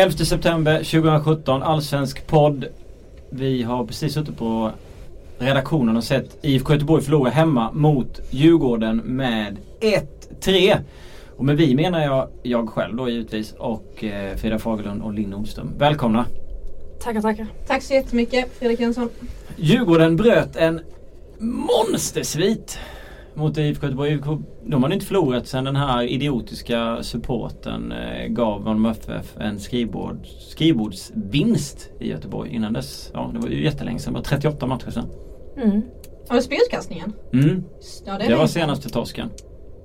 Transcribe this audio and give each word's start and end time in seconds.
11 0.00 0.24
september 0.24 0.76
2017, 0.76 1.62
Allsvensk 1.62 2.26
podd. 2.26 2.64
Vi 3.30 3.62
har 3.62 3.86
precis 3.86 4.14
suttit 4.14 4.38
på 4.38 4.70
redaktionen 5.38 5.96
och 5.96 6.04
sett 6.04 6.38
IFK 6.42 6.72
Göteborg 6.72 7.02
förlora 7.02 7.30
hemma 7.30 7.72
mot 7.72 8.20
Djurgården 8.30 8.96
med 8.96 9.56
1-3. 10.40 10.78
Och 11.36 11.44
med 11.44 11.56
vi 11.56 11.74
menar 11.74 12.00
jag 12.00 12.28
jag 12.42 12.68
själv 12.68 12.96
då 12.96 13.08
givetvis 13.08 13.52
och 13.52 14.04
eh, 14.04 14.36
Frida 14.36 14.58
Fagerlund 14.58 15.02
och 15.02 15.14
Linn 15.14 15.30
Nordström. 15.30 15.70
Välkomna! 15.78 16.26
Tackar, 17.02 17.20
tackar. 17.20 17.46
Tack 17.66 17.82
så 17.82 17.94
jättemycket 17.94 18.58
Fredrik 18.58 18.80
Jönsson. 18.80 19.08
Djurgården 19.56 20.16
bröt 20.16 20.56
en 20.56 20.80
monstersvit 21.38 22.78
mot 23.40 23.58
IFK 23.58 23.86
Göteborg. 23.86 24.18
De 24.66 24.82
hade 24.82 24.94
inte 24.94 25.06
förlorat 25.06 25.46
sedan 25.46 25.64
den 25.64 25.76
här 25.76 26.02
idiotiska 26.02 27.02
supporten 27.02 27.92
eh, 27.92 28.26
gav 28.26 28.64
Malmö 28.64 28.90
FF 28.90 29.36
en 29.40 29.60
skrivbord, 29.60 30.26
skrivbordsvinst 30.26 31.90
i 32.00 32.08
Göteborg. 32.08 32.54
Innan 32.54 32.72
dess, 32.72 33.10
ja 33.14 33.30
det 33.34 33.38
var 33.38 33.48
ju 33.48 33.64
jättelänge 33.64 33.98
sedan, 33.98 34.12
det 34.12 34.18
var 34.18 34.24
38 34.24 34.66
matcher 34.66 34.90
sedan. 34.90 35.06
Mm. 35.56 35.82
Det 36.30 36.42
spjutkastningen? 36.42 37.12
Mm. 37.32 37.64
Ja, 38.06 38.18
det, 38.18 38.26
det 38.26 38.36
var 38.36 38.46
senaste 38.46 38.88
torsken. 38.88 39.28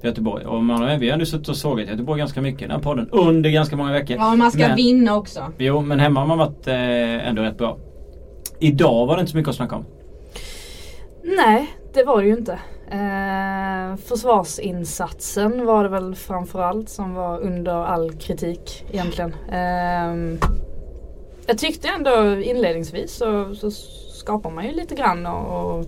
Göteborg. 0.04 0.46
Och 0.46 0.64
man 0.64 1.00
vi 1.00 1.10
har 1.10 1.18
nu 1.18 1.26
suttit 1.26 1.50
och 1.50 1.58
sågat 1.58 1.90
Göteborg 1.90 2.20
ganska 2.20 2.42
mycket 2.42 2.62
i 2.62 2.66
den 2.66 2.72
här 2.72 2.80
podden. 2.80 3.10
Under 3.12 3.50
ganska 3.50 3.76
många 3.76 3.92
veckor. 3.92 4.18
Ja, 4.18 4.36
man 4.36 4.52
ska 4.52 4.68
men, 4.68 4.76
vinna 4.76 5.16
också. 5.16 5.52
Jo, 5.58 5.82
men 5.82 6.00
hemma 6.00 6.20
har 6.20 6.28
man 6.28 6.38
varit 6.38 6.68
eh, 6.68 7.28
ändå 7.28 7.42
rätt 7.42 7.58
bra. 7.58 7.78
Idag 8.60 9.06
var 9.06 9.16
det 9.16 9.20
inte 9.20 9.32
så 9.32 9.38
mycket 9.38 9.50
att 9.50 9.56
snacka 9.56 9.76
om. 9.76 9.86
Nej, 11.24 11.76
det 11.94 12.04
var 12.04 12.22
det 12.22 12.28
ju 12.28 12.38
inte. 12.38 12.60
Eh, 12.92 13.96
försvarsinsatsen 13.96 15.66
var 15.66 15.84
det 15.84 15.90
väl 15.90 16.16
framförallt 16.16 16.90
som 16.90 17.14
var 17.14 17.40
under 17.40 17.72
all 17.72 18.12
kritik 18.12 18.86
egentligen. 18.92 19.36
Eh, 19.52 20.40
jag 21.48 21.58
tyckte 21.58 21.88
ändå 21.88 22.42
inledningsvis 22.42 23.12
så, 23.12 23.56
så 23.56 23.72
skapar 24.12 24.50
man 24.50 24.66
ju 24.66 24.72
lite 24.72 24.96
grann 24.96 25.26
och, 25.26 25.78
och 25.78 25.86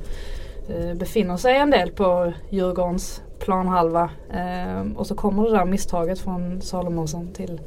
eh, 0.69 0.93
befinner 0.93 1.37
sig 1.37 1.57
en 1.57 1.71
del 1.71 1.91
på 1.91 2.33
Djurgårdens 2.49 3.21
planhalva. 3.39 4.09
Eh, 4.33 4.91
och 4.95 5.07
så 5.07 5.15
kommer 5.15 5.43
det 5.43 5.51
där 5.51 5.65
misstaget 5.65 6.19
från 6.19 6.61
Salomonsson 6.61 7.27
till, 7.33 7.61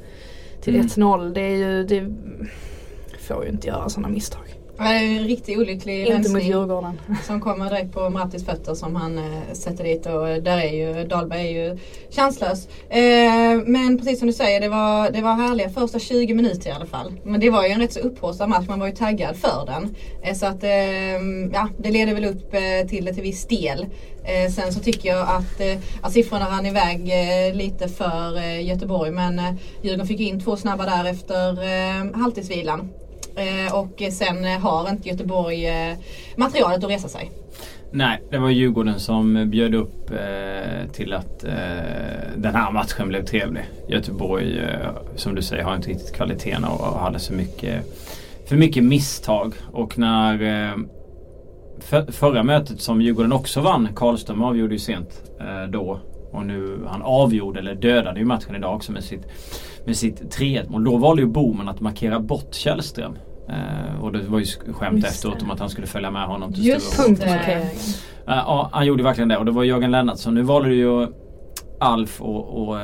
till 0.61 0.75
mm. 0.75 0.87
1-0. 0.87 1.35
Det 1.35 1.41
är 1.41 1.57
ju, 1.57 1.85
det 1.85 2.15
får 3.21 3.45
ju 3.45 3.51
inte 3.51 3.69
göra 3.69 3.89
sådana 3.89 4.09
misstag. 4.09 4.60
Det 4.81 4.87
är 4.87 5.19
en 5.19 5.25
riktigt 5.25 5.59
olycklig 5.59 6.07
Inte 6.07 6.31
mot 6.31 6.43
Djurgården. 6.43 7.01
Som 7.27 7.41
kommer 7.41 7.71
direkt 7.71 7.93
på 7.93 8.11
Martins 8.11 8.45
fötter 8.45 8.75
som 8.75 8.97
han 8.97 9.19
eh, 9.19 9.53
sätter 9.53 9.85
dit 9.85 10.07
och 10.07 10.43
där 10.43 10.59
är 10.59 10.73
ju 10.73 11.05
Dahlberg 11.05 11.41
är 11.41 11.65
ju 11.65 11.79
chanslös. 12.11 12.69
Eh, 12.89 13.01
men 13.67 13.99
precis 13.99 14.19
som 14.19 14.27
du 14.27 14.33
säger 14.33 14.61
det 14.61 14.69
var, 14.69 15.11
det 15.11 15.23
var 15.23 15.35
härliga 15.35 15.71
första 15.71 15.99
20 15.99 16.35
minuter 16.35 16.71
i 16.71 16.73
alla 16.73 16.87
fall. 16.87 17.13
Men 17.25 17.41
det 17.41 17.51
var 17.51 17.65
ju 17.65 17.69
en 17.71 17.81
rätt 17.81 17.93
så 17.93 18.01
upphaussad 18.01 18.49
match. 18.49 18.69
Man 18.69 18.81
var 18.81 18.87
ju 18.87 18.93
taggad 18.93 19.37
för 19.37 19.67
den. 19.67 19.95
Eh, 20.23 20.35
så 20.35 20.47
att 20.47 20.65
eh, 20.65 20.71
ja, 21.53 21.69
det 21.79 21.91
leder 21.91 22.15
väl 22.15 22.25
upp 22.25 22.55
eh, 22.55 22.89
till 22.89 23.05
det 23.05 23.15
till 23.15 23.23
viss 23.23 23.47
del. 23.47 23.87
Eh, 24.25 24.53
sen 24.53 24.73
så 24.73 24.81
tycker 24.81 25.09
jag 25.09 25.29
att, 25.29 25.61
att 26.03 26.13
siffrorna 26.13 26.51
rann 26.51 26.67
iväg 26.67 27.13
lite 27.55 27.89
för 27.89 28.41
Göteborg 28.61 29.11
men 29.11 29.41
Djurgården 29.83 30.07
fick 30.07 30.21
in 30.21 30.41
två 30.41 30.57
snabba 30.57 30.85
där 30.85 31.11
efter 31.11 32.17
halvtidsvilan. 32.17 32.89
Eh, 33.41 33.75
och 33.75 34.03
sen 34.13 34.45
eh, 34.45 34.59
har 34.59 34.91
inte 34.91 35.09
Göteborg 35.09 35.67
eh, 35.67 35.97
materialet 36.37 36.85
att 36.85 36.91
resa 36.91 37.09
sig. 37.09 37.31
Nej, 37.93 38.23
det 38.31 38.39
var 38.39 38.51
Djurgården 38.51 39.01
som 39.01 39.51
bjöd 39.51 39.75
upp 39.75 40.11
eh, 40.11 40.91
till 40.93 41.13
att 41.13 41.45
eh, 41.45 41.53
den 42.37 42.55
här 42.55 42.71
matchen 42.73 43.09
blev 43.09 43.25
trevlig. 43.25 43.63
Göteborg, 43.89 44.59
eh, 44.59 44.91
som 45.17 45.35
du 45.35 45.43
säger, 45.43 45.63
har 45.63 45.77
inte 45.77 45.89
riktigt 45.89 46.13
kvaliteten 46.13 46.65
och 46.65 47.01
hade 47.01 47.19
så 47.19 47.33
mycket, 47.33 47.85
för 48.49 48.57
mycket 48.57 48.85
misstag. 48.85 49.55
Och 49.73 49.99
när 49.99 50.43
eh, 50.43 50.77
för, 51.79 52.13
förra 52.13 52.43
mötet 52.43 52.81
som 52.81 53.03
Djurgården 53.03 53.33
också 53.33 53.61
vann, 53.61 53.89
Karlström 53.95 54.43
avgjorde 54.43 54.73
ju 54.73 54.79
sent 54.79 55.23
då. 55.69 56.01
Och 56.33 56.47
nu, 56.47 56.79
han 56.87 57.03
avgjorde 57.03 57.61
eller 57.61 57.75
dödade 57.75 58.21
ju 58.21 58.27
matchen 58.27 58.55
idag 58.55 58.77
också 58.77 58.93
med 58.93 59.05
sitt, 59.05 59.27
med 59.85 59.97
sitt 59.97 60.31
3 60.31 60.63
mål. 60.69 60.85
Då 60.85 60.97
valde 60.97 61.23
ju 61.23 61.29
Boman 61.29 61.69
att 61.69 61.81
markera 61.81 62.21
bort 62.21 62.55
Källström. 62.55 63.17
Uh, 63.51 64.05
och 64.05 64.13
det 64.13 64.23
var 64.23 64.39
ju 64.39 64.45
skämt 64.73 64.97
Just 64.97 65.07
efteråt 65.07 65.43
om 65.43 65.51
att 65.51 65.61
han 65.61 65.71
skulle 65.71 65.87
följa 65.87 66.11
med 66.11 66.27
honom 66.27 66.53
till 66.53 66.67
Just 66.67 66.97
punktmarkeringen. 66.97 67.67
Uh, 67.67 67.75
ja, 68.27 68.71
han 68.73 68.87
gjorde 68.87 69.03
verkligen 69.03 69.29
det 69.29 69.37
och 69.37 69.45
det 69.45 69.53
var 69.53 69.65
Jörgen 69.65 69.91
Lennartsson. 69.91 70.35
Nu 70.35 70.43
valde 70.43 70.75
ju 70.75 71.07
Alf 71.81 72.21
och, 72.21 72.69
och, 72.69 72.75
uh, 72.75 72.83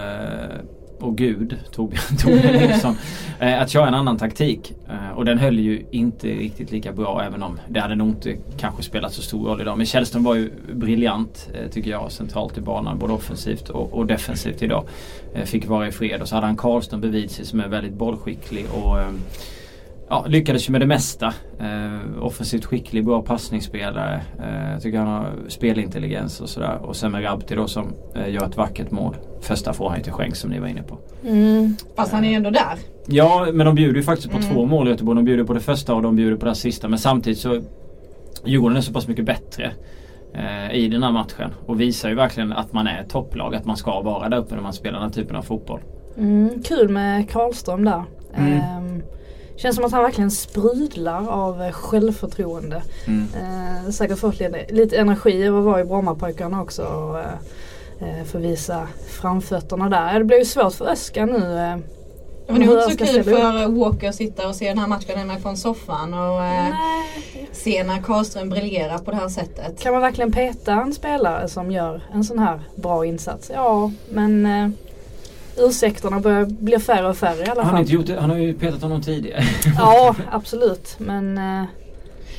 och 1.00 1.16
Gud, 1.16 1.56
Torbjörn, 1.72 2.16
Torbjörn 2.18 2.68
Nilsson, 2.68 2.96
att 3.38 3.70
köra 3.70 3.88
en 3.88 3.94
annan 3.94 4.16
taktik. 4.16 4.72
och 5.16 5.24
den 5.24 5.38
höll 5.38 5.58
ju 5.58 5.86
inte 5.90 6.28
riktigt 6.28 6.70
lika 6.70 6.92
bra 6.92 7.22
även 7.26 7.42
om 7.42 7.60
det 7.68 7.80
hade 7.80 7.94
nog 7.94 8.08
inte 8.08 8.36
kanske 8.58 8.82
spelat 8.82 9.12
så 9.12 9.22
stor 9.22 9.48
roll 9.48 9.60
idag. 9.60 9.76
Men 9.76 9.86
Källström 9.86 10.24
var 10.24 10.34
ju 10.34 10.50
briljant 10.72 11.48
tycker 11.70 11.90
jag 11.90 12.12
centralt 12.12 12.58
i 12.58 12.60
banan 12.60 12.98
både 12.98 13.12
offensivt 13.12 13.68
och, 13.68 13.92
och 13.92 14.06
defensivt 14.06 14.62
idag. 14.62 14.84
fick 15.44 15.68
vara 15.68 15.88
i 15.88 15.92
fred 15.92 16.22
och 16.22 16.28
så 16.28 16.34
hade 16.34 16.46
han 16.46 16.56
Karlström 16.56 17.00
bredvid 17.00 17.30
sig 17.30 17.44
som 17.44 17.60
är 17.60 17.68
väldigt 17.68 17.94
bollskicklig 17.94 18.66
och 18.72 18.98
ja, 20.08 20.24
lyckades 20.28 20.68
ju 20.68 20.72
med 20.72 20.80
det 20.80 20.86
mesta. 20.86 21.34
Eh, 21.60 22.22
offensivt 22.22 22.64
skicklig, 22.64 23.04
bra 23.04 23.22
passningsspelare. 23.22 24.20
Eh, 24.38 24.72
jag 24.72 24.82
tycker 24.82 24.98
han 24.98 25.08
har 25.08 25.32
spelintelligens 25.48 26.40
och 26.40 26.48
sådär. 26.48 26.78
Och 26.82 26.96
sen 26.96 27.12
med 27.12 27.24
Rabti 27.24 27.54
då 27.54 27.66
som 27.66 27.92
eh, 28.14 28.30
gör 28.30 28.44
ett 28.46 28.56
vackert 28.56 28.90
mål. 28.90 29.16
Första 29.40 29.72
får 29.72 29.88
han 29.88 29.98
ju 29.98 30.04
till 30.04 30.12
skänk 30.12 30.36
som 30.36 30.50
ni 30.50 30.58
var 30.58 30.68
inne 30.68 30.82
på. 30.82 30.98
Mm. 31.26 31.76
Fast 31.96 32.12
han 32.12 32.24
är 32.24 32.36
ändå 32.36 32.50
där. 32.50 32.78
Ja, 33.06 33.48
men 33.52 33.66
de 33.66 33.74
bjuder 33.74 33.96
ju 33.96 34.02
faktiskt 34.02 34.30
på 34.30 34.38
mm. 34.38 34.50
två 34.50 34.66
mål 34.66 34.88
i 34.88 34.90
Göteborg. 34.90 35.16
De 35.16 35.24
bjuder 35.24 35.44
på 35.44 35.52
det 35.52 35.60
första 35.60 35.94
och 35.94 36.02
de 36.02 36.16
bjuder 36.16 36.36
på 36.36 36.46
det 36.46 36.54
sista. 36.54 36.88
Men 36.88 36.98
samtidigt 36.98 37.38
så 37.38 37.60
Djurgården 38.44 38.76
är 38.76 38.80
så 38.80 38.92
pass 38.92 39.08
mycket 39.08 39.24
bättre 39.24 39.72
eh, 40.34 40.74
i 40.74 40.88
den 40.88 41.02
här 41.02 41.12
matchen. 41.12 41.50
Och 41.66 41.80
visar 41.80 42.08
ju 42.08 42.14
verkligen 42.14 42.52
att 42.52 42.72
man 42.72 42.86
är 42.86 43.04
topplag. 43.04 43.54
Att 43.54 43.64
man 43.64 43.76
ska 43.76 44.00
vara 44.00 44.28
där 44.28 44.38
uppe 44.38 44.54
när 44.54 44.62
man 44.62 44.72
spelar 44.72 44.98
den 44.98 45.08
här 45.08 45.14
typen 45.14 45.36
av 45.36 45.42
fotboll. 45.42 45.80
Mm, 46.18 46.62
kul 46.62 46.88
med 46.88 47.30
Karlström 47.30 47.84
där. 47.84 48.02
Mm. 48.34 49.02
Känns 49.56 49.76
som 49.76 49.84
att 49.84 49.92
han 49.92 50.02
verkligen 50.02 50.30
sprudlar 50.30 51.28
av 51.28 51.62
eh, 51.62 51.72
självförtroende. 51.72 52.82
Mm. 53.06 53.28
Eh, 53.34 53.90
säkert 53.90 54.18
fått 54.18 54.40
lite, 54.40 54.66
lite 54.70 54.96
energi 54.96 55.48
av 55.48 55.58
att 55.58 55.64
vara 55.64 55.80
i 55.80 55.84
Brommapojkarna 55.84 56.62
också. 56.62 56.82
Och, 56.82 57.18
eh, 58.06 58.24
få 58.24 58.38
visa 58.38 58.88
framfötterna 59.08 59.88
där. 59.88 60.18
Det 60.18 60.24
blir 60.24 60.38
ju 60.38 60.44
svårt 60.44 60.74
för 60.74 60.86
Öskar 60.88 61.26
nu. 61.26 61.58
Eh, 61.58 61.76
men 62.48 62.60
det 62.60 62.66
var 62.66 62.90
inte 62.90 63.06
så 63.06 63.12
kul 63.12 63.24
för 63.24 63.68
Walker 63.68 64.08
att 64.08 64.14
sitta 64.14 64.48
och 64.48 64.54
se 64.54 64.68
den 64.68 64.78
här 64.78 64.86
matchen 64.86 65.18
hemma 65.18 65.36
från 65.36 65.56
soffan 65.56 66.14
och 66.14 66.44
eh, 66.44 66.74
se 67.52 67.84
när 67.84 68.02
Karlström 68.02 68.48
briljerar 68.48 68.98
på 68.98 69.10
det 69.10 69.16
här 69.16 69.28
sättet. 69.28 69.80
Kan 69.80 69.92
man 69.92 70.02
verkligen 70.02 70.32
peta 70.32 70.72
en 70.72 70.94
spelare 70.94 71.48
som 71.48 71.70
gör 71.70 72.02
en 72.12 72.24
sån 72.24 72.38
här 72.38 72.60
bra 72.74 73.06
insats? 73.06 73.50
Ja, 73.54 73.90
men 74.10 74.46
eh, 74.46 74.68
ursäkterna 75.58 76.20
börjar 76.20 76.44
bli 76.44 76.78
färre 76.78 77.08
och 77.08 77.16
färre 77.16 77.38
i 77.38 77.44
alla 77.44 77.54
fall. 77.54 77.64
Han 77.64 77.74
har, 77.74 77.80
inte 77.80 77.92
gjort 77.92 78.06
det, 78.06 78.20
han 78.20 78.30
har 78.30 78.36
ju 78.36 78.54
petat 78.54 78.82
honom 78.82 79.02
tidigare. 79.02 79.42
ja 79.78 80.14
absolut 80.30 80.96
men 80.98 81.38
eh, 81.38 81.64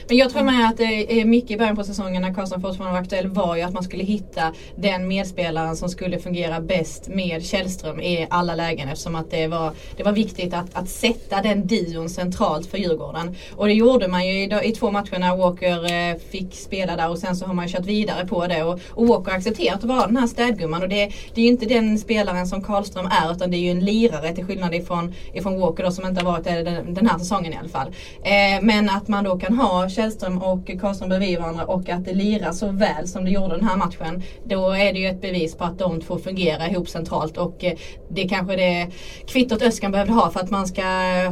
men 0.08 0.18
jag 0.18 0.30
tror 0.30 0.44
med 0.44 0.70
att 0.70 0.78
det 0.78 1.22
är 1.22 1.26
mycket 1.26 1.52
i 1.52 1.58
början 1.58 1.76
på 1.76 1.84
säsongen 1.84 2.22
när 2.22 2.34
Karlsson 2.34 2.62
fortfarande 2.62 2.94
var 2.94 3.02
aktuell 3.02 3.28
var 3.28 3.56
ju 3.56 3.62
att 3.62 3.74
man 3.74 3.84
skulle 3.84 4.04
hitta 4.04 4.54
den 4.76 5.08
medspelaren 5.08 5.76
som 5.76 5.90
skulle 5.90 6.20
fungera 6.20 6.62
bäst 6.62 7.08
med 7.08 7.46
Källström 7.46 8.02
i 8.02 8.28
alla 8.30 8.56
lägen 8.56 8.90
eftersom 8.90 9.16
att 9.16 9.32
det 9.32 9.48
var, 9.48 9.74
det 9.98 10.04
var 10.04 10.12
viktigt 10.12 10.54
att, 10.54 10.66
att 10.74 10.90
sätta 10.90 11.42
den 11.42 11.68
dion 11.68 12.10
centralt 12.10 12.68
för 12.68 12.78
Djurgården. 12.78 13.36
Och 13.56 13.68
det 13.68 13.74
gjorde 13.74 14.08
man 14.08 14.28
ju 14.28 14.34
i, 14.34 14.60
i 14.64 14.72
två 14.72 14.92
matcher 14.92 15.20
när 15.20 15.38
Walker 15.38 15.94
eh, 15.94 16.18
fick 16.32 16.56
spela 16.56 16.96
där 16.96 17.10
och 17.10 17.18
sen 17.18 17.36
så 17.36 17.46
har 17.46 17.54
man 17.54 17.68
kört 17.68 17.86
vidare 17.86 18.28
på 18.28 18.48
det 18.48 18.64
och, 18.64 18.80
och 18.90 19.08
Walker 19.08 19.32
har 19.32 19.38
accepterat 19.38 19.78
att 19.78 19.84
vara 19.84 20.08
den 20.08 20.18
här 20.18 20.28
städgumman 20.28 20.84
och 20.84 20.90
det, 20.90 21.12
det 21.34 21.42
är 21.42 21.46
ju 21.46 21.52
inte 21.52 21.66
den 21.66 22.00
spelaren 22.00 22.48
som 22.48 22.64
Karlström 22.64 23.06
är 23.06 23.32
utan 23.32 23.52
det 23.52 23.58
är 23.58 23.62
ju 23.62 23.72
en 23.72 23.86
lirare 23.86 24.36
till 24.36 24.46
skillnad 24.46 24.76
ifrån, 24.76 25.14
ifrån 25.34 25.60
Walker 25.60 25.84
då, 25.84 25.92
som 25.92 26.08
inte 26.08 26.26
har 26.26 26.32
varit 26.32 26.44
det 26.44 26.64
den, 26.64 26.94
den 26.94 27.08
här 27.08 27.18
säsongen 27.18 27.54
i 27.54 27.58
alla 27.58 27.70
fall. 27.70 27.88
Eh, 28.24 28.62
men 28.62 28.90
att 28.90 29.08
man 29.08 29.24
då 29.24 29.40
kan 29.40 29.58
ha 29.58 29.90
Källström 29.98 30.38
och 30.38 30.72
Karlström 30.82 31.10
bredvid 31.10 31.40
varandra 31.40 31.66
och 31.66 31.90
att 31.90 32.06
det 32.06 32.14
lirar 32.14 32.52
så 32.52 32.72
väl 32.72 33.08
som 33.08 33.26
det 33.26 33.32
gjorde 33.32 33.56
den 33.56 33.68
här 33.68 33.78
matchen. 33.78 34.24
Då 34.44 34.72
är 34.72 34.94
det 34.94 35.00
ju 35.00 35.08
ett 35.08 35.22
bevis 35.22 35.56
på 35.56 35.64
att 35.64 35.80
de 35.80 36.02
två 36.02 36.18
fungerar 36.18 36.72
ihop 36.72 36.90
centralt 36.90 37.38
och 37.38 37.64
eh, 37.64 37.74
det 38.10 38.24
är 38.24 38.30
kanske 38.30 38.56
det 38.56 38.88
kvittot 39.28 39.62
Öskan 39.62 39.92
behövde 39.92 40.14
ha 40.14 40.30
för 40.30 40.40
att 40.40 40.50
man 40.50 40.68
ska 40.68 40.82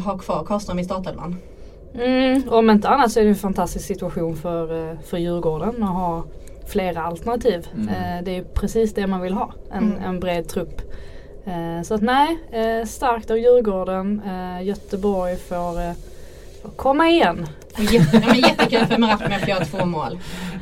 ha 0.06 0.18
kvar 0.18 0.44
Karlström 0.46 0.80
i 0.80 0.84
startelvan. 0.84 1.38
Mm, 1.96 2.44
om 2.50 2.70
inte 2.70 2.90
annat 2.90 3.12
så 3.12 3.20
är 3.20 3.24
det 3.24 3.30
en 3.30 3.36
fantastisk 3.36 3.86
situation 3.86 4.36
för, 4.36 4.92
eh, 4.92 5.00
för 5.00 5.18
Djurgården 5.18 5.84
att 5.84 5.90
ha 5.90 6.24
flera 6.68 7.02
alternativ. 7.02 7.68
Mm. 7.74 7.90
Eh, 7.90 8.24
det 8.24 8.38
är 8.38 8.44
precis 8.44 8.94
det 8.94 9.08
man 9.08 9.22
vill 9.22 9.34
ha, 9.34 9.54
en, 9.72 9.84
mm. 9.84 10.04
en 10.04 10.20
bred 10.20 10.48
trupp. 10.48 10.82
Så 11.84 11.94
att 11.94 12.02
nej, 12.02 12.38
starkt 12.88 13.32
av 13.32 13.38
Djurgården. 13.38 14.22
Göteborg 14.62 15.36
får 15.38 15.94
komma 16.76 17.10
igen 17.10 17.48
jätte, 17.84 18.24
men 18.28 18.36
jättekul 18.40 18.86
för 18.86 18.98
Marabti 18.98 19.30
med 19.30 19.42
att 19.44 19.48
göra 19.48 19.66
två 19.66 19.86
mål. 19.86 20.20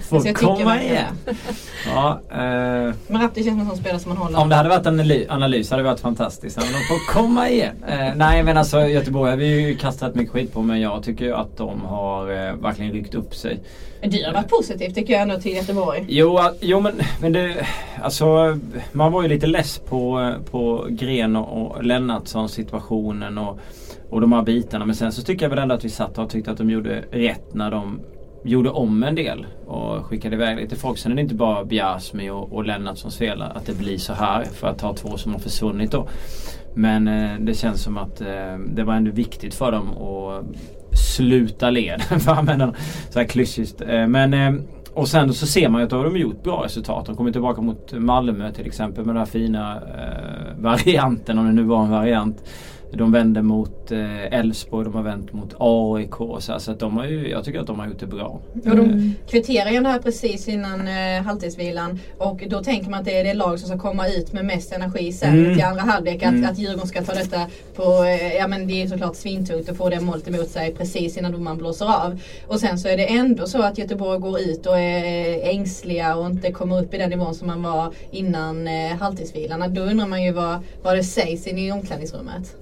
Får 0.09 0.19
Så 0.19 0.27
jag 0.27 0.35
komma 0.35 0.81
igen. 0.81 1.05
Ja, 1.87 2.19
eh, 2.31 2.93
Marabti 3.07 3.43
känns 3.43 3.47
som 3.53 3.59
en 3.59 3.67
sån 3.67 3.77
spelare 3.77 3.99
som 3.99 4.09
man 4.09 4.17
håller. 4.17 4.39
om 4.39 4.49
det 4.49 4.55
hade 4.55 4.69
varit 4.69 4.85
en 4.85 4.99
analy- 5.01 5.25
analys 5.29 5.69
hade 5.71 5.83
det 5.83 5.89
varit 5.89 5.99
fantastiskt. 5.99 6.57
Men 6.57 6.65
de 6.65 6.73
får 6.73 7.13
komma 7.13 7.49
igen. 7.49 7.75
Eh, 7.87 8.15
nej 8.15 8.43
men 8.43 8.57
alltså 8.57 8.79
Göteborg 8.87 9.29
har 9.31 9.37
vi 9.37 9.61
ju 9.61 9.75
kastat 9.75 10.15
mycket 10.15 10.33
skit 10.33 10.53
på 10.53 10.61
men 10.61 10.81
jag 10.81 11.03
tycker 11.03 11.25
ju 11.25 11.33
att 11.33 11.57
de 11.57 11.81
har 11.81 12.31
eh, 12.31 12.53
verkligen 12.55 12.91
ryckt 12.91 13.15
upp 13.15 13.35
sig. 13.35 13.59
Du 14.05 14.25
har 14.25 14.33
varit 14.33 14.49
positiv 14.49 14.89
tycker 14.89 15.13
jag 15.13 15.21
ändå 15.21 15.39
till 15.39 15.55
Göteborg. 15.55 16.05
Jo, 16.07 16.39
jo 16.61 16.79
men, 16.79 16.93
men 17.21 17.33
det, 17.33 17.65
alltså 18.01 18.57
man 18.91 19.11
var 19.11 19.21
ju 19.21 19.27
lite 19.27 19.47
less 19.47 19.77
på, 19.89 20.19
eh, 20.21 20.51
på 20.51 20.85
Gren 20.89 21.35
och, 21.35 21.61
och 21.77 21.83
Lennartsson 21.83 22.49
situationen 22.49 23.37
och, 23.37 23.59
och 24.09 24.21
de 24.21 24.33
här 24.33 24.41
bitarna. 24.41 24.85
Men 24.85 24.95
sen 24.95 25.11
så 25.11 25.21
tycker 25.21 25.45
jag 25.45 25.49
väl 25.49 25.59
ändå 25.59 25.75
att 25.75 25.85
vi 25.85 25.89
satt 25.89 26.17
och 26.17 26.29
tyckte 26.29 26.51
att 26.51 26.57
de 26.57 26.69
gjorde 26.69 27.02
rätt 27.11 27.53
när 27.53 27.71
de 27.71 27.99
gjorde 28.43 28.69
om 28.69 29.03
en 29.03 29.15
del 29.15 29.45
och 29.65 30.05
skickade 30.05 30.35
iväg 30.35 30.57
lite 30.57 30.75
folk. 30.75 30.97
Sen 30.97 31.11
är 31.11 31.15
det 31.15 31.21
inte 31.21 31.35
bara 31.35 31.65
Biasmi 31.65 32.29
och, 32.29 32.53
och 32.53 32.65
som 32.95 33.11
fel 33.11 33.41
att 33.41 33.65
det 33.65 33.77
blir 33.77 33.97
så 33.97 34.13
här 34.13 34.43
för 34.43 34.67
att 34.67 34.79
ta 34.79 34.93
två 34.93 35.17
som 35.17 35.33
har 35.33 35.39
försvunnit 35.39 35.91
då. 35.91 36.07
Men 36.75 37.07
eh, 37.07 37.39
det 37.39 37.53
känns 37.53 37.83
som 37.83 37.97
att 37.97 38.21
eh, 38.21 38.57
det 38.67 38.83
var 38.83 38.93
ändå 38.93 39.11
viktigt 39.11 39.55
för 39.55 39.71
dem 39.71 39.89
att 39.97 40.45
sluta 41.15 41.69
led. 41.69 42.01
för 42.01 42.15
att 42.15 42.37
använda 42.37 42.73
så 43.09 43.19
här 43.19 43.25
klyschigt. 43.25 43.81
Eh, 43.81 44.07
men 44.07 44.33
eh, 44.33 44.53
och 44.93 45.07
sen 45.07 45.33
så 45.33 45.47
ser 45.47 45.69
man 45.69 45.81
ju 45.81 45.83
att 45.83 45.89
då 45.89 45.97
har 45.97 46.03
de 46.03 46.17
gjort 46.17 46.43
bra 46.43 46.63
resultat. 46.63 47.05
De 47.05 47.15
kommer 47.15 47.31
tillbaka 47.31 47.61
mot 47.61 47.93
Malmö 47.93 48.51
till 48.51 48.67
exempel 48.67 49.05
med 49.05 49.15
den 49.15 49.19
här 49.19 49.31
fina 49.31 49.75
eh, 49.75 50.57
varianten 50.63 51.37
om 51.37 51.45
det 51.45 51.53
nu 51.53 51.63
var 51.63 51.83
en 51.83 51.91
variant. 51.91 52.43
De 52.97 53.11
vände 53.11 53.41
mot 53.41 53.91
eh, 53.91 54.33
Elfsborg, 54.39 54.85
de 54.85 54.93
har 54.95 55.03
vänt 55.03 55.33
mot 55.33 55.55
AIK 55.59 56.13
så, 56.39 56.71
att 56.71 56.79
de 56.79 56.97
har 56.97 57.05
ju, 57.05 57.29
jag 57.29 57.45
tycker 57.45 57.59
att 57.59 57.67
de 57.67 57.79
har 57.79 57.87
gjort 57.87 57.99
det 57.99 58.05
bra. 58.07 58.39
Och 58.65 58.75
de 58.75 59.13
kvitterar 59.29 59.69
ju 59.71 59.79
det 59.79 59.89
här 59.89 59.99
precis 59.99 60.47
innan 60.47 60.87
eh, 60.87 61.23
halvtidsvilan. 61.23 61.99
Och 62.17 62.43
då 62.49 62.63
tänker 62.63 62.89
man 62.89 62.99
att 62.99 63.05
det 63.05 63.19
är 63.19 63.23
det 63.23 63.33
lag 63.33 63.59
som 63.59 63.69
ska 63.69 63.77
komma 63.89 64.07
ut 64.07 64.33
med 64.33 64.45
mest 64.45 64.71
energi 64.73 65.11
sen 65.13 65.33
Mm. 65.39 65.55
till 65.55 65.63
andra 65.63 65.81
halvlek. 65.81 66.23
Att, 66.23 66.29
Mm. 66.33 66.49
att 66.49 66.57
Djurgården 66.59 66.87
ska 66.87 67.03
ta 67.03 67.13
detta 67.13 67.41
på, 67.75 67.83
eh, 68.03 68.33
ja 68.35 68.47
men 68.47 68.67
det 68.67 68.81
är 68.81 68.87
såklart 68.87 69.15
svintungt 69.15 69.69
att 69.69 69.77
få 69.77 69.89
det 69.89 69.99
målet 69.99 70.27
emot 70.27 70.49
sig 70.49 70.73
precis 70.75 71.17
innan 71.17 71.31
domaren 71.31 71.57
blåser 71.57 71.85
av. 71.85 72.19
Och 72.47 72.59
sen 72.59 72.79
så 72.79 72.87
är 72.87 72.97
det 72.97 73.05
ändå 73.05 73.47
så 73.47 73.61
att 73.61 73.77
Göteborg 73.77 74.19
går 74.19 74.39
ut 74.39 74.65
och 74.65 74.79
är 74.79 75.49
ängsliga 75.49 76.15
och 76.15 76.25
inte 76.25 76.51
kommer 76.51 76.81
upp 76.81 76.93
i 76.93 76.97
den 76.97 77.09
nivån 77.09 77.35
som 77.35 77.47
man 77.47 77.63
var 77.63 77.93
innan 78.11 78.67
eh, 78.67 78.95
halvtidsvilan. 78.99 79.73
Då 79.73 79.81
undrar 79.81 80.07
man 80.07 80.23
ju 80.23 80.31
vad, 80.31 80.59
vad 80.83 80.95
det 80.95 81.03
sägs 81.03 81.47
inne 81.47 81.67
i 81.67 81.71
omklädningsrummet. 81.71 82.55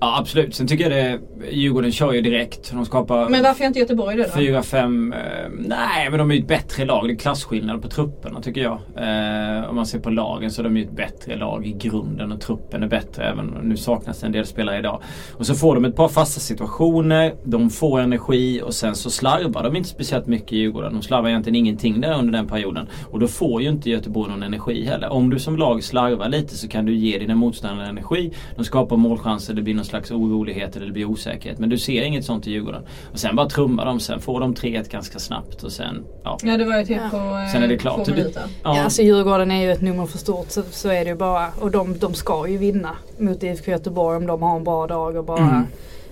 Ja 0.00 0.18
absolut. 0.18 0.54
Sen 0.54 0.66
tycker 0.66 0.90
jag 0.90 0.92
det, 0.92 1.20
Djurgården 1.50 1.92
kör 1.92 2.12
ju 2.12 2.20
direkt. 2.20 2.72
De 2.72 2.84
skapar 2.84 3.28
Men 3.28 3.42
varför 3.42 3.60
gör 3.60 3.66
inte 3.66 3.78
Göteborg 3.78 4.16
det 4.16 4.22
då? 4.22 4.30
Fyra, 4.30 4.62
fem, 4.62 5.12
eh, 5.12 5.18
nej 5.58 6.10
men 6.10 6.18
de 6.18 6.30
är 6.30 6.34
ju 6.34 6.40
ett 6.40 6.48
bättre 6.48 6.84
lag. 6.84 7.08
Det 7.08 7.12
är 7.12 7.16
klasskillnad 7.16 7.82
på 7.82 7.88
trupperna 7.88 8.40
tycker 8.40 8.60
jag. 8.60 8.78
Eh, 8.96 9.70
om 9.70 9.76
man 9.76 9.86
ser 9.86 9.98
på 9.98 10.10
lagen 10.10 10.50
så 10.50 10.62
är 10.62 10.64
de 10.64 10.76
ju 10.76 10.84
ett 10.84 10.96
bättre 10.96 11.36
lag 11.36 11.66
i 11.66 11.72
grunden 11.72 12.32
och 12.32 12.40
truppen 12.40 12.82
är 12.82 12.88
bättre. 12.88 13.24
Även 13.24 13.46
nu 13.62 13.76
saknas 13.76 14.20
det 14.20 14.26
en 14.26 14.32
del 14.32 14.46
spelare 14.46 14.78
idag. 14.78 15.02
Och 15.32 15.46
så 15.46 15.54
får 15.54 15.74
de 15.74 15.84
ett 15.84 15.96
par 15.96 16.08
fasta 16.08 16.40
situationer. 16.40 17.34
De 17.44 17.70
får 17.70 18.00
energi 18.00 18.62
och 18.64 18.74
sen 18.74 18.94
så 18.94 19.10
slarvar 19.10 19.62
de 19.62 19.76
inte 19.76 19.88
speciellt 19.88 20.26
mycket 20.26 20.52
i 20.52 20.56
Djurgården. 20.56 20.92
De 20.92 21.02
slarvar 21.02 21.28
egentligen 21.28 21.56
ingenting 21.56 22.00
där 22.00 22.18
under 22.18 22.32
den 22.32 22.46
perioden. 22.46 22.86
Och 23.10 23.20
då 23.20 23.28
får 23.28 23.62
ju 23.62 23.68
inte 23.68 23.90
Göteborg 23.90 24.30
någon 24.30 24.42
energi 24.42 24.84
heller. 24.84 25.08
Om 25.12 25.30
du 25.30 25.38
som 25.38 25.56
lag 25.56 25.84
slarvar 25.84 26.28
lite 26.28 26.56
så 26.56 26.68
kan 26.68 26.84
du 26.84 26.94
ge 26.94 27.18
dina 27.18 27.34
motståndare 27.34 27.88
energi. 27.88 28.32
De 28.56 28.64
skapar 28.64 28.96
målchanser, 28.96 29.54
det 29.54 29.62
blir 29.62 29.74
någon 29.74 29.84
slags 29.88 30.10
orolighet 30.10 30.76
eller 30.76 30.86
det 30.86 30.92
blir 30.92 31.04
osäkerhet. 31.04 31.58
Men 31.58 31.68
du 31.68 31.78
ser 31.78 32.02
inget 32.02 32.24
sånt 32.24 32.46
i 32.46 32.50
Djurgården. 32.50 32.82
Och 33.12 33.18
sen 33.18 33.36
bara 33.36 33.48
trummar 33.48 33.84
de. 33.86 34.00
Sen 34.00 34.20
får 34.20 34.40
de 34.40 34.54
3-1 34.54 34.90
ganska 34.90 35.18
snabbt 35.18 35.62
och 35.62 35.72
sen, 35.72 36.04
ja. 36.24 36.38
Ja 36.42 36.56
det 36.56 36.64
var 36.64 36.78
ju 36.78 36.84
typ 36.84 36.98
Ja. 37.02 37.08
på 37.10 37.16
eh, 37.16 37.52
Sen 37.52 37.62
är 37.62 37.68
det 37.68 37.76
klart. 37.78 38.04
två 38.04 38.12
minuter. 38.14 38.42
Ja, 38.62 38.82
alltså 38.82 39.02
Djurgården 39.02 39.50
är 39.50 39.62
ju 39.62 39.72
ett 39.72 39.80
nummer 39.82 40.06
för 40.06 40.18
stort 40.18 40.50
så, 40.50 40.62
så 40.70 40.88
är 40.88 41.04
det 41.04 41.10
ju 41.10 41.16
bara. 41.16 41.46
Och 41.60 41.70
de, 41.70 41.98
de 41.98 42.14
ska 42.14 42.48
ju 42.48 42.56
vinna 42.56 42.90
mot 43.18 43.42
IFK 43.42 43.70
Göteborg 43.70 44.16
om 44.16 44.26
de 44.26 44.42
har 44.42 44.56
en 44.56 44.64
bra 44.64 44.86
dag 44.86 45.16
och 45.16 45.24
bara 45.24 45.64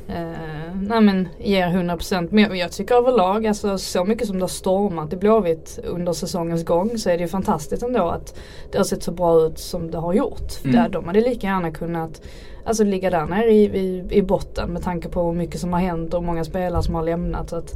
Mm. 0.08 0.32
eh, 0.32 0.74
nej 0.74 1.00
men 1.00 1.28
ger 1.38 1.66
100% 1.68 2.28
men 2.30 2.44
jag, 2.44 2.56
jag 2.56 2.72
tycker 2.72 2.94
överlag 2.94 3.46
alltså 3.46 3.78
så 3.78 4.04
mycket 4.04 4.26
som 4.26 4.36
det 4.38 4.42
har 4.42 4.48
stormat 4.48 5.12
i 5.12 5.16
Blåvitt 5.16 5.78
under 5.86 6.12
säsongens 6.12 6.64
gång 6.64 6.98
så 6.98 7.10
är 7.10 7.16
det 7.16 7.22
ju 7.22 7.28
fantastiskt 7.28 7.82
ändå 7.82 8.08
att 8.08 8.34
det 8.72 8.78
har 8.78 8.84
sett 8.84 9.02
så 9.02 9.12
bra 9.12 9.46
ut 9.46 9.58
som 9.58 9.90
det 9.90 9.98
har 9.98 10.12
gjort. 10.14 10.64
Mm. 10.64 10.76
Där 10.76 10.88
de 10.88 11.04
hade 11.06 11.20
lika 11.20 11.46
gärna 11.46 11.70
kunnat 11.70 12.22
Alltså 12.66 12.84
ligga 12.84 13.10
där 13.10 13.26
nere 13.26 13.50
i, 13.52 13.64
i, 13.64 14.04
i 14.10 14.22
botten 14.22 14.70
med 14.70 14.82
tanke 14.82 15.08
på 15.08 15.22
hur 15.26 15.32
mycket 15.32 15.60
som 15.60 15.72
har 15.72 15.80
hänt 15.80 16.14
och 16.14 16.22
många 16.24 16.44
spelare 16.44 16.82
som 16.82 16.94
har 16.94 17.02
lämnat. 17.02 17.50
Så 17.50 17.56
att 17.56 17.72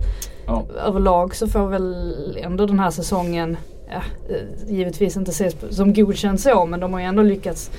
Ja. 0.47 0.63
överlag 0.87 1.35
så 1.35 1.47
får 1.49 1.69
väl 1.69 2.39
ändå 2.43 2.67
den 2.67 2.81
här 2.81 2.91
säsongen 2.91 3.57
ja, 3.91 4.03
eh, 4.35 4.73
givetvis 4.75 5.17
inte 5.17 5.31
ses 5.31 5.57
som 5.71 5.95
godkänd 5.95 6.41
så 6.41 6.67
men 6.67 6.81
de 6.81 6.93
har 6.93 7.01
ju 7.01 7.07
ändå 7.07 7.23
lyckats 7.23 7.71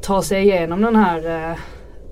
ta 0.00 0.22
sig 0.22 0.42
igenom 0.42 0.82
den 0.82 0.96
här 0.96 1.50
eh, 1.50 1.56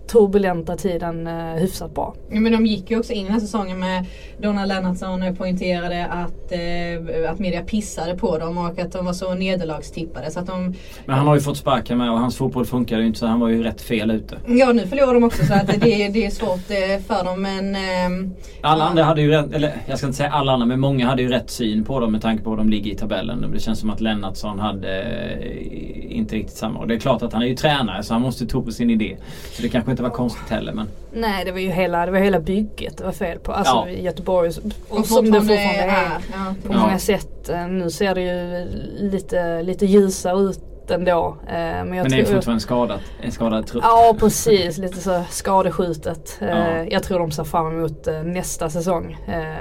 turbulenta 0.06 0.77
tiden 0.77 1.27
eh, 1.27 1.35
hyfsat 1.35 1.95
bra. 1.95 2.15
Ja, 2.31 2.41
men 2.41 2.53
de 2.53 2.67
gick 2.67 2.91
ju 2.91 2.99
också 2.99 3.12
in 3.12 3.21
i 3.21 3.23
den 3.25 3.33
här 3.33 3.41
säsongen 3.41 3.79
med 3.81 4.06
Donald 4.39 4.69
Lennartsson 4.69 5.23
och 5.23 5.39
poängterade 5.39 6.06
att, 6.06 6.53
eh, 6.53 7.31
att 7.31 7.39
media 7.39 7.62
pissade 7.62 8.17
på 8.17 8.39
dem 8.39 8.59
och 8.59 8.79
att 8.79 8.93
de 8.93 9.05
var 9.05 9.12
så 9.12 9.35
nederlagstippade. 9.35 10.31
Så 10.31 10.41
att 10.41 10.47
de, 10.47 10.75
Men 11.06 11.17
han 11.17 11.27
har 11.27 11.35
ju 11.35 11.41
fått 11.41 11.56
sparken 11.56 11.99
med 11.99 12.11
och 12.11 12.19
hans 12.19 12.37
fotboll 12.37 12.65
funkar 12.67 12.99
ju 12.99 13.06
inte 13.06 13.19
så 13.19 13.27
han 13.27 13.41
var 13.41 13.49
ju 13.49 13.62
rätt 13.62 13.81
fel 13.81 14.11
ute. 14.11 14.37
ja 14.47 14.73
nu 14.73 14.87
förlorar 14.87 15.15
de 15.15 15.25
också 15.25 15.47
så 15.47 15.55
att 15.55 15.67
det, 15.67 16.09
det 16.09 16.27
är 16.27 16.31
svårt 16.31 16.71
eh, 16.71 17.03
för 17.07 17.25
dem 17.25 17.43
men 17.43 17.77
ehm, 17.77 18.35
Alla 18.61 18.85
andra 18.85 19.05
hade 19.05 19.21
ju 19.21 19.31
rätt, 19.31 19.53
eller 19.53 19.73
jag 19.87 19.99
ska 19.99 20.07
inte 20.07 20.17
säga 20.17 20.31
alla 20.31 20.53
andra 20.53 20.67
men 20.67 20.81
många 20.81 21.07
hade 21.07 21.23
ju 21.23 21.29
rätt 21.29 21.50
syn 21.50 21.85
på 21.85 22.00
dem 22.00 22.12
med 22.12 22.23
tanke 22.23 22.45
på 22.45 22.50
hur 22.50 22.57
de 22.57 22.69
ligger 22.69 22.91
i 22.91 22.95
tabellen. 22.95 23.50
Det 23.53 23.61
känns 23.61 23.81
som 23.81 23.91
att 23.91 24.00
Lennartsson 24.00 24.59
hade 24.59 25.03
eh, 25.03 26.17
inte 26.17 26.37
riktigt 26.37 26.57
samma. 26.57 26.79
Och 26.79 26.89
det 26.89 26.95
är 26.95 26.99
klart 26.99 27.23
att 27.23 27.33
han 27.33 27.43
är 27.43 27.47
ju 27.47 27.57
tränare 27.57 28.03
så 28.03 28.15
han 28.15 28.23
måste 28.23 28.47
tro 28.47 28.65
på 28.65 28.71
sin 28.73 28.91
idé. 28.91 29.17
Så 29.53 29.62
det 29.62 29.69
kanske 29.69 29.94
inte 29.94 30.02
var 30.02 30.11
konstigt 30.11 30.50
heller 30.50 30.73
men. 30.73 30.88
Nej 31.12 31.44
det 31.44 31.52
var 31.52 31.58
ju 31.58 31.70
hela, 31.70 32.06
det 32.06 32.12
var 32.12 32.19
hela 32.19 32.41
bygget 32.41 32.99
det 32.99 33.05
var 33.05 33.12
fel 33.12 33.38
på. 33.38 33.52
Alltså 33.52 33.75
Ja. 33.75 33.88
Göteborg 33.91 34.49
och, 34.49 34.99
och 34.99 35.06
som 35.06 35.25
det 35.25 35.32
fortfarande 35.41 35.55
är. 35.56 36.11
Ja, 36.32 36.55
På 36.67 36.73
Ja. 36.73 36.79
många 36.79 36.99
sätt. 36.99 37.49
Eh, 37.49 37.67
Nu 37.69 37.91
ser 37.91 38.14
det 38.14 38.20
ju 38.20 38.67
lite, 39.11 39.62
lite 39.62 39.87
ljusare 39.87 40.38
ut 40.41 40.61
ändå. 40.91 41.37
Eh, 41.46 41.52
Men, 41.55 41.76
jag 41.76 41.87
Men 41.87 42.11
det 42.11 42.20
är 42.20 42.25
fortfarande 42.25 42.52
en 42.52 42.61
skadad, 42.61 42.99
en 43.23 43.32
skadad 43.32 43.67
trupp. 43.67 43.85
Ja 43.87 44.17
precis, 44.19 44.79
lite 44.79 44.96
så 45.00 45.23
skadeskjutet. 45.31 46.38
Eh, 46.40 46.49
Ja. 46.49 46.85
Jag 46.90 47.02
tror 47.02 47.19
de 47.19 47.31
ser 47.31 47.44
fram 47.44 47.67
emot 47.79 48.08
nästa 48.25 48.70
säsong. 48.70 49.17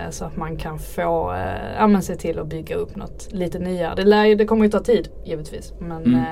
Så 0.09 0.25
att 0.25 0.35
man 0.35 0.57
kan 0.57 0.79
få, 0.79 1.35
ja 1.77 1.87
men 1.87 2.01
se 2.01 2.15
till 2.15 2.39
att 2.39 2.47
bygga 2.47 2.75
upp 2.75 2.95
något 2.95 3.27
lite 3.31 3.59
nyare. 3.59 3.93
Det, 3.95 4.03
lär, 4.03 4.35
det 4.35 4.45
kommer 4.45 4.65
ju 4.65 4.71
ta 4.71 4.79
tid 4.79 5.07
givetvis. 5.25 5.73
Men 5.79 6.03
Mm. 6.05 6.23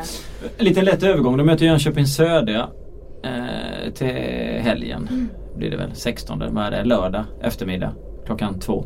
Lite 0.58 0.82
lätt 0.82 1.04
övergång. 1.04 1.38
De 1.38 1.44
möter 1.44 1.66
Jönköping 1.66 2.06
Södra 2.06 2.68
eh, 3.24 3.92
till 3.94 4.08
helgen. 4.62 5.30
Blir 5.58 5.72
det 5.72 5.78
väl 5.78 5.90
16 5.94 6.44
vad 6.50 6.66
är 6.66 6.72
det? 6.72 6.84
Lördag 6.84 7.24
eftermiddag 7.42 7.94
klockan 8.26 8.60
två. 8.60 8.86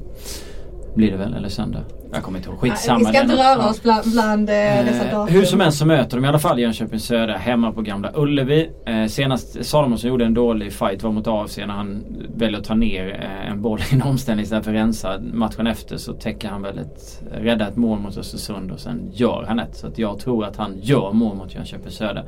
Blir 0.96 1.12
det 1.12 1.18
väl 1.18 1.34
eller 1.34 1.50
söndag? 1.50 1.82
Jag 2.14 2.24
kommer 2.24 2.38
inte 2.40 2.50
ihåg. 2.50 2.60
Skitsamma. 2.60 3.00
vi 3.00 3.06
ska 3.06 3.22
inte 3.22 3.36
röra 3.36 3.70
oss 3.70 3.84
bland, 3.84 4.12
bland 4.12 4.50
eh, 4.50 4.56
dessa 4.56 5.06
Eh, 5.06 5.12
datum. 5.12 5.36
hur 5.36 5.46
som 5.46 5.60
helst 5.60 5.78
så 5.78 5.86
möter 5.86 6.18
de 6.18 6.26
i 6.26 6.28
alla 6.28 6.40
fall 6.40 6.60
Jönköping 6.60 7.00
Södra 7.00 7.38
hemma 7.38 7.72
på 7.72 7.82
Gamla 7.82 8.12
Ullevi. 8.16 8.70
Eh, 8.86 9.06
senast 9.06 9.66
Salomonsson 9.66 10.10
gjorde 10.10 10.26
en 10.26 10.34
dålig 10.34 10.74
fight 10.74 11.04
var 11.04 11.12
mot 11.12 11.28
AFC 11.28 11.58
när 11.58 11.68
han 11.68 12.04
väljer 12.36 12.60
att 12.60 12.66
ta 12.66 12.76
ner 12.76 13.20
eh, 13.24 13.52
en 13.52 13.62
boll 13.62 13.80
i 13.92 13.96
en 13.96 14.02
omställning 14.06 14.44
istället 14.44 14.66
för 14.66 14.72
att 14.72 14.78
rensa. 14.78 15.20
Matchen 15.34 15.68
efter 15.68 15.98
så 15.98 16.14
täcker 16.14 16.48
han 16.48 16.62
väl 16.62 16.78
ett, 16.78 17.22
räddar 17.32 17.68
ett 17.68 17.76
mål 17.78 18.00
mot 18.00 18.18
Östersund 18.18 18.72
och 18.72 18.80
sen 18.80 19.10
gör 19.14 19.46
han 19.48 19.60
ett. 19.60 19.76
Så 19.76 19.88
att 19.88 19.98
jag 19.98 20.20
tror 20.20 20.46
att 20.46 20.58
han 20.58 20.78
gör 20.82 21.12
mål 21.12 21.36
mot 21.36 21.56
Jönköping 21.56 21.92
Södra 21.92 22.24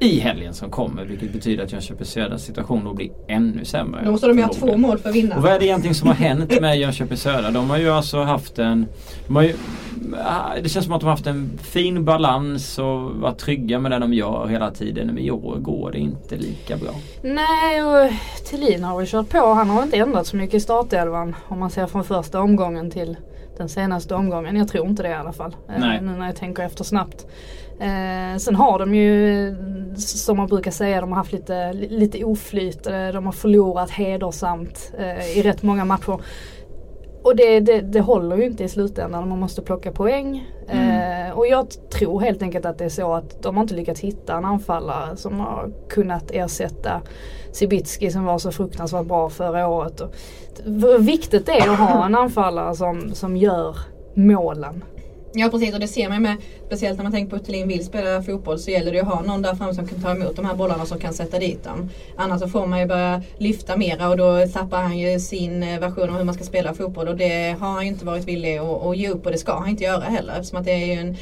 i 0.00 0.20
helgen 0.20 0.54
som 0.54 0.70
kommer. 0.70 1.04
Vilket 1.04 1.32
betyder 1.32 1.64
att 1.64 1.72
Jönköping 1.72 2.06
Södras 2.06 2.42
situation 2.42 2.84
då 2.84 2.94
blir 2.94 3.10
ännu 3.28 3.64
sämre. 3.64 4.04
Då 4.04 4.10
måste 4.10 4.26
de 4.28 4.38
göra 4.38 4.48
två 4.48 4.76
mål 4.76 4.98
för 4.98 5.08
att 5.08 5.14
vinna. 5.14 5.36
Och 5.36 5.42
vad 5.42 5.52
är 5.52 5.58
det 5.58 5.64
egentligen 5.66 5.94
som 5.94 6.08
har 6.08 6.14
hänt 6.14 6.60
med 6.60 6.78
Jönköping 6.78 7.16
Södra? 7.16 7.50
De 7.50 7.70
har 7.70 7.78
ju 7.78 7.90
alltså 7.90 8.22
haft 8.22 8.58
en... 8.58 8.86
De 9.26 9.36
har 9.36 9.42
ju, 9.42 9.54
ah, 10.24 10.54
det 10.62 10.68
känns 10.68 10.84
som 10.84 10.94
att 10.94 11.00
de 11.00 11.04
har 11.06 11.10
haft 11.12 11.26
en 11.26 11.50
fin 11.62 12.04
balans 12.04 12.78
och 12.78 13.00
varit 13.10 13.38
trygga 13.38 13.78
med 13.78 13.90
det 13.90 13.98
de 13.98 14.12
gör 14.14 14.46
hela 14.46 14.70
tiden. 14.70 15.06
Men 15.06 15.18
i 15.18 15.30
år 15.30 15.56
går 15.56 15.92
det 15.92 15.98
inte 15.98 16.36
lika 16.36 16.76
bra. 16.76 16.90
nej 17.22 17.82
och 17.82 18.10
Thelin 18.50 18.84
har 18.84 18.98
väl 18.98 19.06
kört 19.06 19.28
på. 19.28 19.38
Han 19.54 19.70
har 19.70 19.82
inte 19.82 19.96
ändrat 19.96 20.26
så 20.26 20.36
mycket 20.36 20.54
i 20.54 20.60
startelvan. 20.60 21.36
Om 21.48 21.58
man 21.58 21.70
ser 21.70 21.86
från 21.86 22.04
första 22.04 22.40
omgången 22.40 22.90
till 22.90 23.16
den 23.58 23.68
senaste 23.68 24.14
omgången. 24.14 24.56
Jag 24.56 24.68
tror 24.68 24.86
inte 24.86 25.02
det 25.02 25.08
i 25.08 25.14
alla 25.14 25.32
fall. 25.32 25.56
eh, 25.68 25.74
Nej. 25.80 26.00
Nu 26.02 26.12
när 26.12 26.26
jag 26.26 26.36
tänker 26.36 26.62
efter 26.62 26.84
snabbt. 26.84 27.26
Eh, 27.80 28.38
sen 28.38 28.54
har 28.56 28.78
de 28.78 28.94
ju, 28.94 29.54
som 29.96 30.36
man 30.36 30.46
brukar 30.46 30.70
säga, 30.70 31.00
de 31.00 31.10
har 31.10 31.16
haft 31.16 31.32
lite, 31.32 31.72
lite 31.72 32.24
oflyt. 32.24 32.86
Eh, 32.86 33.08
De 33.08 33.26
har 33.26 33.32
förlorat 33.32 33.90
hedersamt 33.90 34.92
eh, 34.98 35.38
i 35.38 35.42
rätt 35.42 35.62
många 35.62 35.84
matcher. 35.84 36.20
och 37.22 37.36
det, 37.36 37.60
det, 37.60 37.80
det 37.80 38.00
håller 38.00 38.36
ju 38.36 38.44
inte 38.44 38.64
i 38.64 38.68
slutändan. 38.68 39.28
Man 39.28 39.38
måste 39.38 39.62
plocka 39.62 39.92
poäng. 39.92 40.48
Mm. 40.68 41.26
Eh, 41.28 41.38
och 41.38 41.46
jag 41.46 41.66
tror 41.90 42.20
helt 42.20 42.42
enkelt 42.42 42.66
att 42.66 42.78
det 42.78 42.84
är 42.84 42.88
så 42.88 43.14
att 43.14 43.42
de 43.42 43.56
har 43.56 43.62
inte 43.62 43.74
lyckats 43.74 44.00
hitta 44.00 44.36
en 44.36 44.44
anfallare 44.44 45.16
som 45.16 45.40
har 45.40 45.70
kunnat 45.88 46.30
ersätta 46.30 47.02
Sibitski 47.52 48.10
som 48.10 48.24
var 48.24 48.38
så 48.38 48.52
fruktansvärt 48.52 49.06
bra 49.06 49.30
förra 49.30 49.68
året. 49.68 50.00
Och, 50.00 50.14
viktigt 50.98 51.46
det 51.46 51.52
är 51.52 51.70
att 51.70 51.78
ha 51.78 52.06
en 52.06 52.14
anfallare 52.14 52.74
som, 52.74 53.14
som 53.14 53.36
gör 53.36 53.76
målen. 54.14 54.84
Ja 55.32 55.48
precis 55.48 55.74
och 55.74 55.80
det 55.80 55.88
ser 55.88 56.08
man 56.08 56.22
med, 56.22 56.36
speciellt 56.66 56.96
när 56.96 57.02
man 57.02 57.12
tänker 57.12 57.30
på 57.30 57.36
att 57.36 57.44
Thelin 57.44 57.68
vill 57.68 57.84
spela 57.84 58.22
fotboll 58.22 58.58
så 58.58 58.70
gäller 58.70 58.92
det 58.92 59.00
att 59.00 59.08
ha 59.08 59.22
någon 59.22 59.42
där 59.42 59.54
framme 59.54 59.74
som 59.74 59.88
kan 59.88 60.02
ta 60.02 60.10
emot 60.10 60.36
de 60.36 60.44
här 60.44 60.54
bollarna 60.54 60.86
som 60.86 60.98
kan 60.98 61.14
sätta 61.14 61.38
dit 61.38 61.64
dem. 61.64 61.90
Annars 62.16 62.40
så 62.40 62.48
får 62.48 62.66
man 62.66 62.80
ju 62.80 62.86
börja 62.86 63.22
lyfta 63.38 63.76
mera 63.76 64.08
och 64.08 64.16
då 64.16 64.46
tappar 64.52 64.82
han 64.82 64.98
ju 64.98 65.20
sin 65.20 65.62
eh, 65.62 65.80
version 65.80 66.10
av 66.10 66.16
hur 66.16 66.24
man 66.24 66.34
ska 66.34 66.44
spela 66.44 66.74
fotboll 66.74 67.08
och 67.08 67.16
det 67.16 67.56
har 67.60 67.68
han 67.68 67.82
ju 67.82 67.88
inte 67.88 68.04
varit 68.04 68.24
villig 68.24 68.58
att, 68.58 68.86
att 68.86 68.96
ge 68.96 69.08
upp 69.08 69.26
och 69.26 69.32
det 69.32 69.38
ska 69.38 69.58
han 69.58 69.68
inte 69.68 69.84
göra 69.84 70.04
heller 70.04 70.32
eftersom 70.32 70.58
att 70.58 70.64
det 70.64 70.72
är 70.72 70.86
ju 70.86 71.00
en 71.00 71.16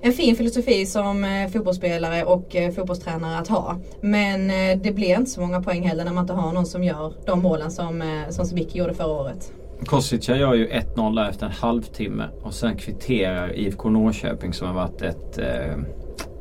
en 0.00 0.12
fin 0.12 0.36
filosofi 0.36 0.86
som 0.86 1.24
eh, 1.24 1.48
fotbollsspelare 1.48 2.24
och 2.24 2.56
eh, 2.56 2.72
fotbollstränare 2.72 3.38
att 3.38 3.48
ha. 3.48 3.76
Men 4.00 4.48
det 4.82 4.92
blir 4.92 5.18
inte 5.18 5.30
så 5.30 5.40
många 5.40 5.62
poäng 5.62 5.82
heller 5.82 6.04
när 6.04 6.12
man 6.12 6.24
inte 6.24 6.32
har 6.32 6.52
någon 6.52 6.66
som 6.66 6.84
gör 6.84 7.12
de 7.26 7.42
målen 7.42 7.70
som, 7.70 8.22
som 8.30 8.46
Sibicki 8.46 8.78
gjorde 8.78 8.94
förra 8.94 9.12
året. 9.12 9.52
Kosica 9.84 10.36
gör 10.36 10.54
ju 10.54 10.68
1-0 10.68 11.16
där 11.16 11.28
efter 11.28 11.46
en 11.46 11.52
halvtimme 11.52 12.28
och 12.42 12.54
sen 12.54 12.76
kvitterar 12.76 13.58
IFK 13.58 13.90
Norrköping 13.90 14.52
som 14.52 14.66
har 14.66 14.74
varit 14.74 15.02
ett 15.02 15.38
eh, 15.38 15.76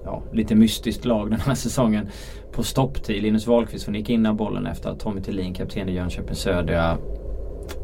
ja, 0.06 0.24
lite 0.34 0.56
mystiskt 0.56 1.06
lag 1.06 1.32
den 1.32 1.39
här 1.39 1.56
säsongen 1.56 2.08
på 2.51 2.63
stopptid. 2.63 3.24
Linus 3.24 3.48
Wahlqvist 3.48 3.88
gick 3.88 4.10
in 4.10 4.24
när 4.24 4.34
bollen 4.34 4.65
efter 4.65 4.89
att 4.89 5.00
Tommy 5.00 5.22
Thelin, 5.22 5.54
kapten 5.54 5.89
i 5.89 5.94
Jönköping 5.94 6.36
Södra 6.36 6.98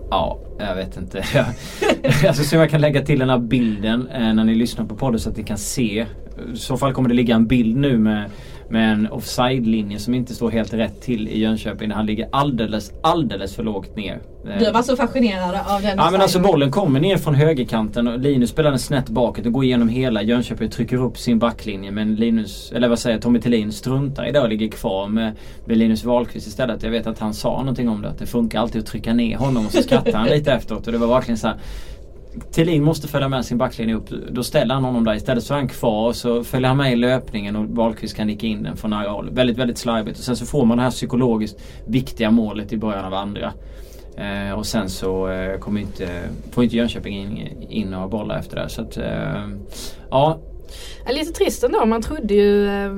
Ja, 0.09 0.39
jag 0.59 0.75
vet 0.75 0.97
inte. 0.97 1.23
jag 2.23 2.35
ska 2.35 2.43
se 2.43 2.55
om 2.55 2.61
jag 2.61 2.69
kan 2.69 2.81
lägga 2.81 3.01
till 3.01 3.19
den 3.19 3.29
här 3.29 3.37
bilden 3.37 4.07
eh, 4.07 4.33
när 4.33 4.43
ni 4.43 4.55
lyssnar 4.55 4.85
på 4.85 4.95
podden 4.95 5.19
så 5.19 5.29
att 5.29 5.37
ni 5.37 5.43
kan 5.43 5.57
se. 5.57 6.05
I 6.53 6.57
så 6.57 6.77
fall 6.77 6.93
kommer 6.93 7.09
det 7.09 7.15
ligga 7.15 7.35
en 7.35 7.47
bild 7.47 7.77
nu 7.77 7.97
med 7.97 8.29
med 8.71 8.93
en 8.93 9.07
offside-linje 9.11 9.99
som 9.99 10.13
inte 10.13 10.35
står 10.35 10.51
helt 10.51 10.73
rätt 10.73 11.01
till 11.01 11.27
i 11.27 11.39
Jönköping. 11.39 11.89
Där 11.89 11.95
han 11.95 12.05
ligger 12.05 12.29
alldeles, 12.31 12.91
alldeles 13.03 13.55
för 13.55 13.63
lågt 13.63 13.95
ner. 13.95 14.21
Du 14.59 14.71
var 14.71 14.81
så 14.81 14.95
fascinerad 14.95 15.59
av 15.67 15.81
den 15.81 15.97
Ja 15.97 16.11
men 16.11 16.21
alltså 16.21 16.39
bollen 16.39 16.71
kommer 16.71 16.99
ner 16.99 17.17
från 17.17 17.35
högerkanten 17.35 18.07
och 18.07 18.19
Linus 18.19 18.49
spelar 18.49 18.69
den 18.69 18.79
snett 18.79 19.09
bakåt 19.09 19.45
och 19.45 19.51
går 19.51 19.63
igenom 19.63 19.89
hela 19.89 20.21
Jönköping 20.21 20.67
och 20.67 20.73
trycker 20.73 20.97
upp 20.97 21.17
sin 21.17 21.39
backlinje. 21.39 21.91
Men 21.91 22.15
Linus, 22.15 22.71
eller 22.71 22.87
vad 22.87 22.99
säger 22.99 23.19
Tommy 23.19 23.41
Thelin 23.41 23.71
struntar 23.71 24.27
i 24.27 24.31
det 24.31 24.39
och 24.39 24.49
ligger 24.49 24.67
kvar 24.67 25.07
med, 25.07 25.33
med 25.65 25.77
Linus 25.77 26.03
Wahlqvist 26.03 26.47
istället. 26.47 26.83
Jag 26.83 26.91
vet 26.91 27.07
att 27.07 27.19
han 27.19 27.33
sa 27.33 27.57
någonting 27.57 27.89
om 27.89 28.01
det. 28.01 28.09
Att 28.09 28.19
det 28.19 28.25
funkar 28.25 28.59
alltid 28.59 28.81
att 28.81 28.87
trycka 28.87 29.13
ner 29.13 29.37
honom 29.37 29.65
och 29.65 29.71
så 29.71 29.83
skrattar 29.83 30.13
han 30.13 30.27
lite 30.29 30.51
efteråt. 30.53 30.87
Och 30.87 30.93
det 30.93 30.99
var 30.99 31.07
verkligen 31.07 31.37
så 31.37 31.47
här, 31.47 31.57
Thelin 32.51 32.83
måste 32.83 33.07
följa 33.07 33.29
med 33.29 33.45
sin 33.45 33.57
backlinje 33.57 33.95
upp. 33.95 34.09
Då 34.29 34.43
ställer 34.43 34.73
han 34.73 34.83
honom 34.83 35.03
där. 35.03 35.15
Istället 35.15 35.43
så 35.43 35.53
är 35.53 35.57
han 35.57 35.67
kvar 35.67 36.07
och 36.07 36.15
så 36.15 36.43
följer 36.43 36.67
han 36.67 36.77
med 36.77 36.93
i 36.93 36.95
löpningen 36.95 37.55
och 37.55 37.65
Wahlqvist 37.65 38.15
kan 38.15 38.27
nicka 38.27 38.47
in 38.47 38.63
den 38.63 38.77
från 38.77 38.91
nära 38.91 39.09
håll. 39.09 39.29
Väldigt, 39.31 39.57
väldigt 39.57 39.77
slarvigt. 39.77 40.19
Och 40.19 40.23
sen 40.23 40.35
så 40.35 40.45
får 40.45 40.65
man 40.65 40.77
det 40.77 40.83
här 40.83 40.91
psykologiskt 40.91 41.61
viktiga 41.85 42.31
målet 42.31 42.73
i 42.73 42.77
början 42.77 43.05
av 43.05 43.13
andra. 43.13 43.53
Eh, 44.17 44.53
och 44.53 44.65
sen 44.65 44.89
så 44.89 45.29
eh, 45.29 45.59
kommer 45.59 45.81
inte, 45.81 46.09
får 46.51 46.63
inte 46.63 46.75
Jönköping 46.75 47.17
in, 47.17 47.61
in 47.69 47.87
några 47.87 48.07
bollar 48.07 48.39
efter 48.39 48.55
det. 48.55 48.69
Så 48.69 48.81
att, 48.81 48.97
eh, 48.97 49.47
ja. 50.09 50.39
Lite 51.09 51.31
trist 51.31 51.63
ändå. 51.63 51.85
Man 51.85 52.01
trodde 52.01 52.33
ju 52.33 52.67
eh, 52.67 52.95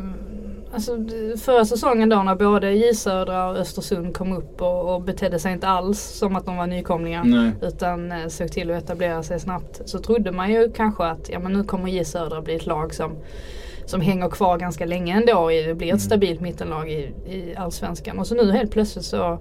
Alltså 0.74 0.98
förra 1.38 1.65
säsongen 1.65 2.10
då 2.10 2.24
när 2.24 2.36
både 2.36 2.72
J 2.72 2.94
Södra 2.94 3.50
och 3.50 3.58
Östersund 3.58 4.18
kom 4.18 4.38
upp 4.38 4.62
och, 4.62 4.96
och 4.96 5.01
betedde 5.01 5.39
sig 5.39 5.53
inte 5.53 5.68
alls 5.68 6.01
som 6.01 6.36
att 6.36 6.46
de 6.46 6.58
var 6.58 6.68
nykomlingar. 6.68 7.24
Nej. 7.24 7.51
Utan 7.62 8.12
eh, 8.12 8.27
såg 8.27 8.51
till 8.51 8.72
att 8.72 8.84
etablera 8.84 9.24
sig 9.24 9.39
snabbt. 9.39 9.82
Så 9.86 10.00
trodde 10.00 10.32
man 10.32 10.51
ju 10.51 10.72
kanske 10.72 11.03
att 11.03 11.30
ja, 11.30 11.39
men 11.39 11.53
nu 11.53 11.63
kommer 11.63 11.89
J 11.89 12.06
Södra 12.06 12.42
bli 12.42 12.56
ett 12.56 12.65
lag 12.65 12.94
som 12.94 13.12
som 13.86 14.01
hänger 14.01 14.30
kvar 14.30 14.58
ganska 14.58 14.86
länge 14.86 15.15
ändå. 15.15 15.50
Det 15.50 15.77
blir 15.77 15.94
ett 15.94 16.01
stabilt 16.01 16.42
mittenlag 16.42 16.92
i, 16.92 17.13
i 17.25 17.56
Allsvenskan. 17.58 18.20
Och 18.20 18.27
så 18.27 18.36
nu 18.36 18.51
helt 18.51 18.72
plötsligt 18.72 19.06
så 19.06 19.39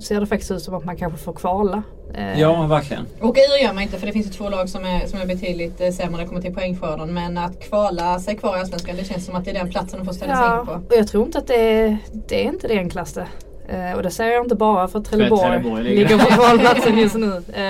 ser 0.00 0.20
det 0.20 0.26
faktiskt 0.26 0.50
ut 0.50 0.62
som 0.62 0.74
att 0.74 0.84
man 0.84 0.96
kanske 0.96 1.18
får 1.18 1.32
kvala. 1.32 1.82
Eh, 2.14 2.40
Ja, 2.40 2.62
verkligen. 2.66 3.06
Åka 3.20 3.40
ur 3.40 3.64
gör 3.64 3.72
man 3.72 3.82
inte 3.82 3.98
för 3.98 4.06
det 4.06 4.12
finns 4.12 4.26
ju 4.26 4.30
två 4.30 4.48
lag 4.48 4.68
som 4.68 4.84
är, 4.84 5.06
som 5.06 5.20
är 5.20 5.26
betydligt 5.26 5.80
eh, 5.80 5.90
sämre 5.90 6.10
när 6.12 6.18
det 6.18 6.26
kommer 6.26 6.40
till 6.40 6.54
poängskörden. 6.54 7.14
Men 7.14 7.38
att 7.38 7.60
kvala 7.60 8.18
sig 8.18 8.36
kvar 8.36 8.56
i 8.56 8.60
Allsvenskan 8.60 8.96
det 8.96 9.04
känns 9.04 9.26
som 9.26 9.34
att 9.34 9.44
det 9.44 9.50
är 9.50 9.54
den 9.54 9.70
platsen 9.70 9.98
de 9.98 10.04
får 10.06 10.12
ställa 10.12 10.36
sig 10.36 10.44
in 10.44 10.50
Ja, 10.50 10.64
på. 10.64 10.72
och 10.94 10.98
jag 11.00 11.08
tror 11.08 11.26
inte 11.26 11.38
att 11.38 11.46
det 11.46 11.54
är, 11.80 11.98
det 12.28 12.44
är 12.44 12.48
inte 12.48 12.68
det 12.68 12.74
enklaste. 12.78 13.26
Eh, 13.68 13.92
och 13.96 14.02
det 14.02 14.10
säger 14.10 14.32
jag 14.32 14.44
inte 14.44 14.54
bara 14.54 14.88
för 14.88 14.98
att 14.98 15.04
Trelleborg, 15.04 15.40
Trelleborg 15.50 15.82
ligger- 15.84 15.96
ligger 16.02 16.18
på 16.18 16.24
kvalplatsen 16.30 16.98
just 16.98 17.14
nu. 17.14 17.42
Eh, 17.52 17.62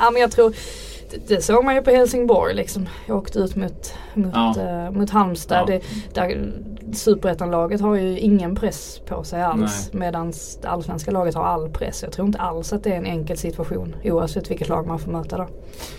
ja, 0.00 0.10
men 0.12 0.20
jag 0.22 0.30
tror, 0.30 0.54
det, 1.10 1.34
det 1.34 1.42
såg 1.42 1.64
man 1.64 1.74
ju 1.74 1.82
på 1.82 1.90
Helsingborg 1.90 2.54
liksom. 2.54 2.88
Jag 3.06 3.16
åkte 3.16 3.38
ut 3.38 3.56
mot, 3.56 3.94
mot, 4.14 4.32
Ja. 4.34 4.54
eh, 4.60 4.90
mot 4.90 5.10
Halmstad. 5.10 5.58
Ja. 5.58 5.66
Det, 5.66 5.80
där, 6.14 6.52
Superettan-laget 6.92 7.80
har 7.80 7.94
ju 7.94 8.18
ingen 8.18 8.54
press 8.54 9.00
på 9.06 9.24
sig 9.24 9.42
alls. 9.42 9.90
Medan 9.92 10.32
det 10.62 10.68
allsvenska 10.68 11.10
laget 11.10 11.34
har 11.34 11.44
all 11.44 11.68
press. 11.68 12.02
Jag 12.02 12.12
tror 12.12 12.26
inte 12.26 12.38
alls 12.38 12.72
att 12.72 12.84
det 12.84 12.92
är 12.92 12.96
en 12.96 13.06
enkel 13.06 13.38
situation 13.38 13.96
oavsett 14.04 14.50
vilket 14.50 14.68
lag 14.68 14.86
man 14.86 14.98
får 14.98 15.12
möta 15.12 15.36
då. 15.36 15.46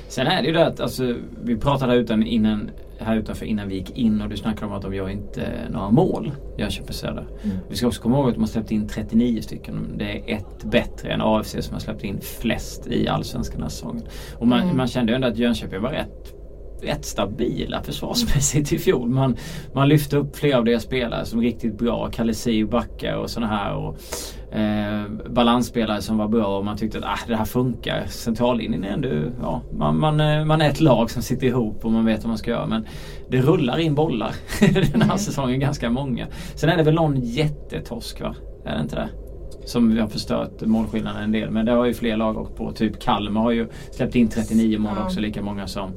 Sen 0.08 0.28
är 0.28 0.42
det 0.42 0.48
ju 0.48 0.54
det 0.54 0.68
att 0.68 0.80
alltså, 0.80 1.16
vi 1.44 1.58
pratade 1.58 1.92
här, 1.92 2.00
utan, 2.00 2.24
innan, 2.24 2.72
här 3.00 3.16
utanför 3.16 3.46
innan 3.46 3.68
vi 3.68 3.76
gick 3.76 3.98
in 3.98 4.22
och 4.22 4.30
du 4.30 4.38
snackade 4.38 4.66
om 4.66 4.74
att 4.74 4.82
de 4.82 4.94
gör 4.94 5.10
inte 5.10 5.50
några 5.70 5.90
mål, 5.90 6.32
Jönköping 6.58 6.94
Södra. 6.94 7.26
Mm. 7.44 7.58
Vi 7.70 7.76
ska 7.76 7.88
också 7.88 8.02
komma 8.02 8.18
ihåg 8.18 8.28
att 8.28 8.34
de 8.34 8.40
har 8.40 8.48
släppt 8.48 8.72
in 8.72 8.88
39 8.88 9.42
stycken. 9.42 9.88
Det 9.98 10.32
är 10.32 10.36
ett 10.38 10.64
bättre 10.64 11.10
än 11.12 11.22
AFC 11.22 11.56
som 11.60 11.74
har 11.74 11.80
släppt 11.80 12.04
in 12.04 12.20
flest 12.22 12.88
i 12.88 13.08
Allsvenskan 13.08 13.56
den 13.56 13.64
här 13.64 13.70
säsongen. 13.70 14.04
Och 14.38 14.48
man, 14.48 14.62
Mm. 14.62 14.78
man 14.78 14.88
kände 14.88 15.12
ju 15.12 15.16
ändå 15.16 15.28
att 15.28 15.38
Jönköping 15.38 15.82
var 15.82 15.90
rätt 15.90 16.34
rätt 16.84 17.06
stabila 17.06 17.84
försvarsmässigt 17.84 18.74
i 18.74 18.78
fjol. 18.78 19.10
Man, 19.10 19.36
man 19.74 19.90
lyfte 19.90 20.18
upp 20.18 20.36
flera 20.38 20.58
av 20.58 20.66
deras 20.66 20.84
spelare 20.84 21.26
som 21.26 21.42
riktigt 21.42 21.78
bra. 21.78 22.10
Kalesi 22.12 22.64
och 22.64 22.70
backar 22.70 23.16
och 23.16 23.30
sådana 23.30 23.56
här. 23.56 23.74
Och, 23.76 23.98
eh, 24.58 25.04
balansspelare 25.30 26.02
som 26.02 26.18
var 26.18 26.28
bra 26.28 26.58
och 26.58 26.66
man 26.66 26.78
tyckte 26.78 26.98
att 26.98 27.04
ah, 27.04 27.20
det 27.28 27.36
här 27.36 27.46
funkar. 27.46 28.06
Centrallinjen 28.08 28.84
är 28.84 28.90
ändå, 28.90 29.10
ja, 29.42 29.62
man, 29.78 30.00
man, 30.00 30.20
eh, 30.20 30.46
man 30.46 30.62
är 30.62 30.70
ett 30.70 30.82
lag 30.82 31.12
som 31.12 31.22
sitter 31.22 31.48
ihop 31.48 31.86
och 31.86 31.92
man 31.92 32.06
vet 32.06 32.20
vad 32.24 32.28
man 32.28 32.38
ska 32.38 32.52
göra. 32.52 32.68
Men 32.68 32.86
det 33.30 33.42
rullar 33.42 33.78
in 33.80 33.96
bollar 33.96 34.36
den 34.92 35.02
här 35.02 35.18
säsongen, 35.18 35.60
ganska 35.60 35.90
många. 35.90 36.28
Sen 36.56 36.70
är 36.70 36.78
det 36.78 36.84
väl 36.84 36.96
någon 36.96 37.22
jättetorsk 37.22 38.22
va? 38.22 38.36
Är 38.66 38.76
det 38.76 38.82
inte 38.82 38.96
det? 38.96 39.10
Som 39.66 39.94
vi 39.94 40.00
har 40.00 40.08
förstört 40.08 40.62
målskillnaden 40.62 41.24
en 41.24 41.32
del. 41.32 41.52
Men 41.52 41.66
det 41.66 41.72
har 41.72 41.86
ju 41.86 41.94
fler 41.94 42.18
lag 42.18 42.38
åkt 42.38 42.56
på. 42.56 42.72
Typ 42.72 43.00
Kalmar 43.00 43.42
har 43.42 43.52
ju 43.52 43.68
släppt 43.92 44.16
in 44.16 44.28
39 44.30 44.80
mål 44.80 44.92
Ja. 44.98 45.06
också. 45.06 45.20
Lika 45.20 45.42
många 45.42 45.68
som, 45.68 45.92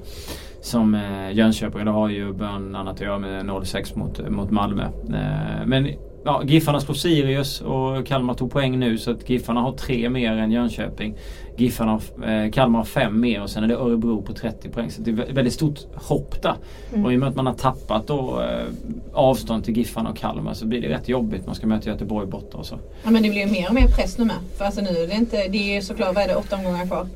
som 0.63 0.95
eh, 0.95 1.33
Jönköping. 1.33 1.85
Det 1.85 1.91
har 1.91 2.09
ju 2.09 2.33
bland 2.33 2.77
annat 2.77 2.95
att 2.95 3.01
göra 3.01 3.19
med 3.19 3.45
0-6 3.47 3.99
mot, 3.99 4.31
mot 4.31 4.51
Malmö. 4.51 4.85
Eh, 4.85 5.67
men 5.67 5.89
ja, 6.25 6.43
Giffarna 6.45 6.81
slår 6.81 6.95
Sirius 6.95 7.61
och 7.61 8.07
Kalmar 8.07 8.35
tog 8.35 8.51
poäng 8.51 8.79
nu 8.79 8.99
så 8.99 9.11
att 9.11 9.31
Giffarna 9.31 9.61
har 9.61 9.73
tre 9.73 10.09
mer 10.09 10.33
än 10.33 10.51
Jönköping. 10.51 11.17
Giffarna, 11.57 12.01
eh, 12.27 12.51
Kalmar 12.51 12.79
har 12.79 12.87
fem 12.87 13.21
mer 13.21 13.43
och 13.43 13.51
sen 13.51 13.65
är 13.65 13.69
det 13.69 13.75
Örebro 13.75 14.23
på 14.23 14.33
30 14.33 14.69
poäng. 14.69 14.91
Så 14.91 15.03
det 15.03 15.11
är 15.11 15.33
väldigt 15.33 15.55
stort 15.55 15.79
hopp 15.95 16.43
där. 16.43 16.55
Mm. 16.93 17.05
Och 17.05 17.13
i 17.13 17.17
och 17.17 17.21
med 17.21 17.29
att 17.29 17.37
man 17.37 17.47
har 17.47 17.55
tappat 17.55 18.07
då 18.07 18.41
eh, 18.41 18.67
avstånd 19.13 19.65
till 19.65 19.77
Giffarna 19.77 20.11
och 20.11 20.17
Kalmar 20.17 20.55
så 20.55 20.67
blir 20.67 20.81
det 20.81 20.89
rätt 20.89 21.09
jobbigt. 21.09 21.47
Man 21.47 21.55
ska 21.55 21.67
möta 21.67 21.91
Göteborg 21.91 22.27
borta 22.27 22.59
och 22.59 22.67
så. 22.67 22.79
Ja, 23.05 23.11
men 23.11 23.23
det 23.23 23.31
blir 23.31 23.47
ju 23.47 23.53
mer 23.53 23.69
och 23.69 23.75
mer 23.75 23.89
press 23.89 24.19
nu 24.19 24.25
med. 24.25 24.37
För 24.59 24.65
alltså 24.65 24.81
nu 24.81 24.89
är 24.89 25.07
det 25.07 25.15
inte, 25.15 25.49
det 25.49 25.77
är 25.77 25.81
såklart, 25.81 26.15
vad 26.15 26.25
är 26.25 26.29
det, 26.29 26.37
åtta 26.37 26.57
omgångar 26.57 26.87
kvar. 26.87 27.07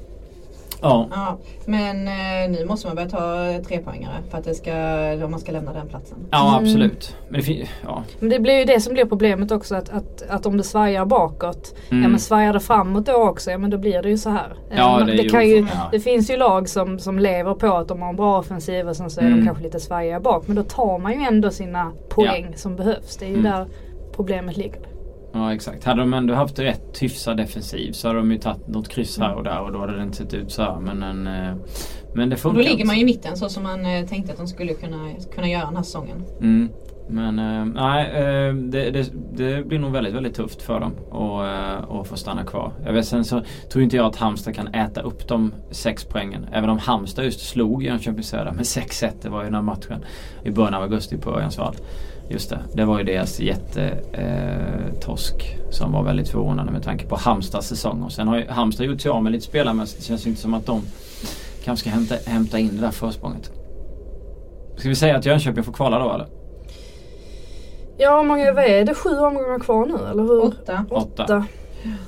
Ja, 0.82 1.06
Ja, 1.10 1.38
men 1.64 2.08
eh, 2.08 2.50
nu 2.58 2.64
måste 2.64 2.86
man 2.86 2.96
börja 2.96 3.08
ta 3.08 3.46
eh, 3.50 3.62
trepoängare 3.62 4.14
för 4.30 4.38
att 4.38 4.44
det 4.44 4.54
ska, 4.54 4.72
om 5.24 5.30
man 5.30 5.40
ska 5.40 5.52
lämna 5.52 5.72
den 5.72 5.88
platsen. 5.88 6.18
ja 6.30 6.48
Mm. 6.58 6.64
absolut. 6.64 7.16
Men 7.28 7.40
det 7.40 7.66
ja. 7.84 8.02
Men 8.18 8.28
det 8.30 8.40
blir 8.40 8.58
ju 8.58 8.64
det 8.64 8.80
som 8.80 8.92
blir 8.92 9.04
problemet 9.04 9.50
också 9.50 9.74
att, 9.74 9.88
att, 9.88 10.22
att 10.28 10.46
om 10.46 10.56
det 10.56 10.62
svajar 10.62 11.04
bakåt 11.06 11.74
Mm. 11.90 12.02
Ja 12.02 12.08
men 12.08 12.20
svajar 12.20 12.52
det 12.52 12.60
framåt 12.60 13.06
då 13.06 13.12
också, 13.28 13.50
ja 13.50 13.58
men 13.58 13.70
då 13.70 13.78
blir 13.78 14.02
det 14.02 14.08
ju 14.08 14.18
så 14.18 14.30
här. 14.30 14.54
Eh, 14.70 14.76
Ja, 14.78 14.96
men 14.98 15.06
det 15.06 15.12
är 15.12 15.22
ju 15.22 15.28
kan 15.30 15.48
ju, 15.48 15.56
ja. 15.56 15.88
det 15.92 16.00
finns 16.00 16.30
ju 16.30 16.36
lag 16.36 16.68
som, 16.68 16.98
som 16.98 17.18
lever 17.18 17.54
på 17.54 17.66
att 17.66 17.88
de 17.88 18.02
har 18.02 18.08
en 18.08 18.16
bra 18.16 18.38
offensiv 18.38 18.88
och 18.88 18.96
sen 18.96 19.10
så 19.10 19.20
är 19.20 19.24
Mm. 19.24 19.38
de 19.38 19.46
kanske 19.46 19.62
lite 19.64 19.80
svajiga 19.80 20.20
bak. 20.20 20.42
Men 20.46 20.56
då 20.56 20.62
tar 20.62 20.98
man 20.98 21.12
ju 21.12 21.26
ändå 21.26 21.50
sina 21.50 21.92
poäng 22.08 22.52
som 22.56 22.76
behövs. 22.76 23.16
Det 23.16 23.24
är 23.24 23.28
ju 23.28 23.34
Mm. 23.38 23.52
där 23.52 23.66
problemet 24.16 24.56
ligger. 24.56 24.80
Ja 25.36 25.54
exakt. 25.54 25.84
Hade 25.84 26.00
de 26.00 26.14
ändå 26.14 26.34
haft 26.34 26.58
rätt 26.58 27.02
hyfsad 27.02 27.36
defensiv 27.36 27.92
så 27.92 28.08
hade 28.08 28.20
de 28.20 28.32
ju 28.32 28.38
tagit 28.38 28.68
något 28.68 28.88
kryss 28.88 29.18
här 29.18 29.34
och 29.34 29.44
där 29.44 29.60
och 29.60 29.72
då 29.72 29.78
hade 29.78 29.96
det 29.96 30.02
inte 30.02 30.16
sett 30.16 30.34
ut 30.34 30.52
så 30.52 30.62
här. 30.62 30.80
Men, 30.80 31.02
en, 31.02 31.26
eh, 31.26 31.56
men 32.14 32.30
det 32.30 32.36
funkar. 32.36 32.62
då 32.62 32.68
ligger 32.68 32.86
man 32.86 32.94
ju 32.94 33.06
i 33.06 33.08
inte. 33.08 33.18
mitten 33.18 33.36
så 33.36 33.48
som 33.48 33.62
man 33.62 33.86
eh, 33.86 34.06
tänkte 34.06 34.32
att 34.32 34.38
de 34.38 34.46
skulle 34.46 34.74
kunna, 34.74 35.10
kunna 35.34 35.48
göra 35.48 35.64
den 35.64 35.76
här 35.76 35.82
säsongen. 35.82 36.24
Mm. 36.40 36.68
Men 37.08 37.38
eh, 37.38 37.64
nej, 37.64 38.10
eh, 38.10 38.54
det, 38.54 38.90
det, 38.90 39.12
det 39.32 39.66
blir 39.66 39.78
nog 39.78 39.92
väldigt, 39.92 40.14
väldigt 40.14 40.34
tufft 40.34 40.62
för 40.62 40.80
dem 40.80 40.92
att, 41.10 41.90
att 41.90 42.08
få 42.08 42.16
stanna 42.16 42.44
kvar. 42.44 42.72
Jag 42.84 42.92
vet, 42.92 43.06
sen 43.06 43.24
så 43.24 43.42
tror 43.72 43.84
inte 43.84 43.96
jag 43.96 44.06
att 44.06 44.16
Halmstad 44.16 44.54
kan 44.54 44.74
äta 44.74 45.00
upp 45.00 45.28
de 45.28 45.52
sex 45.70 46.04
poängen. 46.04 46.46
Även 46.52 46.70
om 46.70 46.78
Halmstad 46.78 47.24
just 47.24 47.40
slog 47.40 47.82
Jönköping 47.82 48.22
Södra 48.22 48.52
med 48.52 48.64
6-1. 48.64 49.10
Det 49.22 49.28
var 49.28 49.40
ju 49.40 49.44
den 49.44 49.54
här 49.54 49.62
matchen 49.62 50.04
i 50.44 50.50
början 50.50 50.74
av 50.74 50.82
augusti 50.82 51.16
på 51.16 51.30
Örjansvall. 51.30 51.74
Just 52.28 52.50
det, 52.50 52.58
det 52.72 52.84
var 52.84 52.98
ju 52.98 53.04
deras 53.04 53.40
jättetorsk 53.40 55.34
eh, 55.34 55.70
som 55.70 55.92
var 55.92 56.02
väldigt 56.02 56.28
förvånande 56.28 56.72
med 56.72 56.82
tanke 56.82 57.06
på 57.06 57.16
Halmstads 57.16 57.68
säsong. 57.68 58.02
Och 58.02 58.12
sen 58.12 58.28
har 58.28 58.36
ju 58.36 58.48
Halmstad 58.48 58.86
gjort 58.86 59.00
sig 59.00 59.10
av 59.10 59.22
med 59.22 59.32
lite 59.32 59.44
spelare 59.44 59.74
men 59.74 59.86
det 59.96 60.02
känns 60.02 60.26
inte 60.26 60.40
som 60.40 60.54
att 60.54 60.66
de 60.66 60.82
kanske 61.64 61.80
ska 61.80 61.90
hämta, 61.90 62.14
hämta 62.26 62.58
in 62.58 62.70
det 62.76 62.80
där 62.80 62.90
försprånget. 62.90 63.50
Ska 64.76 64.88
vi 64.88 64.94
säga 64.94 65.16
att 65.16 65.26
Jönköping 65.26 65.64
får 65.64 65.72
kvala 65.72 65.98
då 65.98 66.12
eller? 66.12 66.26
Ja, 67.98 68.22
många, 68.22 68.52
vad 68.52 68.64
är 68.64 68.84
det? 68.84 68.94
Sju 68.94 69.18
omgångar 69.18 69.58
kvar 69.58 69.86
nu 69.86 69.94
eller 70.10 70.22
hur? 70.22 70.44
Åtta. 70.44 70.84
Åtta. 70.90 71.46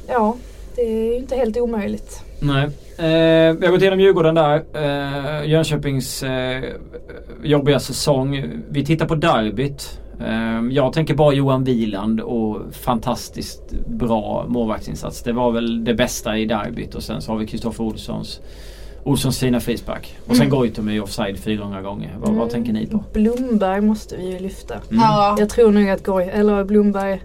Ja, 0.09 0.37
det 0.77 0.83
är 0.83 1.05
ju 1.05 1.15
inte 1.17 1.37
helt 1.37 1.57
omöjligt. 1.57 2.23
Nej. 2.41 2.65
Eh, 2.99 3.57
vi 3.57 3.67
har 3.67 3.71
gått 3.71 3.83
igenom 3.83 4.01
Djurgården 4.01 4.35
där. 4.35 4.65
Eh, 4.75 5.51
Jönköpings 5.51 6.23
eh, 6.23 6.65
jobbiga 7.43 7.81
säsong. 7.81 8.45
Vi 8.69 8.85
tittar 8.85 9.07
på 9.07 9.15
derbyt. 9.15 10.01
Eh, 10.21 10.61
jag 10.71 10.93
tänker 10.93 11.15
bara 11.15 11.33
Johan 11.33 11.65
Wieland 11.65 12.21
och 12.21 12.61
fantastiskt 12.73 13.63
bra 13.87 14.45
målvaktsinsats. 14.49 15.23
Det 15.23 15.33
var 15.33 15.53
väl 15.53 15.85
det 15.85 15.95
bästa 15.95 16.39
i 16.39 16.45
derbyt 16.47 16.95
och 16.95 17.03
sen 17.03 17.23
så 17.23 17.33
har 17.33 17.39
vi 17.39 17.47
Kristoffer 17.47 17.85
Olssons 17.85 18.41
Olssons 19.05 19.39
fina 19.39 19.61
frispark. 19.61 20.17
Och 20.27 20.37
sen 20.37 20.47
Mm. 20.47 20.59
Goitom 20.59 20.89
är 20.89 21.01
offside 21.03 21.39
400 21.39 21.83
gånger. 21.83 22.15
Vad, 22.21 22.29
vad 22.29 22.37
Mm. 22.37 22.49
tänker 22.49 22.73
ni 22.73 22.87
på? 22.87 23.05
Blomberg 23.13 23.81
måste 23.81 24.17
vi 24.17 24.33
ju 24.33 24.39
lyfta. 24.39 24.75
Mm. 24.75 24.85
Ja. 25.03 25.37
Jag 25.39 25.49
tror 25.49 25.73
nog 25.73 25.89
att 25.89 26.05
Goy, 26.05 26.25
eller 26.25 26.65
Blomberg 26.65 27.21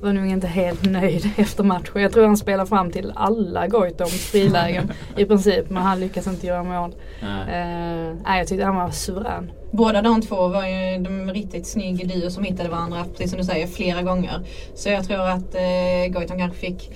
var 0.00 0.12
nog 0.12 0.26
inte 0.26 0.46
helt 0.46 0.84
nöjd 0.90 1.30
efter 1.36 1.64
matchen. 1.64 2.02
Jag 2.02 2.12
tror 2.12 2.26
han 2.26 2.36
spelar 2.36 2.66
fram 2.66 2.90
till 2.90 3.12
alla 3.16 3.66
Goitoms 3.66 4.30
frilägen 4.30 4.92
i 5.16 5.24
princip. 5.24 5.70
Men 5.70 5.82
han 5.82 6.00
lyckas 6.00 6.26
inte 6.26 6.46
göra 6.46 6.62
mål. 6.62 6.94
Nej. 7.22 7.40
Eh, 7.40 8.14
nej, 8.24 8.38
jag 8.38 8.48
tyckte 8.48 8.64
han 8.64 8.76
var 8.76 8.90
suverän. 8.90 9.50
Båda 9.70 10.02
de 10.02 10.22
två 10.22 10.48
var 10.48 10.66
ju 10.66 10.98
de 10.98 11.32
riktigt 11.32 11.66
snygg 11.66 12.08
duo 12.08 12.30
som 12.30 12.44
hittade 12.44 12.68
varandra, 12.68 13.04
precis 13.10 13.30
som 13.30 13.38
du 13.38 13.44
säger, 13.44 13.66
flera 13.66 14.02
gånger. 14.02 14.40
Så 14.74 14.88
jag 14.88 15.04
tror 15.04 15.28
att 15.28 15.54
eh, 15.54 16.12
Goitom 16.12 16.38
kanske 16.38 16.58
fick, 16.58 16.90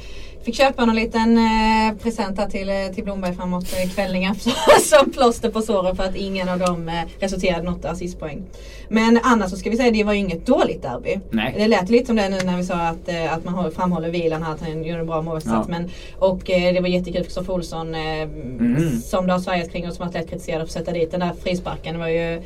fick 0.44 0.54
köpa 0.56 0.84
någon 0.84 0.96
liten 0.96 1.38
eh, 1.38 1.96
present 2.02 2.38
här 2.38 2.46
till, 2.48 2.68
eh, 2.68 2.74
till 2.94 3.04
Blomberg 3.04 3.34
framåt 3.34 3.64
eh, 3.64 3.90
kvällningen 3.90 4.34
som 4.82 5.10
plåster 5.12 5.50
på 5.50 5.62
såren 5.62 5.96
för 5.96 6.04
att 6.04 6.16
ingen 6.16 6.48
av 6.48 6.58
dem 6.58 6.88
eh, 6.88 6.94
resulterade 7.20 7.62
något 7.62 7.84
assistpoäng. 7.84 8.42
Men 8.88 9.20
annars 9.22 9.50
så 9.50 9.56
ska 9.56 9.70
vi 9.70 9.76
säga 9.76 9.90
det 9.90 10.04
var 10.04 10.12
ju 10.12 10.18
inget 10.18 10.46
dåligt 10.46 10.82
derby. 10.82 11.18
Nej. 11.30 11.54
Det 11.58 11.68
lät 11.68 11.90
lite 11.90 12.06
som 12.06 12.16
det 12.16 12.28
nu 12.28 12.38
när 12.44 12.56
vi 12.56 12.64
sa 12.64 12.74
att, 12.74 13.08
eh, 13.08 13.32
att 13.34 13.44
man 13.44 13.72
framhåller 13.72 14.10
vilan 14.10 14.42
här, 14.42 14.52
att 14.54 14.60
han 14.60 14.84
gjorde 14.84 15.00
en 15.00 15.06
bra 15.06 15.22
målvaktsinsats. 15.22 15.68
Ja. 15.68 15.74
Men 15.78 15.90
Och 16.18 16.50
eh, 16.50 16.74
det 16.74 16.80
var 16.80 16.88
jättekul 16.88 17.20
för 17.20 17.24
Kristoffer 17.24 17.52
Olsson 17.52 17.94
eh, 17.94 18.22
Mm. 18.22 19.00
som 19.00 19.26
det 19.26 19.32
har 19.32 19.40
Sveriges 19.40 19.68
kring 19.68 19.88
och 19.88 19.94
som 19.94 20.06
har 20.06 20.12
lätt 20.12 20.30
kritiserad 20.30 20.58
för 20.58 20.64
att 20.64 20.70
sätta 20.70 20.92
dit 20.92 21.10
den 21.10 21.20
där 21.20 21.32
frisparken. 21.42 21.92
Det 21.94 21.98
var 22.00 22.08
ju 22.08 22.42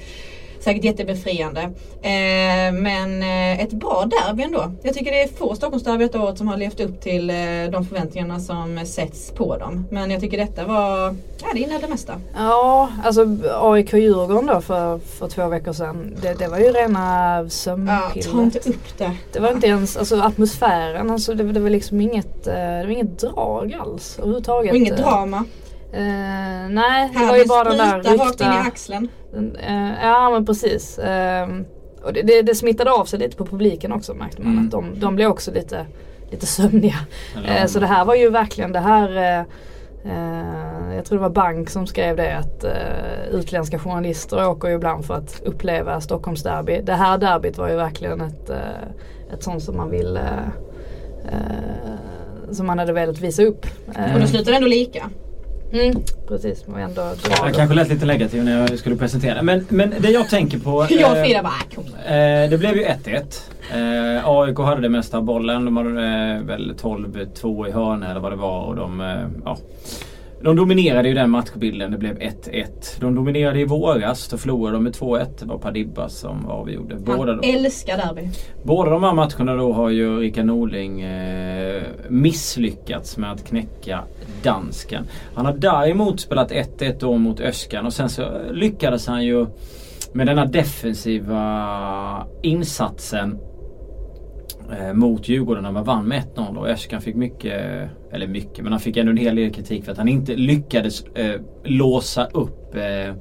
säkert 0.67 0.85
jättebefriande. 0.85 1.61
Eh, 2.03 2.73
men 2.73 3.23
eh, 3.23 3.61
ett 3.61 3.73
bra 3.73 4.05
derby 4.11 4.43
ändå. 4.43 4.73
Jag 4.83 4.95
tycker 4.95 5.11
det 5.11 5.23
är 5.23 5.29
få 5.29 5.55
Stockholmsderby 5.55 6.05
detta 6.05 6.21
året 6.21 6.39
som 6.39 6.49
har 6.49 6.57
levt 6.57 6.81
upp 6.81 7.01
till 7.01 7.31
eh, 7.31 7.37
de 7.71 7.85
förväntningarna 7.89 8.41
som 8.41 8.81
sätts 8.87 9.31
på 9.31 9.57
dem. 9.57 9.87
Men 9.91 10.11
jag 10.11 10.21
tycker 10.21 10.39
detta 10.39 10.65
var, 10.65 11.17
ja 11.43 11.47
det 11.53 11.59
innehöll 11.59 11.81
det 11.83 11.89
mesta. 11.89 12.21
Ja, 12.35 12.89
alltså 13.05 13.23
AIK-Djurgården 13.61 14.47
då 14.47 14.61
för, 14.61 14.99
för 14.99 15.29
två 15.29 15.49
veckor 15.49 15.73
sedan. 15.73 16.17
Det, 16.23 16.35
det 16.39 16.49
var 16.49 16.59
ju 16.59 16.73
rena 16.73 17.37
Ja, 17.37 17.43
ta 17.43 17.49
sömnpillret. 17.51 18.37
inte 18.37 18.71
upp 18.71 18.99
det. 18.99 19.11
Det 19.33 19.41
var 19.41 19.51
inte 19.51 19.67
ens, 19.67 19.97
alltså 19.97 20.21
atmosfären, 20.21 21.11
alltså 21.11 21.35
det, 21.35 21.53
det 21.53 21.61
var 21.61 21.71
liksom 21.71 22.01
inget, 22.01 22.47
eh, 22.47 22.55
det 22.55 22.83
var 22.83 22.91
inget 22.91 23.19
drag 23.19 23.77
alls 23.81 24.19
överhuvudtaget. 24.19 24.71
Och 24.71 24.77
inget 24.77 24.97
drama. 24.97 25.45
Eh, 25.93 26.69
nej, 26.71 27.11
det 27.13 27.19
var 27.19 27.27
Här 27.27 27.37
ju 27.37 27.47
bara 27.47 27.65
den 27.65 27.79
där 27.79 28.03
spruta 28.03 28.25
rakt 28.25 28.41
in 28.41 28.47
i 28.47 28.51
ryckta... 28.51 28.69
axeln. 28.69 29.09
Eh, 29.39 29.93
ja 30.03 30.31
men 30.31 30.47
precis. 30.47 30.99
Ehm, 31.03 31.65
och 32.03 32.13
det, 32.13 32.23
det, 32.23 32.43
det 32.43 32.55
smittade 32.55 32.91
av 32.93 33.05
sig 33.05 33.19
lite 33.19 33.37
på 33.37 33.47
publiken 33.47 33.93
också 33.93 34.15
märkte 34.15 34.43
man. 34.43 34.53
Mm. 34.53 34.65
Att 34.65 34.71
de, 34.71 35.01
de 35.01 35.15
blev 35.17 35.31
också 35.31 35.51
lite, 35.53 35.87
lite 36.31 36.47
sömniga. 36.47 36.97
Eller- 37.37 37.61
Eh, 37.61 37.67
så 37.67 37.81
det 37.81 37.87
här 37.87 38.05
var 38.05 38.15
ju 38.15 38.31
verkligen 38.31 38.73
det 38.73 38.81
här 38.81 39.17
eh, 39.17 39.45
jag 40.97 41.05
tror 41.05 41.19
det 41.19 41.23
var 41.23 41.31
Bank 41.31 41.71
som 41.71 41.87
skrev 41.87 42.17
det 42.17 42.37
att 42.39 42.65
utländska 43.31 43.79
journalister 43.79 44.49
åker 44.49 44.69
ju 44.69 44.75
ibland 44.75 45.05
för 45.05 45.15
att 45.15 45.41
uppleva 45.45 46.01
Stockholmsderby. 46.01 46.81
Det 46.85 46.93
här 46.93 47.19
derbyt 47.19 47.59
var 47.59 47.69
ju 47.69 47.77
verkligen 47.77 48.21
ett, 48.21 48.51
ett 49.35 49.43
sånt 49.43 49.63
som 49.63 49.77
man 49.77 49.91
vill 49.91 50.17
eh, 51.25 51.33
som 52.51 52.67
man 52.67 52.79
hade 52.79 52.93
velat 52.93 53.19
visa 53.21 53.43
upp. 53.43 53.67
Eh, 53.97 54.15
Och 54.15 54.21
då 54.21 54.27
slutar 54.27 54.51
det 54.53 54.57
ändå 54.57 54.69
lika. 54.69 55.11
Mm, 55.73 56.03
precis, 56.29 56.65
och 56.67 56.81
ändå 56.81 57.03
Jag 57.43 57.55
kanske 57.55 57.75
lät 57.75 57.89
lite 57.89 58.07
negativ 58.07 58.45
när 58.45 58.61
jag 58.61 58.79
skulle 58.79 58.97
presentera. 58.97 59.43
Men, 59.43 59.67
men 59.69 59.95
det 59.99 60.11
jag 60.11 60.29
tänker 60.31 60.59
på... 60.59 60.87
Jag 60.91 61.19
eh, 61.19 61.25
Frida 61.25 61.43
bara. 61.43 62.17
Eh, 62.17 62.51
det 62.51 62.59
blev 62.59 62.77
ju 62.77 62.85
1-1. 62.85 63.41
Eh, 63.73 64.29
AIK 64.29 64.59
hade 64.59 64.81
det 64.81 64.89
mesta 64.89 65.17
av 65.17 65.25
bollen. 65.25 65.65
De 65.65 65.77
hade 65.77 65.91
eh, 65.91 66.43
väl 66.43 66.75
12-2 66.83 67.69
i 67.69 67.71
hörna 67.71 68.11
eller 68.11 68.21
vad 68.21 68.33
det 68.33 68.37
var. 68.37 68.63
Och 68.63 68.77
de, 68.77 69.01
eh, 69.01 69.27
ja, 69.45 69.59
de 70.47 70.57
dominerade 70.57 71.09
ju 71.09 71.15
den 71.15 71.31
matchbilden. 71.31 71.91
Det 71.91 71.99
blev 71.99 72.19
1-1. 72.19 72.67
De 73.01 73.15
dominerade 73.15 73.61
i 73.61 73.65
våras. 73.65 74.29
Då 74.29 74.37
förlorade 74.37 74.77
de 74.77 74.85
med 74.85 74.93
2-1. 74.93 75.27
Det 75.39 75.45
var 75.45 75.59
Padibba 75.59 76.09
som 76.09 76.47
avgjorde. 76.47 76.97
Båda, 76.97 77.33
Han 77.33 77.41
de, 77.41 77.53
älskar 77.53 77.97
derby. 77.97 78.29
båda 78.63 78.91
de 78.91 79.03
här 79.03 79.13
matcherna 79.13 79.55
då 79.55 79.73
har 79.73 79.91
ju 79.91 80.19
Rickard 80.21 80.47
Norling 80.47 81.01
eh, 81.01 81.83
misslyckats 82.09 83.17
med 83.17 83.33
att 83.33 83.45
knäcka 83.49 84.01
dansken. 84.43 85.05
Han 85.35 85.47
har 85.47 85.53
däremot 85.53 86.21
spelat 86.21 86.51
1-1 86.53 86.97
då 87.01 87.19
mot 87.19 87.41
Öskan 87.41 87.87
och 87.87 87.93
sen 87.93 88.09
så 88.09 88.25
lyckades 88.53 89.07
han 89.07 89.25
ju 89.25 89.47
med 90.13 90.27
denna 90.27 90.45
defensiva 90.45 92.27
insatsen 92.43 93.39
eh, 94.79 94.93
mot 94.93 95.29
Djurgården 95.29 95.63
när 95.63 95.73
man 95.73 95.85
vann 95.85 96.05
med 96.09 96.23
1-0 96.37 96.57
och 96.57 96.69
Öskan 96.69 97.01
fick 97.01 97.17
mycket, 97.17 97.89
eller 98.17 98.27
mycket, 98.27 98.65
men 98.65 98.73
han 98.73 98.81
fick 98.81 98.97
ändå 98.97 99.11
en 99.11 99.17
hel 99.17 99.37
del 99.37 99.53
kritik 99.53 99.85
för 99.85 99.93
att 99.93 99.99
han 99.99 100.09
inte 100.09 100.37
lyckades 100.37 101.05
eh, 101.05 101.41
låsa 101.65 102.25
upp 102.25 102.75
eh, 102.75 103.15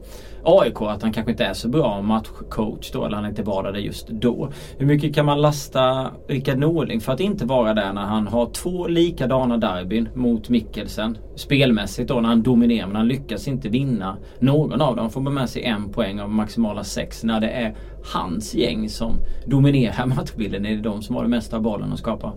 AIK, 0.46 0.82
att 0.82 1.02
han 1.02 1.14
kanske 1.14 1.32
inte 1.32 1.46
är 1.46 1.54
så 1.54 1.70
bra 1.70 2.02
matchcoach 2.02 2.92
då, 2.92 3.06
eller 3.06 3.16
han 3.16 3.26
inte 3.26 3.44
var 3.44 3.64
där 3.64 3.80
just 3.80 4.08
då. 4.08 4.50
Hur 4.78 4.86
mycket 4.86 5.16
kan 5.16 5.26
man 5.26 5.42
lasta 5.42 6.12
Rickard 6.28 6.58
Norling 6.58 7.02
för 7.02 7.14
att 7.14 7.20
inte 7.20 7.46
vara 7.46 7.74
där 7.74 7.94
när 7.94 8.02
han 8.02 8.28
har 8.28 8.46
två 8.46 8.88
likadana 8.88 9.58
derbyn 9.58 10.10
mot 10.16 10.50
Mikkelsen 10.50 11.18
spelmässigt 11.36 12.10
då 12.10 12.20
när 12.20 12.30
han 12.30 12.44
dominerar 12.44 12.88
men 12.88 12.96
han 12.96 13.08
lyckas 13.08 13.48
inte 13.48 13.70
vinna 13.70 14.18
någon 14.40 14.82
av 14.82 14.96
dem. 14.96 15.04
Han 15.04 15.12
får 15.12 15.22
bara 15.22 15.32
med 15.32 15.50
sig 15.50 15.64
en 15.64 15.90
poäng 15.90 16.20
av 16.20 16.30
maximala 16.30 16.84
sex 16.84 17.24
när 17.24 17.40
det 17.40 17.50
är 17.50 17.76
hans 18.14 18.56
gäng 18.56 18.90
som 18.90 19.16
dominerar 19.46 20.06
matchbilden. 20.06 20.64
Det 20.64 20.70
är 20.70 20.78
de 20.78 21.02
som 21.02 21.16
har 21.16 21.24
det 21.24 21.30
mesta 21.30 21.56
av 21.56 21.62
bollen 21.62 21.92
och 21.92 22.00
skapar 22.00 22.34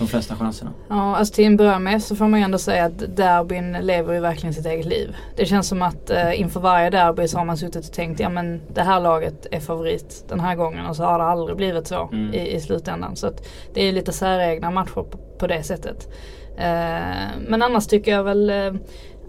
de 0.00 0.08
flesta 0.08 0.36
chanserna. 0.36 0.72
Ja, 0.88 1.16
alltså 1.16 1.34
till 1.34 1.44
en 1.44 1.56
början 1.56 1.82
med 1.82 2.02
så 2.02 2.16
får 2.16 2.28
man 2.28 2.40
ju 2.40 2.44
ändå 2.44 2.58
säga 2.58 2.84
att 2.84 3.16
derbyn 3.16 3.72
lever 3.72 4.14
ju 4.14 4.20
verkligen 4.20 4.54
sitt 4.54 4.66
eget 4.66 4.86
liv. 4.86 5.16
Det 5.36 5.46
känns 5.46 5.68
som 5.68 5.82
att 5.82 6.10
eh, 6.10 6.40
inför 6.40 6.60
varje 6.60 6.90
derby 6.90 7.28
så 7.28 7.38
har 7.38 7.44
man 7.44 7.56
suttit 7.56 7.86
och 7.86 7.92
tänkt 7.92 8.20
ja 8.20 8.28
men 8.28 8.60
det 8.74 8.82
här 8.82 9.00
laget 9.00 9.46
är 9.50 9.60
favorit 9.60 10.24
den 10.28 10.40
här 10.40 10.54
gången 10.54 10.86
och 10.86 10.96
så 10.96 11.04
har 11.04 11.18
det 11.18 11.24
aldrig 11.24 11.56
blivit 11.56 11.86
så 11.86 12.08
Mm. 12.12 12.34
i, 12.34 12.54
i 12.54 12.60
slutändan. 12.60 13.16
Så 13.16 13.26
att 13.26 13.46
det 13.74 13.88
är 13.88 13.92
lite 13.92 14.12
säregna 14.12 14.70
matcher 14.70 14.94
på, 15.10 15.18
på 15.38 15.46
det 15.46 15.62
sättet. 15.62 16.08
Eh, 16.56 17.26
men 17.48 17.62
annars 17.62 17.86
tycker 17.86 18.10
jag 18.10 18.24
väl 18.24 18.50
eh, 18.50 18.72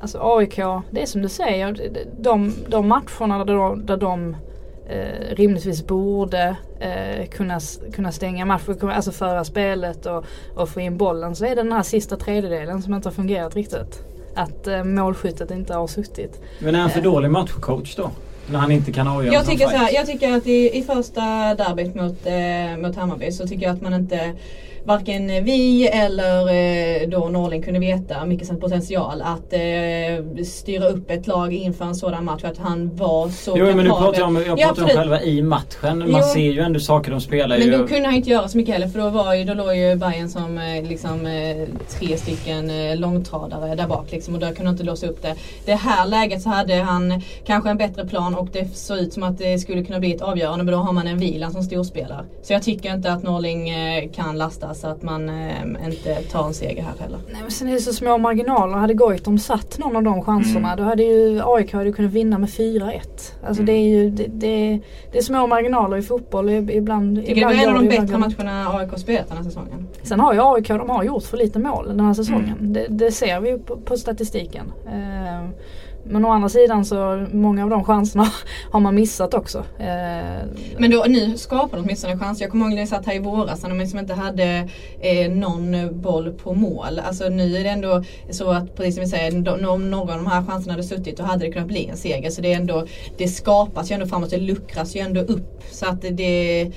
Alltså 0.02 0.20
AIK, 0.22 0.56
det 0.92 1.02
är 1.02 1.06
som 1.06 1.22
du 1.22 1.30
säger, 1.30 1.92
de, 2.20 2.54
de 2.68 2.88
matcherna 2.88 3.46
där 3.46 3.54
de, 3.54 3.86
där 3.86 3.98
de 3.98 4.36
eh, 4.92 5.36
rimligtvis 5.36 5.88
borde 5.88 6.56
eh, 6.80 7.28
kunna, 7.30 7.60
kunna 7.94 8.12
stänga 8.12 8.46
matchen, 8.46 8.90
alltså 8.90 9.12
föra 9.12 9.44
spelet 9.44 10.06
och, 10.06 10.26
och 10.56 10.70
få 10.70 10.80
in 10.80 10.98
bollen 10.98 11.36
så 11.36 11.46
är 11.46 11.50
det 11.50 11.56
den 11.56 11.72
här 11.72 11.84
sista 11.84 12.18
tredjedelen 12.18 12.82
som 12.82 12.94
inte 12.94 13.10
har 13.10 13.14
fungerat 13.14 13.56
riktigt. 13.56 14.04
Att 14.36 14.68
eh, 14.68 14.84
målskyttet 14.84 15.52
inte 15.52 15.74
har 15.74 15.88
suttit. 15.88 16.42
Men 16.60 16.76
är 16.76 16.80
han 16.80 16.90
för 16.90 17.02
dålig 17.02 17.32
matchcoach 17.32 17.96
då? 17.96 18.12
När 18.52 18.60
han 18.60 18.72
inte 18.72 18.92
kan 18.92 19.08
avgöra 19.08 19.34
Jag 19.34 19.46
tycker, 19.46 19.68
så 19.68 19.78
här, 19.78 19.94
jag 19.94 20.06
tycker 20.06 20.38
att 20.38 20.48
i, 20.48 20.78
i 20.78 20.84
första 20.84 21.22
derbyt 21.56 21.96
mot, 21.96 22.26
eh, 22.26 22.88
mot 22.88 22.96
Hammarby 22.96 23.32
så 23.32 23.48
tycker 23.48 23.66
jag 23.66 23.76
att 23.76 23.82
man 23.82 23.94
inte 23.94 24.36
varken 24.84 25.28
vi 25.44 25.88
eller 25.88 26.40
eh, 27.04 27.10
då 27.10 27.30
Norling 27.30 27.62
kunde 27.62 27.80
veta 27.80 28.26
Mikkelsens 28.26 28.60
potential 28.60 29.22
att 29.22 29.54
eh, 29.54 30.44
styra 30.46 30.88
upp 30.88 31.12
ett 31.12 31.28
lag 31.28 31.54
inför 31.54 31.86
en 31.86 31.96
sådan 31.96 32.26
match. 32.26 32.44
Att 32.44 32.58
han 32.58 32.96
var 32.96 33.30
så 33.30 33.54
Jo 33.58 33.66
men 33.66 33.78
nu 33.78 33.90
pratar 33.90 34.20
jag 34.20 34.28
om, 34.28 34.36
jag 34.36 34.46
Ja, 34.46 34.56
pratar 34.56 34.64
om 34.66 34.70
absolut. 34.72 34.96
själva 34.96 35.22
i 35.22 35.42
matchen. 35.42 35.98
Man 36.00 36.08
Jo. 36.10 36.22
ser 36.34 36.40
ju 36.52 36.60
ändå 36.60 36.80
saker 36.80 37.12
de 37.12 37.22
spelar 37.22 37.58
Men 37.58 37.68
ju. 37.68 37.78
då 37.78 37.88
kunde 37.88 38.06
han 38.06 38.16
inte 38.16 38.30
göra 38.30 38.48
så 38.48 38.58
mycket 38.58 38.74
heller 38.74 38.88
för 38.88 39.00
då, 39.00 39.10
var 39.10 39.34
ju, 39.34 39.44
då 39.44 39.54
låg 39.54 39.76
ju 39.76 39.96
Bayern 39.96 40.30
som 40.30 40.58
eh, 40.58 40.84
liksom, 40.90 41.26
eh, 41.26 41.68
tre 41.90 42.18
stycken 42.18 42.72
långtradare 43.00 43.76
där 43.76 43.88
bak 43.88 44.12
liksom, 44.12 44.34
och 44.34 44.40
där 44.40 44.48
kunde 44.48 44.64
han 44.64 44.74
inte 44.74 44.84
låsa 44.84 45.08
upp 45.08 45.22
det. 45.22 45.36
Det 45.66 45.76
här 45.76 46.08
läget 46.08 46.42
så 46.42 46.50
hade 46.50 46.76
han 46.76 47.22
kanske 47.46 47.70
en 47.70 47.78
bättre 47.78 48.06
plan 48.08 48.36
och 48.36 48.48
det 48.52 48.76
såg 48.78 48.98
ut 48.98 49.14
som 49.14 49.24
att 49.24 49.38
det 49.38 49.60
skulle 49.60 49.84
kunna 49.84 50.00
bli 50.00 50.16
ett 50.16 50.22
avgörande 50.22 50.64
men 50.66 50.74
då 50.74 50.80
har 50.80 50.94
man 50.94 51.08
en 51.08 51.18
Wieland 51.18 51.54
som 51.54 51.64
storspelar. 51.64 52.26
Så 52.44 52.54
jag 52.54 52.64
tycker 52.64 52.94
inte 52.96 53.14
att 53.14 53.24
Norling 53.24 53.70
eh, 53.70 54.10
lastas 54.72 54.92
att 54.92 55.02
man 55.04 55.30
eh, 55.30 55.86
inte 55.86 56.16
tar 56.16 56.48
en 56.48 56.54
seger 56.54 56.84
här 56.84 56.94
heller. 57.00 57.20
Nej 57.32 57.42
men 57.42 57.52
sen 57.52 57.68
är 57.68 57.74
det 57.74 57.80
så 57.80 57.94
små 57.94 58.18
marginaler. 58.18 58.78
Hade 58.78 58.94
Goitom 58.94 59.40
satt 59.40 59.78
någon 59.78 59.96
av 59.96 60.04
de 60.04 60.22
chanserna 60.24 60.68
Mm. 60.72 60.78
då 60.78 60.84
hade 60.84 61.04
ju 61.04 61.42
AIK 61.46 61.74
hade 61.74 61.92
kunnat 61.92 62.12
vinna 62.12 62.38
med 62.38 62.50
4-1. 62.50 63.02
Alltså 63.48 63.64
Mm. 63.64 63.66
det 63.66 63.72
är 63.72 63.90
ju 63.90 64.10
det, 64.10 64.26
det, 64.28 64.80
det 65.12 65.18
är 65.18 65.22
små 65.22 65.48
marginaler 65.48 65.98
i 65.98 66.02
fotboll 66.02 66.50
ibland. 66.50 67.18
Tycker 67.18 67.32
ibland 67.38 67.56
det 67.56 67.58
var 67.58 67.64
en 67.72 67.76
av 67.78 67.84
de 67.84 67.90
bättre 67.98 68.18
matcherna 68.18 68.70
AIK 68.78 68.90
spelat 69.00 69.28
den 69.28 69.38
här 69.38 69.44
säsongen. 69.44 69.88
Sen 70.04 70.20
har 70.20 70.34
ju 70.34 70.40
AIK, 70.44 70.68
de 70.68 70.90
har 70.90 71.04
gjort 71.04 71.24
för 71.24 71.38
lite 71.38 71.60
mål 71.60 71.88
den 71.88 72.00
här 72.00 72.14
säsongen. 72.14 72.56
Mm. 72.60 72.74
Det, 72.74 72.86
det 72.90 73.12
ser 73.12 73.40
vi 73.40 73.50
ju 73.50 73.60
på, 73.60 73.78
på 73.78 73.98
statistiken. 73.98 74.66
Eh, 74.88 75.50
men 76.06 76.26
å 76.26 76.30
andra 76.30 76.50
sidan 76.50 76.86
så 76.86 77.28
många 77.32 77.64
av 77.64 77.70
de 77.70 77.84
chanserna 77.84 78.28
har 78.72 78.80
man 78.80 78.96
missat 78.96 79.34
också. 79.34 79.58
Eh, 79.80 80.46
men 80.78 80.92
då, 80.92 81.06
nu 81.08 81.38
skapar 81.38 81.78
de 81.78 81.84
åtminstone 81.84 82.14
chanser. 82.14 82.32
chans. 82.32 82.42
Jag 82.42 82.52
kommer 82.52 82.66
ihåg 82.66 82.74
när 82.74 82.82
jag 82.82 82.90
satt 82.90 83.06
här 83.06 83.16
i 83.16 83.20
våras 83.20 83.62
när 83.64 83.70
de 83.70 83.80
liksom 83.80 84.00
inte 84.00 84.14
hade 84.14 84.70
eh, 85.02 85.32
någon 85.32 86.02
boll 86.02 86.34
på 86.34 86.54
mål. 86.54 87.00
Alltså 87.00 87.30
nu 87.30 87.58
är 87.58 87.64
det 87.64 87.70
ändå 87.70 88.04
så 88.30 88.52
att 88.52 88.76
precis 88.76 88.96
som 88.96 89.04
vi 89.04 89.10
säger, 89.10 89.68
om 89.68 89.92
någon 89.92 89.94
av 89.94 90.08
de 90.08 90.28
här 90.28 90.44
chanserna 90.44 90.74
hade 90.74 90.84
suttit 90.84 91.18
då 91.18 91.24
hade 91.24 91.46
det 91.46 91.52
kunnat 91.52 91.68
bli 91.68 91.88
en 91.88 91.98
seger. 91.98 92.30
Så 92.30 92.42
det 92.42 92.54
är 92.54 92.58
ändå, 92.58 92.86
det 93.18 93.28
skapas 93.28 93.92
ju 93.92 93.94
ändå 93.94 94.06
framåt, 94.06 94.30
det 94.30 94.38
luckras 94.38 94.96
ju 94.96 95.00
ändå 95.00 95.22
upp. 95.22 95.64
Så 95.72 95.86
att 95.86 96.02
det, 96.02 96.72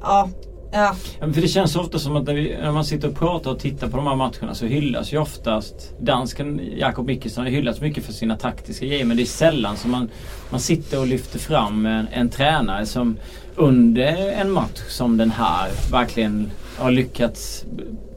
ja, 0.00 0.28
ja. 0.70 0.94
Ja, 1.20 1.32
För 1.32 1.40
det 1.40 1.48
känns 1.48 1.76
ofta 1.76 1.98
som 1.98 2.16
att 2.16 2.24
när, 2.24 2.34
vi, 2.34 2.56
när 2.62 2.72
man 2.72 2.84
sitter 2.84 3.08
och 3.08 3.14
pratar 3.14 3.50
och 3.50 3.58
tittar 3.58 3.88
på 3.88 3.96
de 3.96 4.06
här 4.06 4.16
matcherna 4.16 4.54
så 4.54 4.66
hyllas 4.66 5.12
ju 5.12 5.18
oftast 5.18 5.94
dansken 6.00 6.60
Jakob 6.76 7.06
Mikkelsen 7.06 7.44
har 7.44 7.50
hyllats 7.50 7.80
mycket 7.80 8.04
för 8.04 8.12
sina 8.12 8.36
taktiska 8.36 8.86
grejer 8.86 9.04
men 9.04 9.16
det 9.16 9.22
är 9.22 9.26
sällan 9.26 9.76
som 9.76 9.90
man, 9.90 10.10
man 10.50 10.60
sitter 10.60 11.00
och 11.00 11.06
lyfter 11.06 11.38
fram 11.38 11.86
en, 11.86 12.08
en 12.12 12.28
tränare 12.28 12.86
som 12.86 13.16
under 13.56 14.32
en 14.32 14.50
match 14.50 14.80
som 14.88 15.16
den 15.16 15.30
här 15.30 15.70
verkligen 15.92 16.50
har 16.78 16.90
lyckats 16.90 17.64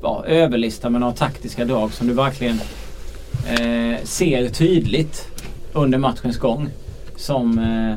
ja, 0.02 0.26
överlista 0.28 0.90
med 0.90 1.02
några 1.02 1.14
taktiska 1.14 1.66
drag 1.66 1.94
som 1.94 2.08
du 2.08 2.14
verkligen 2.14 2.60
eh, 3.48 4.04
ser 4.04 4.50
tydligt 4.50 5.28
under 5.74 5.98
matchens 5.98 6.38
gång. 6.38 6.70
Som, 7.16 7.60
eh, 7.60 7.96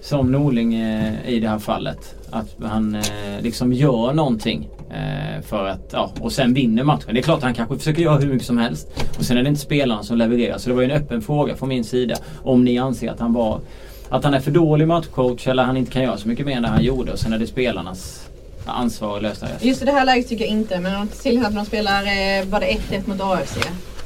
som 0.00 0.32
Norling 0.32 0.74
eh, 0.74 1.28
i 1.28 1.40
det 1.40 1.48
här 1.48 1.58
fallet. 1.58 2.14
Att 2.32 2.56
han 2.62 2.94
eh, 2.94 3.02
liksom 3.40 3.72
gör 3.72 4.12
någonting. 4.12 4.68
Eh, 4.90 5.42
för 5.42 5.66
att, 5.66 5.90
ja, 5.92 6.10
och 6.20 6.32
sen 6.32 6.54
vinner 6.54 6.84
matchen. 6.84 7.14
Det 7.14 7.20
är 7.20 7.22
klart 7.22 7.38
att 7.38 7.44
han 7.44 7.54
kanske 7.54 7.78
försöker 7.78 8.02
göra 8.02 8.18
hur 8.18 8.26
mycket 8.32 8.46
som 8.46 8.58
helst. 8.58 8.88
Och 9.18 9.24
sen 9.24 9.36
är 9.36 9.42
det 9.42 9.48
inte 9.48 9.60
spelarna 9.60 10.02
som 10.02 10.18
levererar. 10.18 10.58
Så 10.58 10.68
det 10.68 10.74
var 10.74 10.82
ju 10.82 10.90
en 10.90 10.96
öppen 10.96 11.22
fråga 11.22 11.56
från 11.56 11.68
min 11.68 11.84
sida. 11.84 12.14
Om 12.42 12.64
ni 12.64 12.78
anser 12.78 13.10
att 13.10 13.20
han 13.20 13.32
var 13.32 13.60
att 14.08 14.24
han 14.24 14.34
är 14.34 14.40
för 14.40 14.50
dålig 14.50 14.88
matchcoach 14.88 15.46
eller 15.46 15.62
han 15.62 15.76
inte 15.76 15.92
kan 15.92 16.02
göra 16.02 16.16
så 16.16 16.28
mycket 16.28 16.46
mer 16.46 16.56
än 16.56 16.62
det 16.62 16.68
han 16.68 16.84
gjorde. 16.84 17.12
Och 17.12 17.18
sen 17.18 17.32
är 17.32 17.38
det 17.38 17.46
spelarnas 17.46 18.28
ansvar 18.66 19.16
att 19.16 19.22
lösa 19.22 19.46
det. 19.46 19.66
Just 19.66 19.82
i 19.82 19.84
det 19.84 19.92
här 19.92 20.04
läget 20.04 20.28
tycker 20.28 20.44
jag 20.44 20.52
inte. 20.52 20.80
Men 20.80 21.00
om 21.00 21.08
till 21.08 21.36
exempel 21.36 21.54
de 21.54 21.64
spelar, 21.64 22.02
eh, 22.02 22.44
var 22.44 22.60
det 22.60 22.66
1-1 22.66 23.06
mot 23.06 23.20
AFC. 23.20 23.58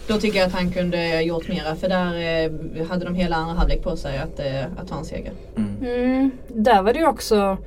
Då 0.06 0.16
tycker 0.18 0.38
jag 0.38 0.46
att 0.46 0.52
han 0.52 0.72
kunde 0.72 1.22
gjort 1.22 1.48
mera. 1.48 1.76
För 1.76 1.88
där 1.88 2.14
eh, 2.14 2.86
hade 2.88 3.04
de 3.04 3.14
hela 3.14 3.36
andra 3.36 3.54
halvlek 3.54 3.82
på 3.82 3.96
sig 3.96 4.18
att, 4.18 4.40
eh, 4.40 4.64
att 4.80 4.88
ta 4.88 4.98
en 4.98 5.04
seger. 5.04 5.32
Mm. 5.56 5.76
Mm, 5.82 6.30
där 6.48 6.82
var 6.82 6.92
det 6.92 6.98
ju 6.98 7.06
också 7.06 7.58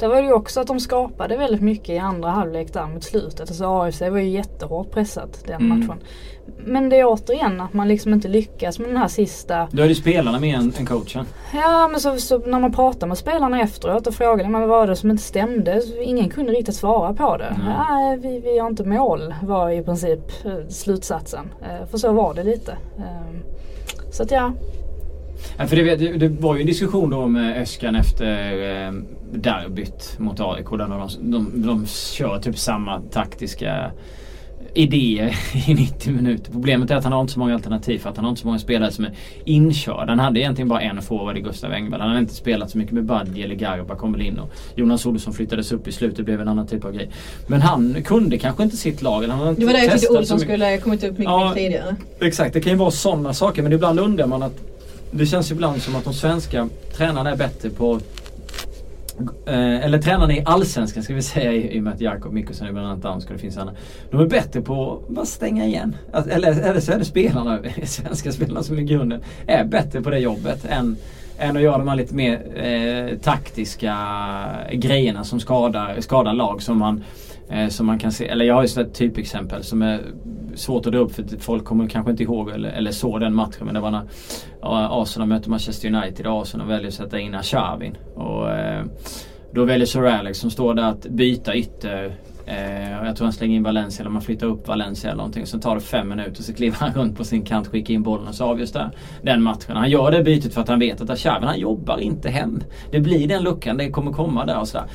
där 0.00 0.08
var 0.08 0.16
det 0.16 0.22
ju 0.28 0.32
också 0.32 0.60
att 0.60 0.66
de 0.66 0.80
skapade 0.80 1.36
väldigt 1.36 1.60
mycket 1.62 1.88
i 1.90 1.98
andra 1.98 2.28
halvlek 2.30 2.72
där 2.72 2.86
mot 2.86 3.04
slutet. 3.04 3.40
Alltså 3.40 3.64
AFC 3.64 4.00
var 4.00 4.18
ju 4.18 4.28
jättehårt 4.28 4.90
pressat 4.90 5.44
den 5.46 5.60
Mm. 5.62 5.78
matchen. 5.78 5.98
Men 6.64 6.88
det 6.88 6.96
är 7.00 7.04
återigen 7.06 7.60
att 7.60 7.72
man 7.74 7.88
liksom 7.88 8.12
inte 8.14 8.28
lyckas 8.28 8.78
med 8.78 8.88
den 8.88 8.96
här 8.96 9.08
sista 9.08 9.68
Då 9.70 9.82
är 9.82 9.88
det 9.88 9.94
spelarna 9.94 10.40
mer 10.40 10.56
än, 10.56 10.72
än 10.78 10.86
coachen. 10.86 11.24
Ja 11.54 11.88
men 11.88 12.00
så, 12.00 12.16
så 12.16 12.38
när 12.38 12.60
man 12.60 12.72
pratar 12.72 13.06
med 13.06 13.18
spelarna 13.18 13.60
efteråt 13.62 14.06
och 14.06 14.14
frågar 14.14 14.44
dem 14.44 14.68
vad 14.68 14.88
det 14.88 14.96
som 14.96 15.10
inte 15.10 15.22
stämde. 15.22 15.82
Ingen 16.02 16.28
kunde 16.28 16.52
riktigt 16.52 16.74
svara 16.74 17.14
på 17.14 17.36
det. 17.36 17.56
Nej. 17.64 17.74
Nej, 17.90 18.18
vi, 18.18 18.40
vi 18.40 18.58
har 18.58 18.68
inte 18.68 18.84
mål 18.84 19.34
var 19.42 19.70
i 19.70 19.82
princip 19.82 20.44
eh, 20.44 20.68
slutsatsen. 20.68 21.46
Eh, 21.62 21.86
För 21.90 21.98
så 21.98 22.12
var 22.12 22.34
det 22.34 22.44
lite. 22.44 22.72
Eh, 22.98 23.36
Så 24.10 24.22
att 24.22 24.30
ja. 24.30 24.52
Ja, 25.58 25.66
för 25.66 25.76
det, 25.76 25.96
det, 25.96 26.12
det 26.28 26.28
var 26.42 26.54
ju 26.54 26.60
en 26.60 26.66
diskussion 26.66 27.10
då 27.10 27.26
med 27.26 27.62
Öskan 27.62 27.94
efter 27.94 28.52
eh, 28.86 28.92
derbyt 29.34 30.18
mot 30.18 30.40
AIK. 30.40 30.70
Där 30.70 30.78
de, 30.78 31.30
de, 31.30 31.62
de 31.66 31.86
kör 31.86 32.38
typ 32.38 32.58
samma 32.58 33.00
taktiska 33.00 33.90
idéer 34.74 35.36
i 35.68 35.74
90 35.74 36.12
minuter. 36.12 36.52
Problemet 36.52 36.90
är 36.90 36.96
att 36.96 37.04
han 37.04 37.12
har 37.12 37.20
inte 37.20 37.32
så 37.32 37.38
många 37.38 37.54
alternativ 37.54 37.98
för 37.98 38.10
att 38.10 38.16
han 38.16 38.24
har 38.24 38.30
inte 38.30 38.40
så 38.40 38.46
många 38.46 38.58
spelare 38.58 38.90
som 38.90 39.04
är 39.04 39.12
inkörda. 39.44 40.06
Han 40.12 40.18
hade 40.18 40.40
egentligen 40.40 40.68
bara 40.68 40.80
en 40.80 41.02
forward 41.02 41.36
i 41.36 41.40
Gustav 41.40 41.72
Engvall. 41.72 42.00
Han 42.00 42.10
har 42.10 42.18
inte 42.18 42.34
spelat 42.34 42.70
så 42.70 42.78
mycket 42.78 42.92
med 42.94 43.04
Badji 43.04 43.42
eller 43.42 43.54
Garba 43.54 44.20
in 44.20 44.38
och 44.38 44.50
Jonas 44.74 45.06
Olsson 45.06 45.32
flyttades 45.34 45.72
upp 45.72 45.88
i 45.88 45.92
slutet 45.92 46.24
blev 46.24 46.40
en 46.40 46.48
annan 46.48 46.66
typ 46.66 46.84
av 46.84 46.92
grej. 46.92 47.10
Men 47.46 47.60
han 47.62 48.02
kunde 48.04 48.38
kanske 48.38 48.62
inte 48.62 48.76
sitt 48.76 49.02
lag. 49.02 49.22
Han 49.22 49.38
hade 49.38 49.50
inte 49.50 49.60
Det 49.62 49.66
var 49.66 49.72
där 49.72 49.80
jag 49.80 50.00
tyckte 50.00 50.18
Olsson 50.18 50.40
skulle 50.40 50.78
kommit 50.78 51.04
upp 51.04 51.10
mycket, 51.10 51.24
Ja. 51.24 51.44
mycket 51.44 51.62
tidigare. 51.64 51.96
Exakt, 52.20 52.54
det 52.54 52.60
kan 52.60 52.72
ju 52.72 52.78
vara 52.78 52.90
sådana 52.90 53.34
saker 53.34 53.62
men 53.62 53.72
ibland 53.72 54.00
undrar 54.00 54.26
man 54.26 54.42
att 54.42 54.54
det 55.10 55.26
känns 55.26 55.50
ibland 55.50 55.82
som 55.82 55.96
att 55.96 56.04
de 56.04 56.14
svenska 56.14 56.68
tränarna 56.96 57.30
är 57.30 57.36
bättre 57.36 57.70
på 57.70 58.00
Eh, 59.46 59.84
eller 59.84 59.98
tränarna 59.98 60.32
i 60.32 60.42
Allsvenskan 60.44 61.02
ska 61.02 61.14
vi 61.14 61.22
säga 61.22 61.52
i, 61.52 61.78
och 61.78 61.82
med 61.82 61.92
att 61.92 62.00
Jakob 62.00 62.32
Mikkelsen 62.32 62.66
är 62.66 62.72
bland 62.72 62.86
annat 62.86 63.02
dansk 63.02 63.28
och 63.28 63.32
det 63.32 63.40
finns 63.40 63.56
andra. 63.56 63.74
De 64.10 64.20
är 64.20 64.26
bättre 64.26 64.60
på 64.60 64.92
att 64.92 65.14
bara 65.14 65.26
stänga 65.26 65.66
igen. 65.66 65.96
Eller, 66.12 66.68
eller 66.68 66.80
så 66.80 66.92
är 66.92 66.98
det 66.98 67.04
spelarna, 67.04 67.58
svenska 67.84 68.32
spelarna 68.32 68.62
som 68.62 68.78
i 68.78 68.82
grunden 68.82 69.22
är 69.46 69.64
bättre 69.64 70.00
på 70.00 70.10
det 70.10 70.18
jobbet 70.18 70.64
än, 70.64 70.96
än 71.38 71.56
att 71.56 71.62
göra 71.62 71.78
de 71.78 71.88
här 71.88 71.96
lite 71.96 72.14
mer 72.14 72.64
eh, 72.64 73.18
taktiska 73.18 73.96
grejerna 74.72 75.24
som 75.24 75.40
skadar, 75.40 76.00
skadar 76.00 76.32
lag 76.32 76.62
som 76.62 76.78
man 76.78 77.04
Eh, 77.50 77.68
som 77.68 77.86
man 77.86 77.98
kan 77.98 78.12
se, 78.12 78.28
eller 78.28 78.44
jag 78.44 78.54
har 78.54 78.62
ju 78.62 78.82
ett 78.82 78.94
typexempel 78.94 79.64
som 79.64 79.82
är 79.82 80.00
svårt 80.60 80.86
att 80.86 80.92
dra 80.92 80.98
upp 80.98 81.12
för 81.12 81.24
folk 81.38 81.64
kommer 81.64 81.88
kanske 81.88 82.10
inte 82.10 82.22
ihåg 82.22 82.50
eller, 82.50 82.68
eller 82.68 82.92
såg 82.92 83.20
den 83.20 83.34
matchen. 83.34 83.64
Men 83.66 83.74
det 83.74 83.80
var 83.80 83.90
när 83.90 84.02
Arsenal 85.02 85.28
mötte 85.28 85.50
Manchester 85.50 85.94
United 85.94 86.26
och 86.26 86.42
Arsenal 86.42 86.66
väljer 86.66 86.88
att 86.88 86.94
sätta 86.94 87.20
in 87.20 87.34
Ashavin. 87.34 87.96
Och 88.14 88.50
eh, 88.50 88.84
då 89.52 89.64
väljer 89.64 89.86
Sir 89.86 90.04
Alex 90.04 90.38
som 90.38 90.50
står 90.50 90.74
där 90.74 90.82
att 90.82 91.06
byta 91.06 91.54
ytter. 91.54 92.14
Eh, 92.50 93.00
och 93.00 93.06
jag 93.06 93.16
tror 93.16 93.24
han 93.26 93.32
slänger 93.32 93.56
in 93.56 93.62
Valencia 93.62 94.02
eller 94.02 94.10
man 94.10 94.22
flyttar 94.22 94.46
upp 94.46 94.68
Valencia 94.68 95.10
eller 95.10 95.16
någonting. 95.16 95.46
Sen 95.46 95.60
tar 95.60 95.74
det 95.74 95.80
fem 95.80 96.08
minuter 96.08 96.42
så 96.42 96.52
kliver 96.54 96.76
han 96.76 96.92
runt 96.94 97.16
på 97.16 97.24
sin 97.24 97.42
kant, 97.42 97.68
skickar 97.68 97.94
in 97.94 98.02
bollen 98.02 98.28
och 98.28 98.34
så 98.34 98.44
avgörs 98.44 98.72
där, 98.72 98.90
den 99.22 99.42
matchen. 99.42 99.76
Han 99.76 99.90
gör 99.90 100.10
det 100.10 100.22
bytet 100.22 100.54
för 100.54 100.60
att 100.60 100.68
han 100.68 100.78
vet 100.78 101.00
att 101.00 101.10
Ashavin 101.10 101.48
han 101.48 101.58
jobbar 101.58 101.98
inte 101.98 102.28
hem. 102.30 102.62
Det 102.90 103.00
blir 103.00 103.28
den 103.28 103.42
luckan, 103.42 103.76
det 103.76 103.90
kommer 103.90 104.12
komma 104.12 104.46
där 104.46 104.60
och 104.60 104.68
sådär. 104.68 104.86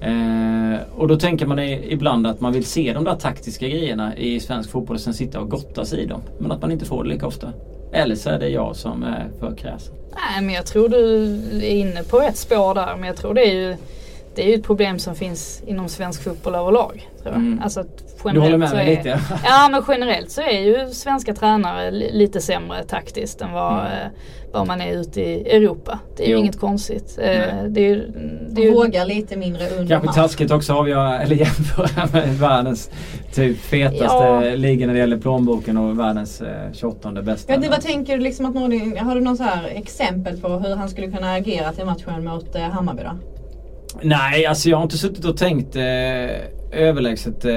Eh, 0.00 0.78
och 0.96 1.08
då 1.08 1.16
tänker 1.16 1.46
man 1.46 1.58
i- 1.58 1.86
ibland 1.92 2.26
att 2.26 2.40
man 2.40 2.52
vill 2.52 2.64
se 2.64 2.92
de 2.92 3.04
där 3.04 3.14
taktiska 3.14 3.68
grejerna 3.68 4.16
i 4.16 4.40
svensk 4.40 4.70
fotboll 4.70 4.94
och 4.94 5.00
sen 5.00 5.14
sitta 5.14 5.40
och 5.40 5.50
gotta 5.50 5.84
sig 5.84 6.00
i 6.00 6.06
dem. 6.06 6.20
Men 6.38 6.52
att 6.52 6.60
man 6.62 6.72
inte 6.72 6.84
får 6.84 7.04
det 7.04 7.08
lika 7.10 7.26
ofta. 7.26 7.48
Eller 7.92 8.14
så 8.14 8.30
är 8.30 8.38
det 8.38 8.48
jag 8.48 8.76
som 8.76 9.02
är 9.02 9.26
för 9.40 9.54
kräsen. 9.56 9.94
Nej 10.14 10.42
men 10.44 10.54
jag 10.54 10.66
tror 10.66 10.88
du 10.88 11.24
är 11.66 11.70
inne 11.74 12.02
på 12.02 12.20
ett 12.20 12.36
spår 12.36 12.74
där. 12.74 12.96
Men 12.96 13.06
jag 13.06 13.16
tror 13.16 13.34
det 13.34 13.40
är 13.50 13.54
ju 13.54 13.76
det 14.36 14.42
är 14.42 14.48
ju 14.48 14.54
ett 14.54 14.62
problem 14.64 14.98
som 14.98 15.14
finns 15.14 15.62
inom 15.66 15.88
svensk 15.88 16.22
fotboll 16.22 16.54
överlag. 16.54 17.08
Tror 17.22 17.34
jag. 17.34 17.40
Mm. 17.42 17.60
Alltså 17.64 17.80
att 17.80 18.22
Du 18.32 18.40
håller 18.40 18.58
med 18.58 18.68
så 18.68 18.76
mig 18.76 18.92
är, 18.92 18.96
lite? 18.96 19.20
Ja 19.44 19.68
men 19.70 19.82
generellt 19.88 20.30
så 20.30 20.40
är 20.40 20.60
ju 20.60 20.88
svenska 20.90 21.34
tränare 21.34 21.90
li- 21.90 22.10
lite 22.12 22.40
sämre 22.40 22.84
taktiskt 22.84 23.40
än 23.40 23.52
vad, 23.52 23.72
Mm. 23.72 23.86
eh, 23.92 24.08
vad 24.52 24.66
man 24.66 24.80
är 24.80 24.92
ute 24.92 25.20
i 25.20 25.56
Europa. 25.56 25.98
Det 26.16 26.22
är 26.22 26.26
ju 26.26 26.32
Jo. 26.32 26.38
inget 26.38 26.60
konstigt. 26.60 27.18
Eh, 27.18 27.26
Nej. 27.26 27.54
Det 27.68 27.80
är, 27.80 27.88
ju- 27.88 28.12
det 28.50 28.60
är 28.60 28.64
ju, 28.64 28.72
Vågar 28.74 29.04
lite 29.04 29.36
mindre 29.36 29.68
under 29.70 29.96
Kanske 30.00 30.20
taskigt 30.20 30.50
också 30.50 30.72
att 30.72 30.78
avgöra 30.78 31.18
eller 31.22 31.36
jämföra 31.36 32.06
med 32.12 32.28
världens 32.38 32.90
typ 33.34 33.58
fetaste 33.58 34.04
Ja. 34.24 34.40
liga 34.40 34.86
när 34.86 34.94
det 34.94 35.00
gäller 35.00 35.18
plånboken 35.18 35.76
och 35.76 35.98
världens 35.98 36.40
eh, 36.40 36.72
28 36.72 37.12
bästa. 37.22 37.52
Ja, 37.52 37.58
det, 37.58 37.68
vad 37.68 37.80
tänker 37.80 38.16
du 38.16 38.22
liksom 38.22 38.46
att 38.46 38.54
Norling, 38.54 38.98
har 39.00 39.14
du 39.14 39.20
här 39.44 39.66
exempel 39.74 40.36
på 40.40 40.48
hur 40.48 40.74
han 40.76 40.88
skulle 40.88 41.10
kunna 41.10 41.32
agera 41.34 41.72
till 41.72 41.84
matchen 41.84 42.24
mot 42.24 42.54
eh, 42.56 42.62
Hammarby 42.62 43.02
då? 43.02 43.10
Nej, 44.02 44.46
alltså 44.46 44.68
jag 44.68 44.76
har 44.76 44.82
inte 44.82 44.98
suttit 44.98 45.24
och 45.24 45.36
tänkt 45.36 45.76
eh, 45.76 45.82
överlägset 46.72 47.44
eh, 47.44 47.54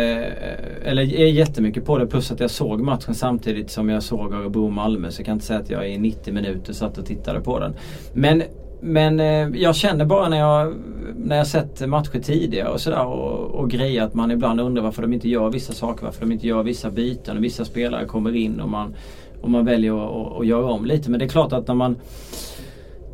eller 0.84 1.02
jättemycket 1.02 1.86
på 1.86 1.98
det. 1.98 2.08
Plus 2.08 2.32
att 2.32 2.40
jag 2.40 2.52
såg 2.52 2.82
matchen 2.82 3.16
samtidigt 3.16 3.72
som 3.72 3.90
jag 3.90 4.04
såg 4.04 4.34
Örebro-Malmö. 4.34 5.12
Så 5.12 5.20
jag 5.20 5.26
kan 5.26 5.34
inte 5.34 5.46
säga 5.46 5.60
att 5.60 5.70
jag 5.70 5.90
i 5.90 5.98
90 5.98 6.34
minuter 6.34 6.74
satt 6.74 6.98
och 6.98 7.06
tittade 7.06 7.40
på 7.40 7.60
den. 7.60 7.76
Men, 8.14 8.44
men 8.82 9.20
eh, 9.20 9.62
jag 9.62 9.76
känner 9.76 10.06
bara 10.06 10.30
när 10.30 10.40
jag 10.40 10.74
när 11.16 11.38
jag 11.38 11.48
sett 11.48 11.88
matcher 11.88 12.20
tidigare 12.20 12.70
och 12.70 12.82
sådär 12.82 13.06
och, 13.06 13.60
och 13.60 13.70
grejer 13.70 14.04
att 14.04 14.14
man 14.14 14.32
ibland 14.32 14.62
undrar 14.62 14.84
varför 14.84 15.02
de 15.02 15.14
inte 15.14 15.30
gör 15.30 15.50
vissa 15.50 15.74
saker. 15.74 16.06
Varför 16.06 16.22
de 16.22 16.32
inte 16.32 16.48
gör 16.48 16.64
vissa 16.64 16.92
byten 16.92 17.38
och 17.38 17.44
vissa 17.44 17.66
spelare 17.66 18.06
kommer 18.06 18.36
in 18.36 18.60
och 18.60 18.70
man, 18.70 18.96
och 19.42 19.50
man 19.50 19.66
väljer 19.66 20.06
att, 20.06 20.40
att 20.40 20.48
göra 20.48 20.66
om 20.66 20.86
lite. 20.86 21.10
Men 21.10 21.20
det 21.20 21.26
är 21.26 21.30
klart 21.30 21.54
att 21.54 21.68
när 21.68 21.76
man 21.76 21.96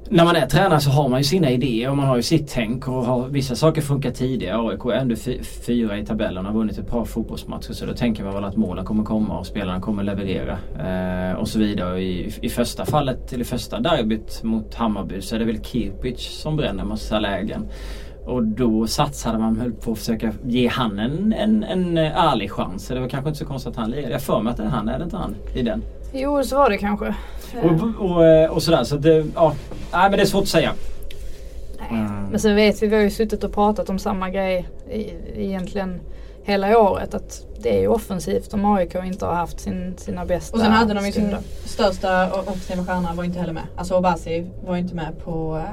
när 0.10 0.26
man 0.26 0.36
är 0.36 0.48
tränare 0.48 0.80
så 0.80 0.90
har 0.90 1.10
man 1.10 1.20
ju 1.20 1.24
sina 1.24 1.50
idéer 1.50 1.90
och 1.90 1.98
man 1.98 2.08
har 2.08 2.16
ju 2.16 2.22
sitt 2.22 2.48
tänk 2.48 2.88
och 2.88 3.06
har, 3.06 3.28
vissa 3.28 3.56
saker 3.56 3.82
funkar 3.82 4.12
tidigare. 4.12 4.70
AIK 4.70 4.86
är 4.86 4.92
ändå 4.92 5.16
fyra 5.66 5.98
i 5.98 6.06
tabellen 6.06 6.46
och 6.46 6.52
har 6.52 6.60
vunnit 6.60 6.78
ett 6.78 6.88
par 6.88 7.06
fotbollsmatcher 7.06 7.74
så 7.74 7.86
då 7.86 7.94
tänker 7.94 8.24
man 8.24 8.34
väl 8.34 8.44
att 8.44 8.58
målen 8.58 8.86
kommer 8.86 9.04
komma 9.04 9.40
och 9.40 9.48
spelarna 9.48 9.82
kommer 9.82 10.04
leverera. 10.04 10.58
Eh, 10.80 11.36
och 11.36 11.48
så 11.48 11.60
vidare. 11.60 12.02
I, 12.02 12.34
I 12.42 12.50
första 12.50 12.86
fallet, 12.86 13.34
eller 13.34 13.44
första 13.44 13.80
derbyt 13.80 14.44
mot 14.44 14.76
Hammarby 14.76 15.22
så 15.22 15.36
är 15.36 15.40
det 15.40 15.46
väl 15.46 15.64
Kirpic 15.64 16.20
som 16.20 16.58
bränner 16.58 16.84
massa 16.84 17.20
lägen. 17.20 17.68
Och 18.26 18.44
då 18.44 18.88
satsade 18.88 19.40
man 19.40 19.76
på 19.82 19.92
att 19.92 19.98
försöka 19.98 20.34
ge 20.44 20.68
han 20.68 21.00
en, 21.00 21.34
en, 21.34 21.64
en 21.64 21.98
ärlig 21.98 22.52
chans. 22.52 22.88
Det 22.88 23.00
var 23.00 23.10
kanske 23.10 23.30
inte 23.30 23.40
så 23.40 23.46
konstigt 23.46 23.72
att 23.72 23.78
han 23.78 23.92
leder. 23.92 24.10
Jag 24.10 24.22
för 24.22 24.42
mig 24.42 24.52
att 24.52 24.58
det 24.58 24.64
är 24.64 24.68
han, 24.68 24.90
är 24.90 24.98
det 24.98 25.04
inte 25.04 25.18
han 25.18 25.36
i 25.56 25.62
den? 25.62 25.84
Jo, 26.14 26.44
så 26.44 26.58
var 26.58 26.70
det 26.70 26.78
kanske. 26.78 27.16
Och, 27.64 28.02
och, 28.06 28.56
och 28.56 28.64
sådär. 28.64 28.84
Så 28.84 28.98
det, 28.98 29.26
ja. 29.36 29.54
Nej, 29.96 30.10
men 30.10 30.18
det 30.18 30.24
är 30.24 30.26
svårt 30.26 30.44
att 30.44 30.50
säga. 30.50 30.74
Mm. 31.90 32.26
Men 32.32 32.40
sen 32.40 32.56
vet 32.56 32.84
vi, 32.84 32.88
vi 32.88 32.96
har 32.96 33.04
ju 33.04 33.10
suttit 33.10 33.44
och 33.44 33.54
pratat 33.54 33.90
om 33.90 34.00
samma 34.00 34.30
grej 34.30 34.68
egentligen 35.36 36.00
hela 36.44 36.80
året. 36.80 37.14
Att 37.14 37.46
det 37.60 37.78
är 37.78 37.80
ju 37.80 37.88
offensivt 37.88 38.54
om 38.54 38.66
AIK 38.66 38.96
inte 38.96 39.26
har 39.26 39.34
haft 39.34 39.60
sin, 39.60 39.94
sina 39.98 40.26
bästa 40.26 40.58
Och 40.58 40.64
sen 40.64 40.72
hade 40.72 40.94
de 40.94 41.06
ju 41.06 41.12
sin 41.12 41.36
största 41.66 42.34
offensiva 42.34 42.86
stjärna 42.86 43.14
var 43.14 43.24
inte 43.24 43.40
heller 43.40 43.54
med. 43.54 43.64
Alltså 43.76 43.98
Obasi 43.98 44.46
var 44.68 44.78
inte 44.78 44.96
med 44.96 45.24
på 45.24 45.56
uh, 45.56 45.64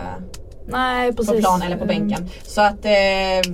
Nej. 0.66 1.12
På 1.12 1.24
plan 1.24 1.62
eller 1.62 1.76
på 1.76 1.84
mm. 1.84 1.98
bänken. 1.98 2.28
Så 2.42 2.60
att 2.60 2.84
eh, 2.84 3.52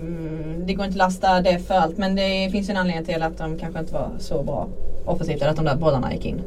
det 0.66 0.74
går 0.74 0.84
inte 0.84 0.94
att 0.94 0.94
lasta 0.94 1.40
det 1.40 1.58
för 1.58 1.74
allt. 1.74 1.98
Men 1.98 2.14
det 2.14 2.48
finns 2.52 2.68
ju 2.68 2.70
en 2.70 2.76
anledning 2.76 3.04
till 3.04 3.22
att 3.22 3.38
de 3.38 3.58
kanske 3.58 3.80
inte 3.80 3.94
var 3.94 4.10
så 4.18 4.42
bra 4.42 4.68
offensivt. 5.04 5.40
Eller 5.40 5.50
att 5.50 5.56
de 5.56 5.64
där 5.64 5.76
bollarna 5.76 6.14
gick 6.14 6.26
in. 6.26 6.40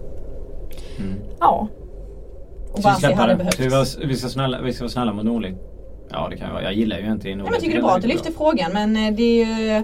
Mm. 0.97 1.13
Ja. 1.39 1.67
Och 2.71 2.81
Basi 2.81 3.13
hade 3.13 3.35
behövts. 3.35 3.59
Vi, 3.59 3.67
var, 3.67 4.07
vi, 4.07 4.15
ska 4.15 4.29
snälla, 4.29 4.61
vi 4.61 4.73
ska 4.73 4.83
vara 4.83 4.91
snälla 4.91 5.13
mot 5.13 5.25
Norling. 5.25 5.57
Ja 6.09 6.27
det 6.29 6.37
kan 6.37 6.47
jag 6.47 6.53
vara. 6.53 6.63
Jag 6.63 6.73
gillar 6.73 6.99
ju 6.99 7.11
inte 7.11 7.27
Norling. 7.27 7.45
Ja, 7.45 7.51
jag 7.51 7.61
tycker 7.61 7.73
det 7.73 7.79
är 7.79 7.83
bra 7.83 7.95
att 7.95 8.01
du 8.01 8.07
lyfter 8.07 8.31
frågan 8.31 8.71
men 8.73 8.97
eh, 8.97 9.13
det 9.13 9.23
är 9.23 9.45
ju 9.45 9.83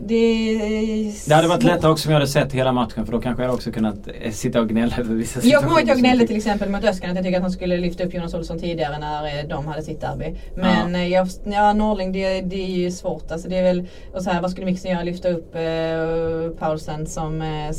det, 0.00 1.12
det 1.26 1.34
hade 1.34 1.48
varit 1.48 1.62
lättare 1.62 1.90
också 1.90 2.08
om 2.08 2.12
jag 2.12 2.20
hade 2.20 2.30
sett 2.30 2.52
hela 2.52 2.72
matchen 2.72 3.06
för 3.06 3.12
då 3.12 3.20
kanske 3.20 3.42
jag 3.42 3.54
också 3.54 3.72
kunnat 3.72 4.08
eh, 4.20 4.32
sitta 4.32 4.60
och 4.60 4.68
gnälla 4.68 4.96
över 4.98 5.14
vissa 5.14 5.40
situationer. 5.40 5.52
Jag 5.52 5.62
kommer 5.62 5.80
ihåg 5.80 5.82
att 5.82 5.88
jag 5.88 5.98
gnällde 5.98 6.26
till 6.26 6.36
exempel 6.36 6.70
mot 6.70 6.84
Öskan 6.84 7.10
att 7.10 7.16
jag 7.16 7.24
tycker 7.24 7.36
att 7.38 7.42
han 7.42 7.52
skulle 7.52 7.76
lyfta 7.76 8.04
upp 8.04 8.14
Jonas 8.14 8.34
Olsson 8.34 8.58
tidigare 8.58 8.98
när 8.98 9.24
eh, 9.24 9.48
de 9.48 9.66
hade 9.66 9.82
sitt 9.82 10.00
derby. 10.00 10.34
Men 10.56 10.94
ja, 10.94 11.00
eh, 11.00 11.08
jag, 11.08 11.28
ja 11.44 11.72
Norling 11.72 12.12
det, 12.12 12.40
det 12.40 12.64
är 12.64 12.70
ju 12.70 12.90
svårt. 12.90 13.32
Alltså 13.32 13.48
det 13.48 13.56
är 13.56 13.62
väl, 13.62 13.86
och 14.12 14.22
så 14.22 14.30
här, 14.30 14.42
vad 14.42 14.50
skulle 14.50 14.66
Mixen 14.66 14.90
göra? 14.90 15.02
Lyfta 15.02 15.28
upp 15.28 15.54
eh, 15.54 16.58
Paulsen 16.58 17.06
som, 17.06 17.42
eh, 17.42 17.72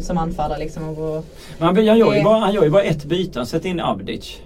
som 0.00 0.18
anfallare 0.18 0.58
liksom. 0.58 0.88
Och, 0.88 1.24
Men 1.58 1.66
han, 1.66 1.76
han, 1.76 1.98
gör 1.98 2.14
ju 2.14 2.22
bara, 2.22 2.38
han 2.38 2.54
gör 2.54 2.64
ju 2.64 2.70
bara 2.70 2.82
ett 2.82 3.04
byte. 3.04 3.38
Han 3.38 3.46
sätter 3.46 3.68
in 3.68 3.80
Abdic. 3.80 4.40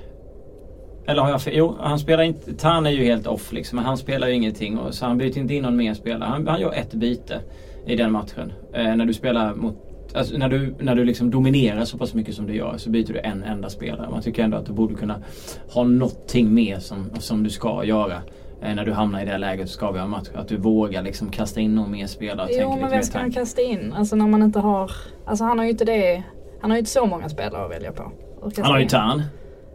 Eller 1.06 1.22
har 1.22 1.30
jag 1.30 1.42
fel? 1.42 1.52
Jo, 1.56 1.76
han 1.80 1.98
spelar 1.98 2.24
inte... 2.24 2.54
Tan 2.54 2.86
är 2.86 2.90
ju 2.90 3.04
helt 3.04 3.26
off 3.26 3.52
liksom. 3.52 3.76
Men 3.76 3.84
han 3.84 3.96
spelar 3.96 4.28
ju 4.28 4.34
ingenting. 4.34 4.78
Och, 4.78 4.94
så 4.94 5.06
han 5.06 5.18
byter 5.18 5.38
inte 5.38 5.54
in 5.54 5.62
någon 5.62 5.76
mer 5.76 5.94
spelare. 5.94 6.28
Han, 6.28 6.46
han 6.46 6.60
gör 6.60 6.72
ett 6.72 6.94
byte 6.94 7.40
i 7.86 7.96
den 7.96 8.12
matchen. 8.12 8.52
Eh, 8.72 8.96
när 8.96 9.04
du 9.04 9.14
spelar 9.14 9.54
mot... 9.54 9.76
Alltså, 10.14 10.38
när 10.38 10.48
du, 10.48 10.74
när 10.80 10.94
du 10.94 11.04
liksom 11.04 11.30
dominerar 11.30 11.84
så 11.84 11.98
pass 11.98 12.14
mycket 12.14 12.34
som 12.34 12.46
du 12.46 12.54
gör 12.54 12.76
så 12.76 12.90
byter 12.90 13.12
du 13.12 13.18
en 13.18 13.42
enda 13.42 13.70
spelare. 13.70 14.10
Man 14.10 14.22
tycker 14.22 14.42
ändå 14.42 14.56
att 14.56 14.66
du 14.66 14.72
borde 14.72 14.94
kunna 14.94 15.22
ha 15.68 15.84
någonting 15.84 16.54
mer 16.54 16.78
som, 16.78 17.10
som 17.18 17.42
du 17.42 17.50
ska 17.50 17.84
göra. 17.84 18.22
Eh, 18.62 18.74
när 18.74 18.84
du 18.84 18.92
hamnar 18.92 19.22
i 19.22 19.24
det 19.24 19.38
läget 19.38 19.68
så 19.68 19.74
ska 19.74 19.90
vi 19.90 19.98
ha 19.98 20.06
match. 20.06 20.28
Att 20.34 20.48
du 20.48 20.56
vågar 20.56 21.02
liksom 21.02 21.30
kasta 21.30 21.60
in 21.60 21.74
någon 21.74 21.90
mer 21.90 22.06
spelare. 22.06 22.48
Jo 22.52 22.76
men 22.80 22.90
vem 22.90 23.02
ska 23.02 23.18
han 23.18 23.32
kasta 23.32 23.62
in? 23.62 23.92
Alltså 23.92 24.16
när 24.16 24.26
man 24.26 24.42
inte 24.42 24.58
har... 24.58 24.90
Alltså 25.26 25.44
han 25.44 25.58
har 25.58 25.64
ju 25.64 25.70
inte 25.70 25.84
det... 25.84 26.22
Han 26.60 26.70
har 26.70 26.76
ju 26.76 26.78
inte 26.78 26.90
så 26.90 27.06
många 27.06 27.28
spelare 27.28 27.64
att 27.64 27.70
välja 27.70 27.92
på. 27.92 28.12
Han 28.56 28.64
har 28.64 28.78
ju 28.78 28.88
Tern. 28.88 29.22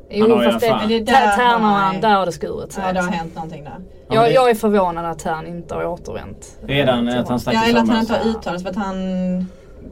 Jo 0.10 0.42
fast 0.44 0.60
det, 0.60 0.86
det, 0.88 1.00
det 1.00 1.12
Tärnan, 1.12 2.02
där 2.02 2.16
har 2.16 2.26
det 2.26 2.32
skurit 2.32 2.72
sig. 2.72 2.84
Ja 2.88 2.94
det 2.94 3.00
har 3.00 3.12
hänt 3.12 3.36
någonting 3.36 3.64
där. 3.64 3.76
Jag, 4.10 4.34
jag 4.34 4.50
är 4.50 4.56
förvånad 4.56 5.06
att 5.06 5.20
Tern 5.20 5.48
inte 5.48 5.76
har 5.76 5.86
återvänt. 5.86 6.58
Redan 6.62 7.08
att 7.08 7.30
han 7.30 7.40
stack 7.40 7.54
Ja 7.54 7.64
eller 7.66 7.80
att 7.80 7.90
han 7.90 8.00
inte 8.00 8.14
har 8.14 8.26
uttalat 8.26 8.62
för 8.62 8.70
att 8.70 8.76
han 8.76 8.96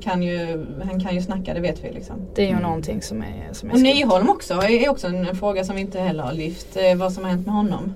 kan 0.02 0.24
ju, 0.24 0.66
han 0.84 1.00
kan 1.00 1.16
ju 1.16 1.22
snacka, 1.22 1.54
det 1.54 1.60
vet 1.60 1.84
vi 1.84 1.92
liksom. 1.92 2.16
Det 2.36 2.42
är 2.42 2.46
ju 2.46 2.52
mm. 2.52 2.64
någonting 2.64 3.02
som 3.02 3.22
är, 3.22 3.50
som 3.52 3.70
är 3.70 3.74
Och 3.74 3.80
Nyholm 3.80 4.30
också 4.30 4.54
är 4.54 4.90
också 4.90 5.08
en 5.08 5.36
fråga 5.36 5.64
som 5.64 5.76
vi 5.76 5.82
inte 5.82 6.00
heller 6.00 6.24
har 6.24 6.34
lyft. 6.34 6.78
Eh, 6.78 6.96
vad 6.96 7.14
som 7.14 7.24
har 7.24 7.32
hänt 7.32 7.46
med 7.46 7.56
honom. 7.56 7.94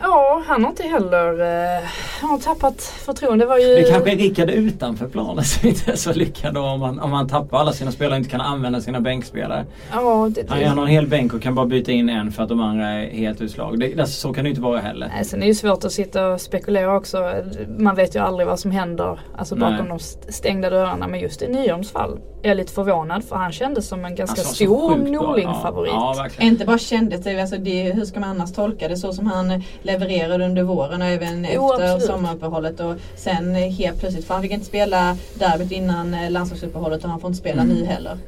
Ja, 0.00 0.42
han 0.46 0.62
har 0.62 0.70
inte 0.70 0.82
heller 0.82 1.40
eh, 1.40 1.84
han 2.20 2.30
har 2.30 2.38
tappat 2.38 2.82
förtroende. 2.82 3.44
Det, 3.44 3.48
var 3.48 3.58
ju... 3.58 3.74
det 3.74 3.90
kanske 3.90 4.12
är 4.12 4.16
Rickard 4.16 4.50
utanför 4.50 5.08
planen 5.08 5.44
som 5.44 5.68
inte 5.68 5.92
är 5.92 5.96
så 5.96 6.12
lyckad 6.12 6.54
då 6.54 6.60
om 6.60 6.80
man, 6.80 7.00
om 7.00 7.10
man 7.10 7.28
tappar 7.28 7.58
alla 7.58 7.72
sina 7.72 7.92
spelare 7.92 8.14
och 8.14 8.18
inte 8.18 8.30
kan 8.30 8.40
använda 8.40 8.80
sina 8.80 9.00
bänkspelare. 9.00 9.66
Ja, 9.92 10.30
det, 10.34 10.50
han, 10.50 10.64
han 10.64 10.78
har 10.78 10.84
en 10.84 10.90
hel 10.90 11.06
bänk 11.06 11.34
och 11.34 11.42
kan 11.42 11.54
bara 11.54 11.66
byta 11.66 11.92
in 11.92 12.08
en 12.08 12.32
för 12.32 12.42
att 12.42 12.48
de 12.48 12.60
andra 12.60 12.88
är 12.88 13.10
helt 13.10 13.40
utslag. 13.40 13.80
Det, 13.80 14.00
alltså, 14.00 14.20
så 14.20 14.32
kan 14.32 14.44
det 14.44 14.50
inte 14.50 14.62
vara 14.62 14.80
heller. 14.80 15.10
Nej, 15.14 15.24
sen 15.24 15.38
är 15.38 15.40
det 15.40 15.48
ju 15.48 15.54
svårt 15.54 15.84
att 15.84 15.92
sitta 15.92 16.28
och 16.28 16.40
spekulera 16.40 16.96
också. 16.96 17.32
Man 17.78 17.94
vet 17.94 18.16
ju 18.16 18.18
aldrig 18.18 18.48
vad 18.48 18.60
som 18.60 18.70
händer 18.70 19.20
alltså 19.36 19.56
bakom 19.56 19.88
Nej. 19.88 19.98
de 20.26 20.32
stängda 20.32 20.70
dörrarna. 20.70 21.08
Men 21.08 21.20
just 21.20 21.42
i 21.42 21.48
Nyholms 21.48 21.90
fall 21.90 22.18
är 22.42 22.54
lite 22.54 22.72
förvånad 22.72 23.24
för 23.24 23.36
han 23.36 23.52
kändes 23.52 23.88
som 23.88 24.04
en 24.04 24.14
ganska 24.14 24.40
alltså, 24.40 24.54
stor 24.54 24.96
Norling-favorit. 24.96 25.92
Ja, 25.92 26.28
ja, 26.38 26.44
inte 26.44 26.64
bara 26.64 26.78
kändes 26.78 27.20
det, 27.20 27.40
alltså 27.40 27.56
det, 27.56 27.82
hur 27.82 28.04
ska 28.04 28.20
man 28.20 28.30
annars 28.30 28.52
tolka 28.52 28.88
det? 28.88 28.96
Så 28.96 29.12
som 29.12 29.26
han 29.26 29.62
levererade 29.82 30.44
under 30.44 30.62
våren 30.62 31.02
och 31.02 31.08
även 31.08 31.46
jo, 31.54 31.72
efter 31.72 31.84
absolut. 31.84 32.06
sommaruppehållet. 32.06 32.80
Och 32.80 32.94
sen 33.16 33.54
helt 33.54 34.00
plötsligt, 34.00 34.24
för 34.26 34.34
han 34.34 34.42
fick 34.42 34.52
inte 34.52 34.66
spela 34.66 35.16
derbyt 35.34 35.72
innan 35.72 36.16
landslagsuppehållet 36.28 37.04
och 37.04 37.10
han 37.10 37.20
får 37.20 37.28
inte 37.28 37.40
spela 37.40 37.62
mm. 37.62 37.76
nu 37.76 37.84
heller. 37.84 38.18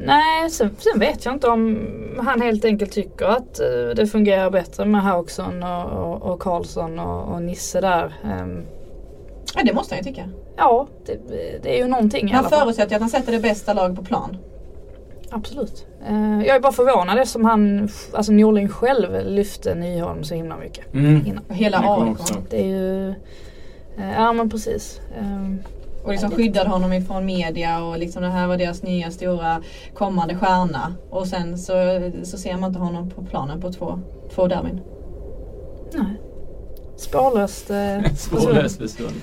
Nej, 0.00 0.50
sen, 0.50 0.76
sen, 0.78 1.00
vet 1.00 1.24
jag 1.24 1.34
inte 1.34 1.48
om 1.48 1.88
han 2.18 2.42
helt 2.42 2.64
enkelt 2.64 2.92
tycker 2.92 3.26
att 3.26 3.60
uh, 3.60 3.94
det 3.94 4.06
fungerar 4.06 4.50
bättre 4.50 4.84
med 4.84 5.02
Hauksson 5.02 5.62
och, 5.62 5.84
och, 5.84 6.22
och 6.22 6.40
Karlsson 6.40 6.98
och, 6.98 7.34
och 7.34 7.42
Nisse 7.42 7.80
där. 7.80 8.14
Um, 8.24 8.66
Ja 9.54 9.64
det 9.64 9.72
måste 9.72 9.94
han 9.94 10.04
ju 10.04 10.10
tycka. 10.10 10.28
Ja 10.58 10.86
det, 11.06 11.18
det 11.62 11.78
är 11.78 11.82
ju 11.82 11.88
någonting 11.88 12.34
Han 12.34 12.50
förutsätter 12.50 12.94
att 12.96 13.00
han 13.00 13.10
sätter 13.10 13.32
det 13.32 13.38
bästa 13.38 13.72
laget 13.72 13.96
på 13.96 14.04
plan. 14.04 14.36
Absolut. 15.30 15.86
Uh, 16.10 16.46
jag 16.46 16.56
är 16.56 16.60
bara 16.60 16.72
förvånad 16.72 17.18
eftersom 17.18 17.44
han, 17.44 17.88
alltså 18.12 18.32
Norling 18.32 18.68
själv 18.68 19.26
lyfte 19.26 19.74
Nyholm 19.74 20.24
så 20.24 20.34
himla 20.34 20.56
mycket. 20.56 20.94
Mm. 20.94 21.40
Hela 21.48 21.78
AIK. 21.78 22.18
Det 22.50 22.60
är 22.60 22.66
ju, 22.66 23.08
uh, 23.98 24.12
ja 24.16 24.32
men 24.32 24.50
precis. 24.50 25.00
Uh, 25.20 25.54
och 26.04 26.10
liksom 26.10 26.30
skyddade 26.30 26.70
honom 26.70 26.92
ifrån 26.92 27.26
media 27.26 27.84
och 27.84 27.98
liksom 27.98 28.22
det 28.22 28.28
här 28.28 28.46
var 28.46 28.56
deras 28.56 28.82
nya 28.82 29.10
stora 29.10 29.62
kommande 29.94 30.34
stjärna. 30.34 30.94
Och 31.10 31.26
sen 31.26 31.58
så, 31.58 31.72
så 32.22 32.38
ser 32.38 32.56
man 32.56 32.70
inte 32.70 32.80
honom 32.80 33.10
på 33.10 33.22
planen 33.22 33.60
på 33.60 33.72
två, 33.72 34.00
två 34.34 34.46
derbyn. 34.46 34.80
Nej. 35.92 36.27
Spårlöst 36.98 37.70
eh, 37.70 38.12
Spårlöst 38.16 38.78
försvunnen. 38.78 39.22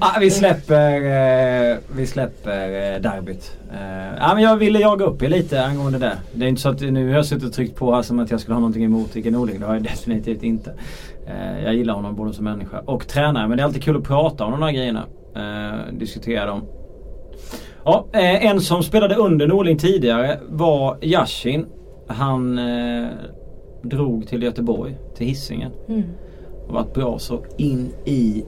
Ah, 0.00 0.18
vi 0.20 0.30
släpper, 0.30 0.96
eh, 0.96 1.78
vi 1.96 2.06
släpper 2.06 2.94
eh, 2.94 3.00
derbyt. 3.00 3.56
Eh, 3.72 4.30
ah, 4.30 4.34
men 4.34 4.42
jag 4.42 4.56
ville 4.56 4.78
jaga 4.78 5.04
upp 5.04 5.22
er 5.22 5.28
lite 5.28 5.64
angående 5.64 5.98
det. 5.98 6.18
Det 6.32 6.44
är 6.44 6.48
inte 6.48 6.60
så 6.60 6.68
att 6.68 6.80
nu 6.80 7.08
har 7.08 7.14
jag 7.14 7.26
suttit 7.26 7.44
och 7.44 7.52
tryckt 7.52 7.76
på 7.76 7.94
här 7.94 8.02
som 8.02 8.18
att 8.18 8.30
jag 8.30 8.40
skulle 8.40 8.54
ha 8.54 8.60
någonting 8.60 8.84
emot 8.84 9.16
Rickard 9.16 9.32
Norling. 9.32 9.60
Det 9.60 9.66
har 9.66 9.74
jag 9.74 9.82
definitivt 9.92 10.42
inte. 10.42 10.74
Eh, 11.26 11.64
jag 11.64 11.74
gillar 11.74 11.94
honom 11.94 12.16
både 12.16 12.32
som 12.32 12.44
människa 12.44 12.78
och 12.78 13.08
tränare. 13.08 13.48
Men 13.48 13.56
det 13.56 13.62
är 13.62 13.64
alltid 13.64 13.82
kul 13.82 13.96
att 13.96 14.04
prata 14.04 14.44
om 14.44 14.50
de 14.50 14.62
här 14.62 14.72
grejerna. 14.72 15.04
Eh, 15.36 15.92
diskutera 15.92 16.46
dem. 16.46 16.62
Ja, 17.84 18.06
eh, 18.12 18.46
en 18.46 18.60
som 18.60 18.82
spelade 18.82 19.14
under 19.14 19.46
Norling 19.46 19.78
tidigare 19.78 20.38
var 20.48 20.98
Yashin. 21.02 21.66
Han 22.08 22.58
eh, 22.58 23.08
drog 23.82 24.28
till 24.28 24.42
Göteborg, 24.42 24.96
till 25.16 25.26
Hisingen. 25.26 25.72
Mm 25.88 26.02
varit 26.70 26.94
bra 26.94 27.18
så 27.18 27.42
in 27.56 27.92
i 28.04 28.44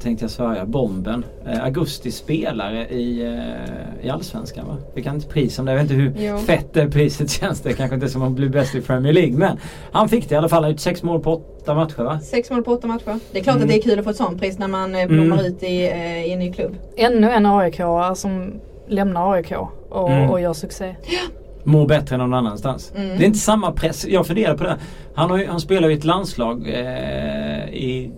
tänkte 0.00 0.24
jag 0.24 0.30
svära, 0.30 0.66
bomben. 0.66 1.24
Eh, 1.46 1.64
augusti 1.64 2.10
spelare 2.10 2.88
i, 2.88 3.22
eh, 3.22 4.06
i 4.06 4.10
Allsvenskan 4.10 4.66
va? 4.66 4.76
Fick 4.94 5.06
han 5.06 5.14
inte 5.14 5.28
pris 5.28 5.58
om 5.58 5.64
det? 5.64 5.72
Jag 5.72 5.82
vet 5.82 5.90
inte 5.90 5.94
hur 5.94 6.26
jo. 6.26 6.38
fett 6.38 6.72
det 6.72 6.90
priset 6.90 7.30
känns. 7.30 7.60
Det 7.60 7.72
kanske 7.72 7.94
inte 7.94 8.06
är 8.06 8.08
som 8.08 8.22
att 8.22 8.32
bli 8.32 8.48
bäst 8.48 8.74
i 8.74 8.80
Premier 8.80 9.12
League. 9.12 9.36
Men 9.36 9.58
han 9.92 10.08
fick 10.08 10.28
det 10.28 10.34
i 10.34 10.38
alla 10.38 10.48
fall. 10.48 10.62
Han 10.62 10.70
gjort 10.70 10.80
sex 10.80 11.02
mål 11.02 11.20
på 11.20 11.34
åtta 11.34 11.74
matcher 11.74 12.02
va? 12.02 12.20
Sex 12.20 12.50
mål 12.50 12.62
på 12.62 12.72
åtta 12.72 12.86
matcher. 12.86 13.18
Det 13.32 13.38
är 13.38 13.42
klart 13.42 13.56
mm. 13.56 13.62
att 13.62 13.68
det 13.68 13.78
är 13.78 13.82
kul 13.82 13.98
att 13.98 14.04
få 14.04 14.10
ett 14.10 14.16
sånt 14.16 14.40
pris 14.40 14.58
när 14.58 14.68
man 14.68 14.94
eh, 14.94 15.06
blommar 15.06 15.38
mm. 15.38 15.52
ut 15.52 15.62
i, 15.62 15.90
eh, 15.90 16.26
i 16.26 16.32
en 16.32 16.38
ny 16.38 16.52
klubb. 16.52 16.76
Ännu 16.96 17.30
en 17.30 17.46
aik 17.46 17.80
som 18.14 18.52
lämnar 18.88 19.32
AIK 19.32 19.52
och, 19.88 20.10
mm. 20.10 20.30
och 20.30 20.40
gör 20.40 20.52
succé. 20.52 20.96
Ja 21.02 21.39
mår 21.64 21.86
bättre 21.86 22.14
än 22.14 22.20
någon 22.20 22.34
annanstans. 22.34 22.92
Mm. 22.96 23.18
Det 23.18 23.24
är 23.24 23.26
inte 23.26 23.38
samma 23.38 23.72
press. 23.72 24.06
Jag 24.08 24.26
funderar 24.26 24.56
på 24.56 24.64
det. 24.64 24.76
Han, 25.14 25.30
har, 25.30 25.44
han 25.44 25.60
spelar 25.60 25.88
ju 25.88 25.94
ett 25.96 26.04
landslag 26.04 26.68
eh, 26.68 27.68
i 27.68 28.12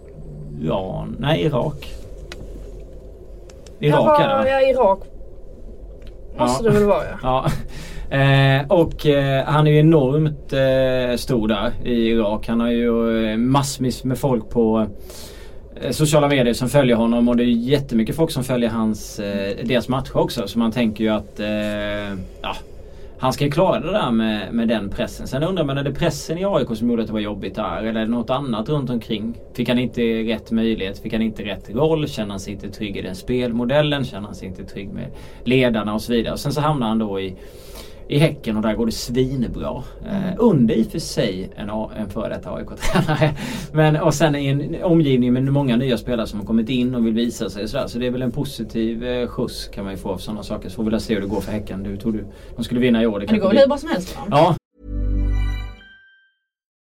Iran, 0.63 1.17
nej 1.19 1.43
Irak. 1.43 1.95
Irak 3.81 4.21
är 4.21 4.29
det? 4.29 4.51
Ja, 4.51 4.61
Irak. 4.61 4.99
Måste 6.39 6.65
det 6.65 6.71
väl 6.71 6.85
vara 6.85 7.05
ja. 7.05 7.19
Ja. 7.23 7.51
Eh, 8.13 8.67
och 8.69 9.07
eh, 9.07 9.45
han 9.45 9.67
är 9.67 9.71
ju 9.71 9.79
enormt 9.79 10.53
eh, 10.53 11.17
stor 11.17 11.49
där 11.49 11.73
i 11.85 12.09
Irak. 12.09 12.49
Han 12.49 12.61
har 12.61 12.71
ju 12.71 13.27
eh, 13.27 13.37
massvis 13.37 14.05
med 14.05 14.19
folk 14.19 14.51
på 14.51 14.87
eh, 15.83 15.91
sociala 15.91 16.29
medier 16.29 16.55
som 16.55 16.69
följer 16.69 16.97
honom 16.97 17.29
och 17.29 17.37
det 17.37 17.43
är 17.43 17.47
jättemycket 17.47 18.17
folk 18.17 18.31
som 18.31 18.45
följer 18.45 18.71
hans, 18.71 19.19
eh, 19.19 19.57
deras 19.65 19.89
matcher 19.89 20.17
också. 20.17 20.49
Så 20.49 20.59
man 20.59 20.73
tänker 20.73 21.05
ju 21.05 21.11
att 21.11 21.41
ja, 22.43 22.55
han 23.23 23.33
ska 23.33 23.45
ju 23.45 23.51
klara 23.51 23.81
det 23.81 23.93
där 23.93 24.11
med, 24.11 24.55
med 24.55 24.69
den 24.69 24.91
pressen. 24.91 25.27
Sen 25.27 25.43
undrar 25.43 25.65
man, 25.65 25.79
är 25.79 25.85
det 25.85 25.95
pressen 25.95 26.39
i 26.39 26.45
AIK 26.45 26.77
som 26.77 26.91
gjorde 26.91 27.03
att 27.03 27.07
det 27.07 27.13
var 27.13 27.21
jobbigt 27.21 27.55
där? 27.55 27.77
Eller 27.77 28.01
är 28.01 28.05
det 28.05 28.11
något 28.11 28.31
annat 28.31 28.69
runt 28.69 28.91
omkring? 28.91 29.39
Fick 29.55 29.69
han 29.69 29.79
inte 29.79 30.03
rätt 30.03 30.51
möjlighet? 30.51 30.99
Fick 30.99 31.13
han 31.13 31.23
inte 31.23 31.45
rätt 31.45 31.71
roll? 31.71 32.09
Känner 32.09 32.31
han 32.31 32.41
sig 32.41 32.53
inte 32.53 32.71
trygg 32.71 32.97
i 32.97 33.03
den 33.03 33.17
spelmodellen? 33.17 34.05
Känner 34.05 34.27
han 34.27 34.35
sig 34.35 34.49
inte 34.49 34.65
trygg 34.65 34.89
med 34.89 35.11
ledarna 35.45 35.95
och 35.95 36.03
så 36.03 36.13
vidare? 36.13 36.33
Och 36.33 36.41
sen 36.41 36.53
så 36.53 36.61
hamnar 36.61 36.89
han 36.89 36.99
då 36.99 37.21
i 37.21 37.37
i 38.09 38.19
Häcken 38.19 38.57
och 38.57 38.63
där 38.63 38.75
går 38.75 38.87
det 38.87 38.93
svinbra. 38.93 39.83
Eh, 40.07 40.35
under 40.39 40.75
i 40.75 40.83
och 40.83 40.87
för 40.87 40.99
sig 40.99 41.53
en, 41.57 41.69
en 41.69 42.11
före 42.11 42.29
detta 42.29 42.51
AIK-tränare. 42.55 43.35
Men 43.73 43.97
och 43.97 44.15
sen 44.15 44.37
i 44.37 44.47
en 44.47 44.85
omgivning 44.85 45.33
med 45.33 45.45
många 45.45 45.77
nya 45.77 45.99
spelare 45.99 46.27
som 46.27 46.39
har 46.39 46.47
kommit 46.47 46.69
in 46.69 46.95
och 46.95 47.07
vill 47.07 47.15
visa 47.15 47.51
sig. 47.51 47.69
sådär. 47.69 47.87
Så 47.87 47.99
det 47.99 48.07
är 48.07 48.11
väl 48.11 48.23
en 48.23 48.33
positiv 48.33 49.05
eh, 49.05 49.29
skjuts 49.29 49.69
kan 49.69 49.85
man 49.85 49.93
ju 49.93 49.99
få 49.99 50.11
av 50.11 50.19
sådana 50.19 50.43
saker. 50.43 50.69
Så 50.69 50.75
får 50.75 50.85
vi 50.85 50.91
väl 50.91 51.01
se 51.01 51.15
hur 51.15 51.21
det 51.21 51.27
går 51.27 51.41
för 51.41 51.53
Häcken. 51.53 51.83
Du 51.83 51.97
tror 51.97 52.13
du 52.13 52.25
de 52.57 52.65
skulle 52.65 52.81
vinna 52.81 53.03
i 53.03 53.07
år? 53.07 53.13
Men 53.13 53.21
det 53.21 53.27
kanske 53.27 53.43
går 53.43 53.49
väl 53.49 53.59
hur 53.59 53.67
bra 53.67 53.79
som 53.79 53.89
helst. 53.89 54.19
Ja, 54.31 54.57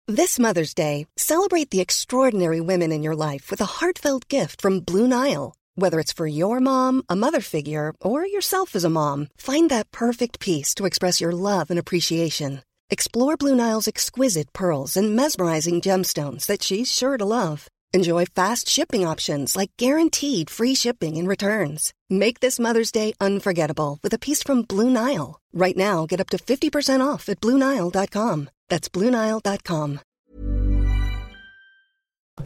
This 0.09 0.39
Mother's 0.39 0.73
Day, 0.73 1.05
celebrate 1.17 1.69
the 1.69 1.81
extraordinary 1.81 2.59
women 2.61 2.91
in 2.91 3.03
your 3.03 3.15
life 3.15 3.51
with 3.51 3.61
a 3.61 3.65
heartfelt 3.79 4.27
gift 4.27 4.59
from 4.59 4.79
Blue 4.79 5.07
Nile. 5.07 5.53
Whether 5.79 5.99
it's 6.01 6.11
for 6.11 6.27
your 6.27 6.59
mom, 6.59 7.03
a 7.07 7.15
mother 7.15 7.39
figure, 7.39 7.93
or 8.01 8.25
yourself 8.25 8.75
as 8.75 8.83
a 8.83 8.89
mom, 8.89 9.27
find 9.37 9.69
that 9.69 9.91
perfect 9.91 10.39
piece 10.41 10.75
to 10.75 10.85
express 10.85 11.21
your 11.21 11.31
love 11.31 11.69
and 11.71 11.79
appreciation. 11.79 12.63
Explore 12.89 13.37
Blue 13.37 13.55
Nile's 13.55 13.87
exquisite 13.87 14.51
pearls 14.51 14.97
and 14.97 15.15
mesmerizing 15.15 15.79
gemstones 15.79 16.45
that 16.47 16.63
she's 16.63 16.91
sure 16.91 17.17
to 17.17 17.23
love. 17.23 17.67
Enjoy 17.93 18.25
fast 18.25 18.67
shipping 18.67 19.07
options 19.07 19.55
like 19.55 19.71
guaranteed 19.77 20.49
free 20.49 20.75
shipping 20.75 21.17
and 21.17 21.29
returns. 21.29 21.93
Make 22.09 22.41
this 22.41 22.59
Mother's 22.59 22.91
Day 22.91 23.13
unforgettable 23.21 23.99
with 24.03 24.13
a 24.13 24.19
piece 24.19 24.43
from 24.43 24.63
Blue 24.63 24.89
Nile. 24.89 25.39
Right 25.53 25.77
now, 25.77 26.05
get 26.05 26.19
up 26.19 26.29
to 26.31 26.37
50% 26.37 26.99
off 27.01 27.29
at 27.29 27.39
BlueNile.com. 27.39 28.49
That's 28.67 28.89
BlueNile.com. 28.89 29.99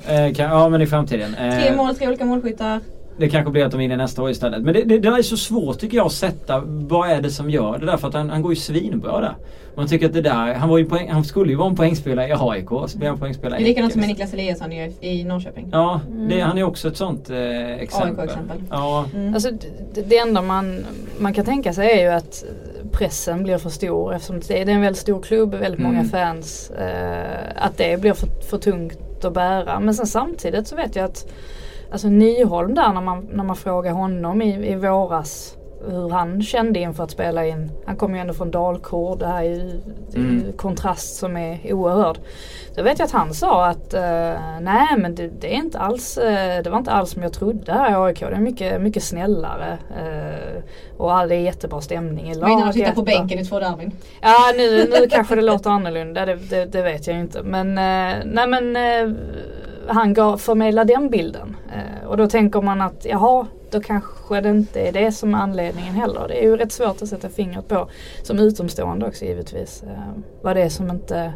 eh, 0.06 0.34
kan, 0.34 0.50
ja 0.50 0.70
men 0.70 0.82
i 0.82 0.86
framtiden. 0.86 1.36
Eh, 1.36 1.50
Tre 1.50 1.76
mål, 1.76 1.96
tre 1.96 2.08
olika 2.08 2.26
målskyttar. 2.26 2.82
Det 3.18 3.30
kanske 3.30 3.52
blir 3.52 3.66
att 3.66 3.72
de 3.72 3.78
vinner 3.78 3.98
nästa 3.98 4.22
år 4.24 4.30
istället. 4.30 4.62
Men 4.64 4.74
det, 4.74 4.84
det, 4.84 5.00
det 5.00 5.08
är 5.08 5.22
så 5.22 5.38
svårt 5.38 5.80
tycker 5.80 5.98
jag 5.98 6.06
att 6.06 6.12
sätta 6.12 6.64
vad 6.66 7.10
är 7.10 7.22
det 7.22 7.30
som 7.30 7.50
gör 7.50 7.78
det 7.78 7.86
där. 7.86 7.98
För 7.98 8.08
att 8.08 8.14
han, 8.14 8.30
han 8.30 8.42
går 8.42 8.52
ju 8.52 8.56
svinbra 8.56 9.20
där. 9.22 9.36
Man 9.76 9.88
tycker 9.88 10.06
att 10.06 10.14
det 10.14 10.22
där, 10.22 10.54
han, 10.54 10.70
var 10.70 10.78
ju 10.78 10.86
poäng, 10.86 11.10
han 11.12 11.24
skulle 11.24 11.52
ju 11.52 11.58
vara 11.58 11.70
en 11.70 11.76
poängspelare 11.76 12.28
i 12.28 12.34
AIK. 12.40 12.70
Så 12.88 12.98
blev 12.98 13.10
han 13.10 13.20
poängspelare 13.20 13.60
Det 13.60 13.66
är 13.66 13.68
likadant 13.68 13.92
som 13.94 14.00
med. 14.02 14.10
Niklas 14.10 14.34
Eliasson 14.34 14.72
i, 14.72 14.94
i 15.02 15.24
Norrköping. 15.24 15.70
Ja, 15.72 16.02
det, 16.30 16.40
han 16.40 16.58
är 16.58 16.64
också 16.64 16.88
ett 16.88 16.98
sånt 16.98 17.30
eh, 17.30 17.72
exempel. 17.72 18.20
AIK-exempel. 18.20 18.58
Ja, 18.70 19.06
Mm. 19.16 19.34
Alltså, 19.34 19.50
det, 19.94 20.02
det 20.02 20.18
enda 20.18 20.42
man, 20.42 20.86
man 21.20 21.34
kan 21.34 21.46
tänka 21.46 21.74
sig 21.74 21.92
är 21.92 22.02
ju 22.02 22.08
att 22.18 22.44
pressen 22.92 23.44
blir 23.44 23.58
för 23.58 23.70
stor 23.70 24.14
eftersom 24.14 24.40
det 24.48 24.62
är 24.62 24.66
det 24.66 24.72
är 24.72 24.76
en 24.76 24.82
väldigt 24.82 25.02
stor 25.02 25.22
klubb, 25.22 25.54
väldigt 25.56 25.82
många 25.82 26.00
Mm. 26.00 26.10
fans. 26.10 26.70
Eh, 26.72 27.40
att 27.56 27.78
det 27.78 28.02
blir 28.02 28.14
för, 28.14 28.28
för 28.50 28.58
tungt 28.58 29.26
att 29.26 29.34
bära. 29.34 29.80
Men 29.80 29.94
sen 29.94 30.08
samtidigt 30.08 30.68
så 30.68 30.76
vet 30.76 30.96
jag 30.96 31.06
att 31.06 31.28
Alltså 31.94 32.08
Nyholm 32.08 32.74
där 32.74 32.94
när 32.94 33.02
man, 33.02 33.28
när 33.34 33.44
man 33.44 33.56
frågar 33.56 33.92
honom 33.92 34.42
i, 34.42 34.72
i 34.72 34.76
våras 34.76 35.58
hur 35.88 36.10
han 36.10 36.42
kände 36.42 36.80
inför 36.80 37.04
att 37.04 37.12
spela 37.12 37.46
in. 37.48 37.72
Han 37.86 37.96
kommer 37.96 38.16
ju 38.16 38.22
ändå 38.22 38.34
från 38.34 38.52
Dalkurd. 38.52 39.20
Det 39.20 39.28
här 39.28 39.44
är 39.44 39.50
ju 39.50 39.72
Mm. 40.16 40.54
kontrast 40.58 41.16
som 41.16 41.38
är 41.38 41.74
oerhörd. 41.74 42.18
Då 42.76 42.84
vet 42.84 43.00
jag 43.00 43.06
att 43.06 43.12
han 43.12 43.34
sa 43.34 43.66
att 43.66 43.94
eh, 43.94 44.34
nej 44.62 44.88
men 44.98 45.16
det, 45.16 45.28
det 45.42 45.54
är 45.54 45.58
inte 45.58 45.80
alls, 45.80 46.18
eh, 46.18 46.64
det 46.64 46.70
var 46.70 46.78
inte 46.78 46.92
alls 46.92 47.10
som 47.12 47.24
jag 47.24 47.34
trodde 47.34 47.72
här 47.74 47.92
i 47.92 47.96
AIK. 47.96 48.20
Det 48.20 48.26
är 48.26 48.40
mycket, 48.40 48.82
mycket 48.82 49.04
snällare. 49.04 49.78
Eh, 50.02 50.64
och 50.98 51.14
all- 51.14 51.30
det 51.30 51.36
är 51.36 51.40
jättebra 51.40 51.82
stämning 51.82 52.32
i 52.32 52.40
Var 52.40 52.50
inne 52.50 52.68
och 52.68 52.74
titta 52.74 52.92
på 52.92 53.02
laget. 53.02 53.18
bänken 53.18 53.40
i 53.40 53.46
två 53.46 53.60
derby. 53.60 53.90
Ja 54.22 54.36
nu, 54.58 54.90
nu 55.00 55.08
kanske 55.10 55.36
det 55.36 55.42
låter 55.42 55.70
annorlunda, 55.70 56.26
det, 56.26 56.36
det, 56.36 56.66
det 56.66 56.82
vet 56.82 57.08
jag 57.08 57.18
inte. 57.20 57.44
Men, 57.44 57.76
nej, 57.76 58.48
men 58.48 58.78
han 59.88 60.14
gav, 60.14 60.38
förmedlar 60.38 60.86
den 60.86 61.10
bilden. 61.10 61.56
Eh, 61.74 62.08
och 62.08 62.18
då 62.18 62.28
tänker 62.28 62.62
man 62.62 62.82
att 62.82 63.06
jaha, 63.06 63.48
då 63.72 63.82
kanske 63.82 64.42
det 64.42 64.50
inte 64.50 64.82
är 64.82 64.92
det 64.92 65.12
som 65.12 65.34
är 65.34 65.38
anledningen 65.38 65.94
heller. 65.94 66.28
Det 66.28 66.44
är 66.44 66.44
ju 66.44 66.58
rätt 66.58 66.72
svårt 66.72 67.02
att 67.02 67.10
sätta 67.10 67.30
fingret 67.30 67.68
på, 67.68 67.90
som 68.24 68.40
utomstående 68.40 69.08
också 69.08 69.26
givetvis. 69.26 69.84
Eh, 69.84 70.22
vad 70.42 70.56
det 70.56 70.62
är 70.62 70.70
som 70.70 70.90
inte 70.90 71.34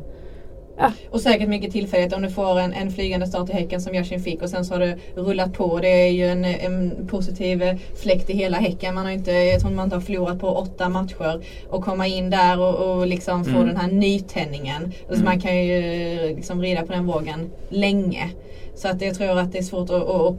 och 1.09 1.21
säkert 1.21 1.49
mycket 1.49 1.71
tillfällighet 1.71 2.13
om 2.13 2.21
du 2.21 2.29
får 2.29 2.59
en, 2.59 2.73
en 2.73 2.91
flygande 2.91 3.27
start 3.27 3.49
i 3.49 3.53
Häcken 3.53 3.81
som 3.81 3.95
Yashin 3.95 4.19
fick 4.19 4.41
och 4.41 4.49
sen 4.49 4.65
så 4.65 4.73
har 4.73 4.79
det 4.79 4.97
rullat 5.15 5.53
på. 5.53 5.79
Det 5.79 5.87
är 5.87 6.11
ju 6.11 6.25
en, 6.27 6.45
en 6.45 7.07
positiv 7.07 7.63
eh, 7.63 7.75
fläkt 7.95 8.29
i 8.29 8.33
hela 8.33 8.57
Häcken. 8.57 8.95
Man 8.95 9.05
har 9.05 9.11
inte, 9.11 9.31
jag 9.31 9.61
tror 9.61 9.71
man 9.71 9.83
inte 9.83 9.95
har 9.95 10.01
förlorat 10.01 10.39
på 10.39 10.47
åtta 10.47 10.89
matcher. 10.89 11.41
Och 11.69 11.83
komma 11.83 12.07
in 12.07 12.29
där 12.29 12.59
och, 12.59 12.75
och 12.97 13.07
liksom 13.07 13.45
få 13.45 13.57
Mm. 13.57 13.67
den 13.67 13.77
här 13.77 13.91
nytändningen. 13.91 14.93
Alltså 15.09 15.23
man 15.23 15.39
kan 15.39 15.65
ju 15.65 16.35
liksom 16.35 16.61
rida 16.61 16.81
på 16.81 16.93
den 16.93 17.05
vågen 17.05 17.49
länge. 17.69 18.29
Så 18.75 18.87
att 18.87 19.01
jag 19.01 19.15
tror 19.15 19.39
att 19.39 19.51
det 19.51 19.57
är 19.57 19.63
svårt 19.63 19.89
att, 19.89 20.09
att, 20.09 20.21
att 20.21 20.35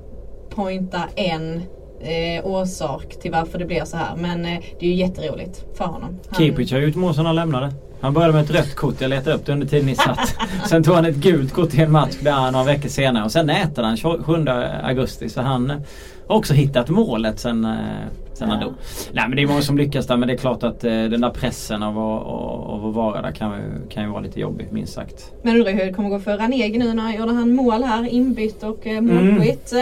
pointa 0.50 1.02
en 1.16 1.62
eh, 2.00 2.46
orsak 2.46 3.16
till 3.22 3.30
varför 3.32 3.58
det 3.58 3.64
blir 3.64 3.84
så 3.84 3.96
här. 3.96 4.16
Men 4.16 4.44
eh, 4.44 4.58
det 4.80 4.86
är 4.86 4.90
ju 4.90 4.96
jätteroligt 4.96 5.64
för 5.74 5.84
honom. 5.84 6.18
Han- 6.28 6.38
Kipic 6.38 6.72
har 6.72 6.78
gjort 6.78 6.94
mål 6.94 7.14
sedan 7.14 7.26
han 7.26 7.34
lämnade. 7.36 7.72
Han 8.00 8.12
började 8.14 8.32
med 8.32 8.42
ett 8.44 8.50
rött 8.50 8.74
kort, 8.74 8.94
jag 9.00 9.08
letade 9.08 9.36
upp 9.36 9.46
det 9.46 9.52
under 9.52 9.66
tiden 9.66 9.86
ni 9.86 9.94
satt. 9.94 10.34
Sen 10.68 10.82
tog 10.84 10.94
han 10.94 11.04
ett 11.04 11.16
gult 11.16 11.52
kort 11.52 11.74
i 11.74 11.80
en 11.82 11.92
match 11.92 12.14
där 12.20 12.50
några 12.50 12.64
veckor 12.64 12.88
senare 12.88 13.24
och 13.24 13.32
sen 13.32 13.46
nätade 13.46 13.86
han 13.86 13.96
27 13.96 14.46
augusti. 14.82 15.28
Så 15.28 15.40
han 15.40 15.72
har 16.28 16.36
också 16.36 16.54
hittat 16.54 16.88
målet 16.88 17.40
sen, 17.40 17.64
eh, 17.64 17.70
sen 18.34 18.48
han 18.50 18.58
Ja. 18.60 18.64
dog. 18.64 18.74
Nej 19.12 19.24
men 19.28 19.36
det 19.36 19.42
är 19.42 19.46
många 19.46 19.62
som 19.62 19.78
lyckas 19.78 20.06
där 20.06 20.16
men 20.16 20.28
det 20.28 20.34
är 20.34 20.38
klart 20.38 20.62
att 20.62 20.84
eh, 20.84 20.90
den 20.90 21.20
där 21.20 21.30
pressen 21.30 21.82
av 21.82 21.98
att, 21.98 22.26
av 22.26 22.60
av 22.70 22.86
att 22.88 22.94
vara 22.94 23.22
där 23.22 23.30
kan, 23.32 23.52
ju- 23.52 23.88
kan 23.88 24.02
ju 24.04 24.08
vara 24.10 24.20
lite 24.20 24.40
jobbig 24.40 24.66
minst 24.70 24.92
sagt. 24.92 25.32
Men 25.42 25.56
undrar 25.56 25.72
hur 25.72 25.84
det 25.86 25.92
kommer 25.92 26.08
gå 26.08 26.18
för 26.18 26.36
Ranegi 26.38 26.78
nu 26.78 26.94
när 26.94 27.16
gjorde 27.16 27.32
han 27.32 27.54
mål 27.54 27.82
här, 27.82 28.04
inbytt 28.08 28.62
och 28.62 28.86
eh, 28.86 29.00
målskytt. 29.00 29.72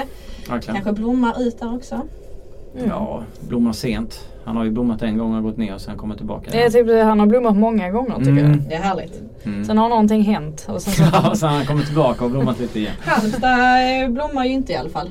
Verkligen. 0.50 0.74
Kanske 0.82 0.92
blommar 1.02 1.42
ut 1.42 1.60
där 1.60 1.74
också. 1.76 1.94
Mm. 1.94 2.88
Ja, 2.88 3.22
blommar 3.48 3.72
sent. 3.72 4.20
Han 4.44 4.56
har 4.56 4.64
ju 4.64 4.70
blommat 4.70 5.02
en 5.02 5.18
gång 5.18 5.34
och 5.36 5.42
gått 5.42 5.56
ner 5.56 5.74
och 5.74 5.80
sen 5.80 5.96
kommit 5.96 6.16
tillbaka. 6.18 6.50
Är 6.50 6.70
typ, 6.70 7.04
han 7.04 7.20
har 7.20 7.26
blommat 7.26 7.56
många 7.56 7.90
gånger 7.90 8.14
tycker 8.18 8.30
Mm. 8.30 8.62
Det 8.68 8.74
är 8.74 8.82
härligt. 8.82 9.20
Mm. 9.44 9.58
jag. 9.58 9.66
Sen 9.66 9.78
har 9.78 9.88
någonting 9.88 10.22
hänt. 10.22 10.66
Och 10.68 10.82
sen 10.82 10.92
så, 10.92 11.02
Ja, 11.24 11.34
sen 11.34 11.48
har 11.48 11.56
han 11.56 11.66
kommit 11.66 11.86
tillbaka 11.86 12.24
och 12.24 12.30
blommat 12.30 12.60
lite 12.60 12.78
igen. 12.78 12.92
Halmstad 13.00 14.02
eh, 14.02 14.08
blommar 14.10 14.44
ju 14.44 14.50
inte 14.52 14.72
i 14.72 14.76
alla 14.76 14.88
fall. 14.88 15.10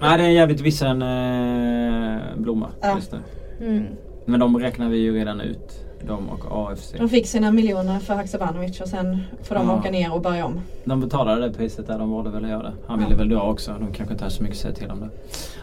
Nej 0.00 0.18
det 0.18 0.24
är 0.24 0.28
en 0.28 0.34
jävligt 0.34 0.60
vissen 0.60 1.02
eh, 1.02 2.20
blomma 2.36 2.68
Ja. 2.80 2.94
just 2.96 3.12
nu. 3.12 3.18
mm. 3.66 3.84
Men 4.24 4.40
de 4.40 4.58
räknar 4.58 4.88
vi 4.88 4.96
ju 4.96 5.14
redan 5.14 5.40
ut. 5.40 5.80
De 6.06 6.28
och 6.28 6.70
AFC. 6.70 6.94
De 6.98 7.08
fick 7.08 7.26
sina 7.26 7.52
miljoner 7.52 7.98
för 7.98 8.14
Haksabanovic 8.14 8.80
och 8.80 8.88
sen 8.88 9.20
får 9.42 9.54
de 9.54 9.68
Ja. 9.68 9.74
åka 9.78 9.90
ner 9.90 10.12
och 10.14 10.20
börja 10.22 10.46
om. 10.46 10.60
De 10.84 11.00
betalade 11.00 11.48
det 11.48 11.52
priset 11.54 11.86
där 11.86 11.98
de 11.98 12.10
valde 12.10 12.30
väl 12.30 12.44
att 12.44 12.50
göra 12.50 12.62
det. 12.62 12.72
Han 12.86 12.98
ville 13.04 13.14
väl 13.14 13.28
dra 13.28 13.42
också. 13.42 13.74
De 13.80 13.92
kanske 13.92 14.12
inte 14.14 14.24
har 14.24 14.30
så 14.30 14.42
mycket 14.42 14.56
att 14.56 14.62
säga 14.62 14.74
till 14.74 14.90
om 14.90 15.00
det. 15.00 15.08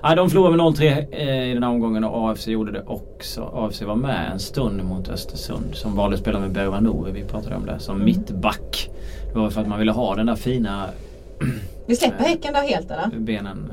Nej, 0.04 0.16
de 0.16 0.30
förlorade 0.30 0.58
med 0.58 0.66
0-3 0.66 1.06
eh, 1.12 1.50
i 1.52 1.54
den 1.54 1.64
här 1.64 1.70
omgången 1.70 2.04
och 2.04 2.30
AFC 2.32 2.48
gjorde 2.48 2.72
det 2.72 2.84
också. 2.88 3.52
AFC 3.56 3.82
var 3.82 3.96
med 3.96 4.32
en 4.32 4.40
stund 4.40 4.84
mot 4.84 5.10
Östersund 5.10 5.66
som 5.76 5.96
valde 5.96 6.14
att 6.16 6.22
spela 6.22 6.40
med 6.40 6.52
Berwa 6.52 6.80
Nouri. 6.80 7.12
Vi 7.12 7.24
pratade 7.24 7.56
om 7.56 7.66
det. 7.66 7.80
Som 7.80 7.96
Mm. 7.96 8.06
mittback. 8.06 8.90
Det 9.34 9.40
var 9.40 9.50
för 9.50 9.62
att 9.62 9.68
man 9.68 9.80
ville 9.80 9.92
ha 9.92 10.16
den 10.16 10.26
där 10.26 10.36
fina 10.36 10.86
Vi 11.86 11.96
släpper 11.96 12.24
Eh. 12.24 12.30
Häcken 12.30 12.54
där 12.54 12.62
helt 12.62 12.92
eller? 12.92 13.20
benen. 13.20 13.72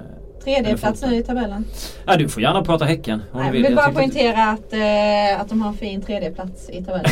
Tredje 0.54 0.76
plats 0.76 1.02
nu 1.02 1.16
i 1.16 1.22
tabellen. 1.22 1.64
Ja, 2.06 2.16
du 2.16 2.28
får 2.28 2.42
gärna 2.42 2.62
prata 2.64 2.84
Häcken 2.84 3.22
om 3.32 3.40
Jag 3.40 3.48
du 3.48 3.52
vill. 3.52 3.62
vill 3.62 3.76
bara 3.76 3.92
poängtera 3.92 4.44
att, 4.44 4.72
eh, 4.72 5.40
att 5.40 5.48
de 5.48 5.60
har 5.62 5.68
en 5.68 5.76
fin 5.76 6.02
tredje 6.02 6.30
plats 6.30 6.70
i 6.70 6.84
tabellen. 6.84 7.10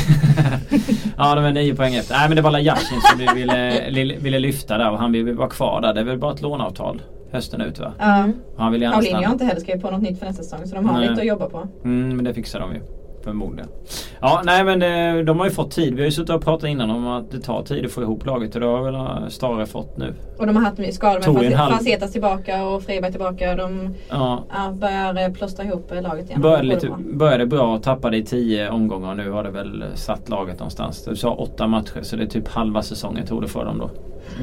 ja, 1.17 1.35
de 1.35 1.45
är 1.45 1.53
nio 1.53 1.75
poäng 1.75 1.95
efter. 1.95 2.15
Nej, 2.15 2.29
men 2.29 2.37
det 2.37 2.43
var 2.43 2.51
Lajashin 2.51 3.01
som 3.01 3.19
vi 3.19 3.27
ville, 3.35 4.17
ville 4.19 4.39
lyfta 4.39 4.79
där 4.79 4.91
och 4.91 4.99
han 4.99 5.13
vill 5.13 5.33
vara 5.33 5.49
kvar 5.49 5.81
där. 5.81 5.95
Det 5.95 6.01
är 6.01 6.05
väl 6.05 6.19
bara 6.19 6.35
ett 6.35 6.43
låneavtal 6.43 7.03
hösten 7.33 7.61
ut 7.61 7.79
va? 7.79 7.93
Ja. 7.99 8.29
Han 8.57 8.73
vill 8.73 8.83
gärna 8.83 8.95
Paulinho 8.95 9.25
har 9.25 9.33
inte 9.33 9.45
heller 9.45 9.61
skrivit 9.61 9.83
på 9.83 9.91
något 9.91 10.03
nytt 10.03 10.19
för 10.19 10.27
nästa 10.27 10.43
säsong 10.43 10.67
så 10.67 10.75
de 10.75 10.89
har 10.89 10.99
Nej. 11.01 11.09
lite 11.09 11.21
att 11.21 11.27
jobba 11.27 11.49
på. 11.49 11.69
Mm, 11.85 12.17
men 12.17 12.25
det 12.25 12.35
fixar 12.35 12.61
de 12.61 12.75
ju. 12.75 12.81
Förmodligen. 13.27 13.69
Ja, 14.21 14.43
nej 14.45 14.65
men 14.65 14.83
eh, 15.19 15.25
de 15.25 15.39
har 15.39 15.47
ju 15.47 15.53
fått 15.53 15.71
tid. 15.71 15.95
Vi 15.95 16.01
har 16.01 16.05
ju 16.07 16.11
suttit 16.13 16.31
och 16.31 16.45
pratat 16.45 16.69
innan 16.71 16.91
om 16.91 17.07
att 17.07 17.31
det 17.31 17.41
tar 17.41 17.63
tid 17.63 17.85
att 17.87 17.93
få 17.93 18.03
ihop 18.03 18.27
laget 18.27 18.55
och 18.55 18.61
det 18.61 18.67
har 18.67 18.83
väl 18.83 18.95
eh, 18.95 19.29
Stare 19.29 19.67
fått 19.67 19.97
nu. 19.97 20.15
Och 20.39 20.47
de 20.47 20.57
har 20.57 20.63
haft 20.63 20.95
skador 20.95 21.33
med 21.33 21.53
halv- 21.53 21.71
Franzetas 21.75 22.13
tillbaka 22.13 22.65
och 22.65 22.83
Freiberg 22.83 23.11
tillbaka. 23.11 23.55
De 23.57 23.95
Ja, 24.11 24.45
ja, 24.55 24.73
börjar 24.81 25.29
eh, 25.29 25.33
plåstra 25.33 25.65
ihop 25.65 25.93
laget 26.03 26.29
igen. 26.31 26.41
började, 26.43 26.63
lite, 26.63 26.87
bra. 26.87 26.99
började 27.15 27.47
bra 27.47 27.75
och 27.75 27.83
tappade 27.83 28.17
i 28.17 28.25
tio 28.25 28.71
omgångar 28.71 29.15
nu 29.15 29.31
har 29.31 29.45
det 29.45 29.51
väl 29.51 29.85
satt 29.95 30.29
laget 30.29 30.59
någonstans. 30.59 31.05
Du 31.05 31.17
sa 31.17 31.35
åtta 31.35 31.67
matcher 31.67 32.03
så 32.03 32.17
det 32.17 32.23
är 32.23 32.27
typ 32.27 32.49
halva 32.49 32.83
säsongen 32.83 33.27
tog 33.27 33.43
det 33.43 33.49
för 33.49 33.65
dem 33.65 33.79
då. 33.79 33.91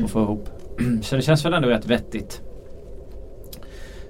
Att 0.06 0.12
få 0.12 0.22
ihop. 0.22 0.50
Så 1.02 1.16
det 1.16 1.22
känns 1.22 1.46
väl 1.46 1.54
ändå 1.54 1.68
rätt 1.70 1.86
vettigt. 1.86 2.42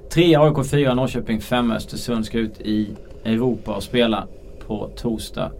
Tre 0.10 0.36
AIK, 0.36 0.66
fyra 0.72 0.94
Norrköping, 0.94 1.42
fem 1.42 1.72
Östersund 1.72 2.26
ska 2.26 2.38
ut 2.38 2.62
i 2.62 2.90
Europa 3.26 3.76
och 3.76 3.84
spela 3.84 4.28
på 4.68 4.90
torsdag. 4.96 5.52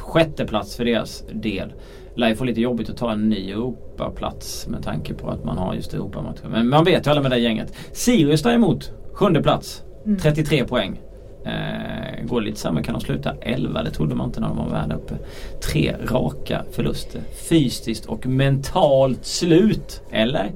Sjätte 0.00 0.46
plats 0.46 0.76
för 0.76 0.84
deras 0.84 1.24
del. 1.32 1.72
Lär 2.14 2.28
ju 2.28 2.34
få 2.36 2.44
lite 2.44 2.60
jobbigt 2.60 2.90
att 2.90 2.96
ta 2.96 3.12
en 3.12 3.28
ny 3.28 3.50
Europaplats 3.50 4.66
med 4.68 4.82
tanke 4.82 5.14
på 5.14 5.28
att 5.30 5.44
man 5.44 5.58
har 5.58 5.74
just 5.74 5.94
Europamatcher. 5.94 6.48
Men 6.48 6.68
man 6.68 6.84
vet 6.84 7.06
ju 7.06 7.10
alla 7.10 7.20
med 7.20 7.30
det 7.30 7.38
gänget. 7.38 7.72
Sirius 7.92 8.42
däremot, 8.42 8.92
sjunde 9.12 9.42
plats. 9.42 9.82
33 10.22 10.64
poäng. 10.64 11.00
Eh, 11.44 12.24
går 12.26 12.40
lite 12.40 12.60
sämre 12.60 12.82
kan 12.82 12.94
de 12.94 13.00
sluta 13.00 13.34
11. 13.40 13.82
Det 13.82 13.90
trodde 13.90 14.14
man 14.14 14.26
inte 14.26 14.40
när 14.40 14.48
de 14.48 14.56
var 14.56 14.68
värda 14.68 14.94
uppe. 14.94 15.14
Tre 15.60 15.96
raka 16.10 16.64
förluster. 16.72 17.20
Fysiskt 17.48 18.06
och 18.06 18.26
mentalt 18.26 19.24
slut. 19.26 20.02
Eller? 20.10 20.52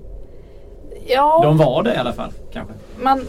Ja, 1.06 1.40
De 1.42 1.56
var 1.56 1.82
det 1.82 1.94
i 1.94 1.96
alla 1.96 2.12
fall 2.12 2.30
kanske. 2.52 2.74
man, 3.02 3.20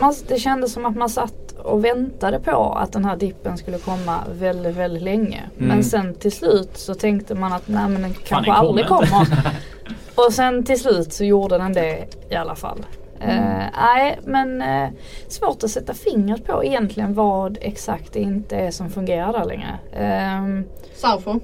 man, 0.00 0.14
det 0.28 0.38
kändes 0.38 0.72
som 0.72 0.86
att 0.86 0.96
man 0.96 1.08
satt 1.08 1.49
och 1.66 1.84
väntade 1.84 2.40
på 2.40 2.72
att 2.72 2.92
den 2.92 3.04
här 3.04 3.16
dippen 3.16 3.56
skulle 3.56 3.78
komma 3.78 4.20
väldigt, 4.32 4.76
väldigt 4.76 5.02
länge. 5.02 5.40
Mm. 5.56 5.68
Men 5.68 5.84
sen 5.84 6.14
till 6.14 6.32
slut 6.32 6.70
så 6.74 6.94
tänkte 6.94 7.34
man 7.34 7.52
att 7.52 7.68
nej 7.68 7.88
men 7.88 8.02
den 8.02 8.14
kanske 8.14 8.50
den 8.50 8.58
aldrig 8.58 8.86
kommer 8.86 9.28
och 10.14 10.32
sen 10.32 10.64
till 10.64 10.80
slut 10.80 11.12
så 11.12 11.24
gjorde 11.24 11.58
den 11.58 11.72
det 11.72 12.06
i 12.30 12.34
alla 12.34 12.54
fall. 12.54 12.86
Eh, 13.20 13.62
Nej 13.80 14.18
men 14.24 14.62
eh, 14.62 14.88
svårt 15.28 15.64
att 15.64 15.70
sätta 15.70 15.94
fingret 15.94 16.46
på 16.46 16.64
egentligen 16.64 17.14
vad 17.14 17.58
exakt 17.60 18.12
det 18.12 18.20
inte 18.20 18.56
är 18.56 18.70
som 18.70 18.90
fungerar 18.90 19.32
där 19.32 19.44
längre. 19.44 19.78
Ehm, 19.92 20.64
Sarfo. 20.94 21.40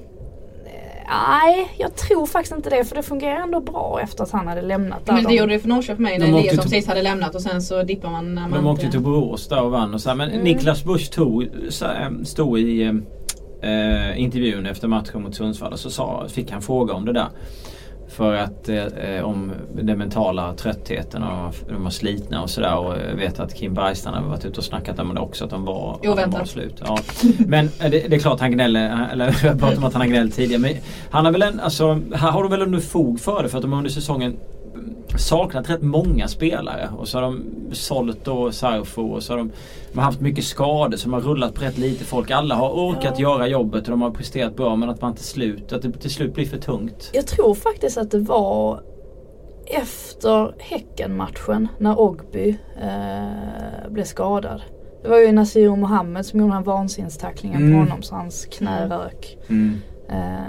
Nej, 1.09 1.69
jag 1.79 1.95
tror 1.97 2.27
faktiskt 2.27 2.57
inte 2.57 2.71
det 2.71 2.85
för 2.85 2.95
det 2.97 3.03
fungerar 3.03 3.37
ändå 3.37 3.61
bra 3.61 4.01
efter 4.03 4.23
att 4.25 4.31
han 4.31 4.47
hade 4.49 4.63
lämnat 4.63 5.07
där. 5.07 5.13
Men 5.13 5.23
det 5.25 5.29
De- 5.31 5.35
gjorde 5.37 5.53
det 5.53 5.59
för 5.59 5.69
Norrköping 5.69 6.03
med 6.03 6.13
De 6.21 6.27
när 6.27 6.39
Eliasson 6.39 6.63
till- 6.63 6.71
precis 6.71 6.87
hade 6.89 7.03
lämnat 7.03 7.35
och 7.35 7.43
sen 7.43 7.63
så 7.63 7.83
dippar 7.83 8.11
man 8.11 8.35
när 8.35 8.43
man 8.49 8.53
De 8.53 8.67
åkte 8.67 8.91
till 8.91 9.01
Borås 9.01 9.49
där 9.49 9.63
och 9.63 9.71
vann 9.71 9.95
och 9.95 10.01
så 10.01 10.09
här. 10.09 10.17
Men 10.17 10.31
Mm. 10.31 10.43
Niklas 10.45 10.85
Busch 10.85 11.11
tog, 11.11 11.49
stod 12.25 12.59
i 12.59 12.83
eh, 13.63 14.21
intervjun 14.21 14.67
efter 14.67 14.89
matchen 14.89 15.23
mot 15.23 15.35
Sundsvall 15.35 15.73
och 15.73 15.79
så 15.81 15.91
sa, 15.91 16.27
fick 16.29 16.51
han 16.51 16.63
fråga 16.63 16.95
om 16.95 17.05
det 17.05 17.13
där. 17.13 17.29
För 18.09 18.35
att 18.35 18.69
eh, 18.69 19.23
om 19.23 19.53
den 19.73 19.99
mentala 19.99 20.55
tröttheten 20.55 21.23
och 21.23 21.55
de 21.69 21.85
var 21.85 21.91
slitna 21.91 22.43
och 22.43 22.51
sådär 22.51 22.77
och 22.77 22.95
jag 23.11 23.17
vet 23.17 23.41
att 23.41 23.55
Kim 23.55 23.75
Bergstrand 23.75 24.17
har 24.17 24.25
varit 24.25 24.45
ute 24.45 24.59
och 24.59 24.65
snackat 24.65 24.99
om 24.99 25.15
det 25.15 25.21
också 25.21 25.45
att 25.45 25.51
de 25.51 25.65
var, 25.65 25.95
att 25.95 26.03
de 26.03 26.31
var 26.31 26.45
slut. 26.45 26.83
Ja. 26.87 26.99
Men 27.39 27.65
eh, 27.65 27.91
det, 27.91 28.09
det 28.09 28.17
är 28.17 28.21
klart 28.21 28.41
han 28.41 28.53
gnäller, 28.53 29.09
eller 29.13 29.25
jag 29.43 29.53
har 29.53 29.59
pratat 29.59 29.79
om 29.79 29.85
att 29.85 29.93
han 29.93 30.03
har 30.03 30.09
gnällt 30.09 30.35
tidigare 30.35 30.63
men 30.63 30.75
han 31.11 31.25
har 31.25 31.33
väl 31.33 31.43
en, 31.43 31.61
alltså 31.61 32.01
här 32.15 32.31
har 32.31 32.43
de 32.43 32.51
väl 32.51 32.63
under 32.63 32.81
fog 32.81 33.21
för 33.21 33.43
det 33.43 33.49
för 33.49 33.59
att 33.59 33.63
de 33.63 33.73
under 33.73 33.91
säsongen 33.91 34.37
saknat 35.17 35.71
rätt 35.71 35.83
många 35.83 36.29
spelare 36.29 36.91
och 36.99 37.09
så 37.09 37.19
har 37.19 37.23
de 37.23 37.45
sålt 37.73 38.25
då 38.25 38.53
Sarfo 38.53 39.03
och 39.03 39.23
så 39.23 39.33
har 39.33 39.39
de, 39.39 39.51
de 39.93 39.99
har 39.99 40.05
haft 40.05 40.21
mycket 40.21 40.45
skador 40.45 40.97
som 40.97 41.13
har 41.13 41.21
rullat 41.21 41.55
på 41.55 41.65
rätt 41.65 41.79
lite 41.79 42.05
folk. 42.05 42.31
Alla 42.31 42.55
har 42.55 42.71
orkat 42.71 43.19
göra 43.19 43.49
jobbet 43.49 43.85
och 43.85 43.91
de 43.91 44.03
har 44.03 44.11
presterat 44.11 44.57
bra 44.57 44.77
men 44.77 44.91
att 44.91 45.01
man 45.03 45.15
till 45.15 45.25
slut, 45.25 45.73
att 45.73 45.83
det 45.83 45.93
till 45.93 46.11
slut 46.11 46.35
blir 46.35 46.47
för 46.47 46.59
tungt. 46.59 47.11
Jag 47.13 47.27
tror 47.27 47.55
faktiskt 47.55 47.99
att 47.99 48.11
det 48.11 48.19
var 48.19 48.81
efter 49.67 50.55
Häcken-matchen 50.59 51.69
när 51.79 52.01
Ogby 52.01 52.57
eh, 52.83 53.91
blev 53.91 54.05
skadad. 54.05 54.63
Det 55.03 55.09
var 55.09 55.19
ju 55.19 55.33
Nasir 55.33 55.77
Mohammed 55.77 56.27
som 56.27 56.41
gjorde 56.41 56.53
den 56.53 56.57
här 56.57 56.65
vansinnstacklingen 56.65 57.63
Mm. 57.63 57.73
på 57.73 57.79
honom 57.79 58.03
så 58.03 58.15
hans 58.15 58.47
knä 58.47 58.87
rök. 58.89 59.39
Eh, 59.49 59.57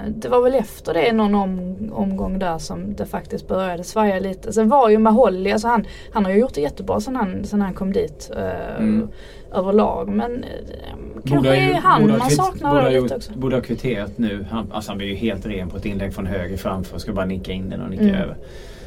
det 0.08 0.28
var 0.28 0.42
väl 0.42 0.54
efter 0.54 0.94
det 0.94 1.12
någon 1.12 1.34
om, 1.34 1.76
omgång 1.92 2.38
där 2.38 2.58
som 2.58 2.94
det 2.96 3.06
faktiskt 3.06 3.48
började 3.48 3.84
svaja 3.84 4.18
lite. 4.18 4.52
Sen 4.52 4.68
var 4.68 4.88
ju 4.88 4.98
Maholli, 4.98 5.52
alltså 5.52 5.68
han, 5.68 5.84
han 6.12 6.24
har 6.24 6.32
ju 6.32 6.38
gjort 6.38 6.54
det 6.54 6.60
jättebra 6.60 7.00
sen 7.00 7.16
han, 7.16 7.44
sen 7.44 7.60
han 7.62 7.74
kom 7.74 7.92
dit. 7.92 8.30
Eh, 8.36 8.76
Mm. 8.78 9.08
Överlag 9.52 10.08
men 10.08 10.44
eh, 10.44 10.50
kanske 11.26 11.56
är 11.56 11.74
han 11.74 12.02
borde 12.02 12.18
man 12.18 12.30
saknar 12.30 12.70
borde 12.70 12.84
lite 12.84 12.96
gjort- 12.96 13.12
också. 13.12 13.32
Borde 13.32 13.56
ha 13.56 13.60
kvitterat 13.62 14.18
nu. 14.18 14.46
Han, 14.50 14.72
alltså 14.72 14.90
han 14.90 14.98
blir 14.98 15.08
ju 15.08 15.14
helt 15.14 15.46
ren 15.46 15.68
på 15.70 15.76
ett 15.76 15.86
inlägg 15.86 16.14
från 16.14 16.26
höger 16.26 16.56
framför 16.56 16.94
och 16.94 17.00
ska 17.00 17.12
bara 17.12 17.26
nicka 17.26 17.52
in 17.52 17.68
den 17.70 17.80
och 17.82 17.90
nicka 17.90 18.02
Mm. 18.02 18.14
över. 18.22 18.36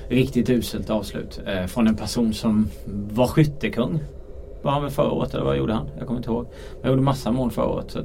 Riktigt 0.09 0.49
uselt 0.49 0.89
avslut. 0.89 1.41
Eh, 1.47 1.65
från 1.65 1.87
en 1.87 1.95
person 1.95 2.33
som 2.33 2.67
var 3.13 3.27
skyttekung. 3.27 3.99
Var 4.61 4.71
han 4.71 4.81
väl 4.81 4.91
förra 4.91 5.11
året 5.11 5.33
eller 5.33 5.43
vad 5.45 5.57
gjorde 5.57 5.73
han? 5.73 5.89
Jag 5.97 6.07
kommer 6.07 6.19
inte 6.19 6.29
ihåg. 6.31 6.45
Han 6.81 6.91
gjorde 6.91 7.03
massa 7.03 7.31
mål 7.31 7.51
förra 7.51 7.65
året. 7.65 7.91
Så 7.91 7.99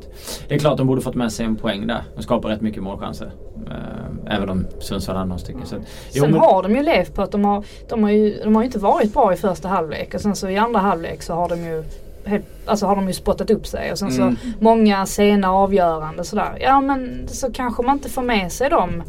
det 0.49 0.55
är 0.55 0.59
klart 0.59 0.77
de 0.79 0.87
borde 0.87 1.01
fått 1.01 1.15
med 1.15 1.33
sig 1.33 1.47
en 1.47 1.57
poäng 1.57 1.87
där. 1.87 2.03
De 2.17 2.23
skapar 2.23 2.49
rätt 2.49 2.61
mycket 2.61 2.83
målchanser. 2.83 3.31
Eh, 3.67 4.35
även 4.37 4.51
om 4.51 4.67
Sundsvall 4.81 5.17
hade 5.17 5.29
några 5.29 5.39
stycken. 5.39 5.67
Så 5.67 5.77
att, 5.77 5.83
jo, 6.13 6.23
Sen 6.23 6.31
men- 6.31 6.41
har 6.41 6.63
de 6.63 6.77
ju 6.77 6.83
levt 6.83 7.15
på 7.15 7.23
att 7.23 7.33
de 7.33 7.45
har, 7.45 7.65
de 7.89 8.03
har 8.03 8.11
ju 8.11 8.41
de 8.45 8.57
har 8.57 8.63
inte 8.63 8.79
varit 8.79 9.13
bra 9.15 9.33
i 9.33 9.37
första 9.37 9.69
halvlek 9.69 10.15
och 10.15 10.21
sen 10.21 10.37
så 10.37 10.49
i 10.49 10.57
andra 10.57 10.81
halvlek 10.81 11.23
så 11.23 11.35
har 11.35 11.49
de 11.49 11.57
ju 11.65 11.85
helt, 12.25 12.45
Alltså 12.67 12.87
har 12.87 12.97
de 12.97 13.07
ju 13.07 13.13
spottat 13.13 13.51
upp 13.51 13.67
sig 13.67 13.93
och 13.93 13.99
sen 13.99 14.09
Mm. 14.11 14.37
så 14.37 14.49
många 14.61 15.07
sena 15.07 15.53
avgörande 15.53 16.25
sådär. 16.25 16.59
Ja 16.61 16.81
men 16.81 17.29
så 17.29 17.53
kanske 17.53 17.83
man 17.83 17.97
inte 17.97 18.09
får 18.09 18.23
med 18.23 18.53
sig 18.53 18.71
dem. 18.71 19.03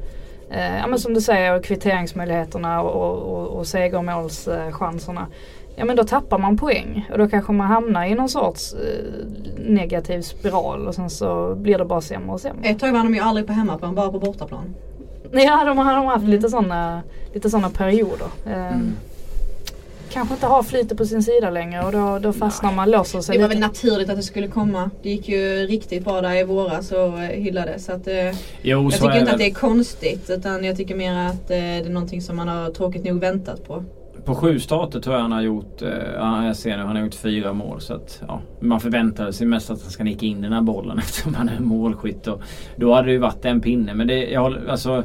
Eh, 0.51 0.77
ja 0.77 0.87
men 0.87 0.99
som 0.99 1.13
du 1.13 1.21
säger 1.21 1.61
kvitteringsmöjligheterna 1.63 2.81
och, 2.81 3.15
och, 3.21 3.47
och 3.47 3.67
segermålschanserna. 3.67 5.27
Ja 5.79 5.85
men 5.85 5.95
då 5.95 6.03
tappar 6.03 6.37
man 6.37 6.57
poäng 6.57 7.07
och 7.11 7.17
då 7.17 7.27
kanske 7.29 7.51
man 7.51 7.67
hamnar 7.67 8.05
i 8.05 8.15
någon 8.15 8.29
sorts 8.29 8.73
eh, 8.73 9.25
negativ 9.67 10.21
spiral 10.21 10.87
och 10.87 10.95
sen 10.95 11.09
så 11.09 11.55
blir 11.55 11.77
det 11.77 11.85
bara 11.85 12.01
sämre 12.01 12.31
och 12.31 12.41
sämre. 12.41 12.69
Ett 12.69 12.79
tag 12.79 12.91
vann 12.91 13.05
de 13.05 13.15
ju 13.15 13.21
aldrig 13.21 13.47
på 13.47 13.53
hemmaplan, 13.53 13.95
bara 13.95 14.09
på 14.11 14.19
bortaplan. 14.19 14.75
Ja 15.31 15.63
de 15.65 15.77
har, 15.77 15.95
de 15.95 16.05
har 16.05 16.13
haft 16.13 16.25
lite 16.27 16.49
sådana 16.49 17.01
lite 17.33 17.49
såna 17.49 17.69
perioder. 17.69 18.27
Eh, 18.45 18.67
Mm. 18.67 18.91
Kanske 20.09 20.33
inte 20.33 20.45
har 20.47 20.63
flytet 20.63 20.97
på 20.97 21.05
sin 21.05 21.23
sida 21.23 21.49
längre 21.49 21.85
och 21.85 21.91
då, 21.91 22.19
då 22.19 22.33
fastnar 22.33 22.71
man, 22.73 22.91
låser 22.91 23.21
sig 23.21 23.35
Det 23.35 23.41
var 23.41 23.49
väl 23.49 23.57
lite. 23.57 23.67
naturligt 23.67 24.09
att 24.09 24.15
det 24.15 24.23
skulle 24.23 24.47
komma. 24.47 24.89
Det 25.03 25.09
gick 25.09 25.29
ju 25.29 25.65
riktigt 25.67 26.03
bra 26.05 26.21
där 26.21 26.35
i 26.35 26.43
våras 26.43 26.91
och 26.91 26.97
eh, 27.19 27.29
hyllades. 27.29 27.85
Så 27.85 27.91
att, 27.91 28.07
eh, 28.07 28.15
Jo, 28.61 28.83
jag 28.83 28.93
så 28.93 28.97
tycker 28.99 29.13
inte 29.13 29.25
väl. 29.25 29.33
att 29.33 29.37
det 29.39 29.45
är 29.45 29.53
konstigt 29.53 30.29
utan 30.29 30.63
jag 30.63 30.77
tycker 30.77 30.95
mer 30.95 31.13
att 31.13 31.33
eh, 31.51 31.57
det 31.57 31.57
är 31.85 31.89
någonting 31.89 32.21
som 32.21 32.35
man 32.35 32.47
har 32.47 32.69
tråkigt 32.69 33.05
nog 33.05 33.19
väntat 33.19 33.67
på. 33.67 33.83
På 34.27 34.35
sju 34.35 34.59
starter 34.59 34.99
tror 34.99 35.15
jag 35.15 35.21
han 35.21 35.31
har 35.31 35.41
gjort, 35.41 35.81
eh, 35.81 35.89
ja, 36.15 36.45
jag 36.45 36.55
ser 36.55 36.77
nu, 36.77 36.83
han 36.83 36.95
har 36.95 37.03
gjort 37.03 37.13
fyra 37.13 37.53
mål. 37.53 37.81
Så 37.81 37.93
att, 37.93 38.21
ja, 38.27 38.41
man 38.59 38.79
förväntade 38.79 39.33
sig 39.33 39.47
mest 39.47 39.69
att 39.69 39.81
han 39.81 39.91
ska 39.91 40.03
nicka 40.03 40.25
in 40.25 40.41
den 40.41 40.53
här 40.53 40.61
bollen 40.61 40.97
eftersom 40.99 41.33
han 41.33 41.49
är 41.49 41.59
målskytt. 41.59 42.27
Och 42.27 42.41
då 42.75 42.93
hade 42.93 43.07
det 43.07 43.11
ju 43.11 43.17
varit 43.17 43.45
en 43.45 43.61
pinne. 43.61 43.93
Men 43.93 44.07
det, 44.07 44.29
jag 44.29 44.41
håller, 44.41 44.67
alltså, 44.67 45.03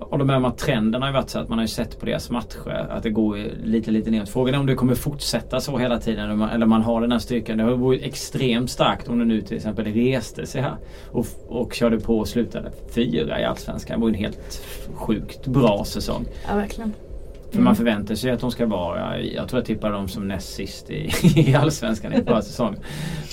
håller 0.00 0.24
med 0.24 0.36
om 0.36 0.44
att 0.44 0.58
trenden 0.58 1.02
har 1.02 1.08
ju 1.08 1.14
varit 1.14 1.30
så 1.30 1.38
att 1.38 1.48
man 1.48 1.58
har 1.58 1.64
ju 1.64 1.68
sett 1.68 2.00
på 2.00 2.06
deras 2.06 2.30
matcher 2.30 2.86
att 2.90 3.02
det 3.02 3.10
går 3.10 3.38
lite 3.64 3.90
lite 3.90 4.10
neråt. 4.10 4.28
Frågan 4.28 4.54
är 4.54 4.58
om 4.58 4.66
det 4.66 4.74
kommer 4.74 4.94
fortsätta 4.94 5.60
så 5.60 5.78
hela 5.78 5.98
tiden 5.98 6.24
eller 6.24 6.34
man, 6.34 6.50
eller 6.50 6.66
man 6.66 6.82
har 6.82 7.00
den 7.00 7.12
här 7.12 7.18
styrkan. 7.18 7.58
Det 7.58 7.64
har 7.64 7.92
ju 7.92 8.00
extremt 8.00 8.70
starkt 8.70 9.08
om 9.08 9.18
det 9.18 9.24
nu 9.24 9.40
till 9.40 9.56
exempel 9.56 9.84
reste 9.84 10.46
sig 10.46 10.62
här 10.62 10.76
och, 11.10 11.26
och 11.48 11.74
körde 11.74 12.00
på 12.00 12.18
och 12.18 12.28
slutade 12.28 12.70
fyra 12.94 13.40
i 13.40 13.44
Allsvenskan. 13.44 14.00
Det 14.00 14.02
var 14.02 14.08
ju 14.08 14.14
en 14.14 14.20
helt 14.20 14.62
sjukt 14.94 15.46
bra 15.46 15.84
säsong. 15.84 16.26
Ja 16.48 16.56
verkligen. 16.56 16.92
För 17.50 17.56
Mm. 17.56 17.64
man 17.64 17.76
förväntar 17.76 18.14
sig 18.14 18.30
att 18.30 18.40
de 18.40 18.50
ska 18.50 18.66
vara, 18.66 19.20
jag 19.20 19.48
tror 19.48 19.58
jag 19.60 19.66
tippar 19.66 19.92
dem 19.92 20.08
som 20.08 20.28
näst 20.28 20.54
sist 20.54 20.90
i, 20.90 21.10
i 21.40 21.54
Allsvenskan 21.54 22.12
i 22.12 22.24
förra 22.24 22.42
säsongen. 22.42 22.80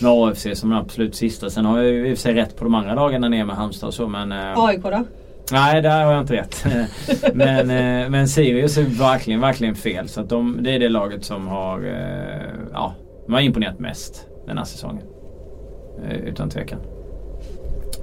Med 0.01 0.11
AFC 0.11 0.47
som 0.53 0.69
den 0.69 0.79
absolut 0.79 1.15
sista. 1.15 1.49
Sen 1.49 1.65
har 1.65 1.77
jag 1.77 1.87
ju 1.87 2.07
i 2.09 2.13
och 2.13 2.17
för 2.17 2.21
sig 2.21 2.33
rätt 2.33 2.55
på 2.55 2.63
de 2.63 2.75
andra 2.75 2.95
dagarna 2.95 3.29
ner 3.29 3.45
med 3.45 3.55
Halmstad 3.55 3.87
och 3.87 3.93
så 3.93 4.07
men... 4.07 4.31
eh, 4.31 4.59
AIK 4.65 4.83
då? 4.83 5.03
Nej, 5.51 5.81
där 5.81 6.05
har 6.05 6.11
jag 6.11 6.21
inte 6.21 6.33
rätt. 6.35 6.65
men, 7.33 7.69
eh, 7.69 8.09
men 8.09 8.27
Sirius 8.27 8.77
är 8.77 8.83
verkligen, 8.83 9.41
verkligen 9.41 9.75
fel. 9.75 10.07
Så 10.07 10.21
att 10.21 10.29
de, 10.29 10.57
det 10.63 10.71
är 10.75 10.79
det 10.79 10.89
laget 10.89 11.25
som 11.25 11.47
har, 11.47 11.79
eh, 11.79 12.47
ja, 12.73 12.93
de 13.25 13.33
har 13.33 13.41
imponerat 13.41 13.79
mest 13.79 14.27
den 14.47 14.57
här 14.57 14.65
säsongen. 14.65 15.03
Utan 16.25 16.49
tvekan. 16.49 16.79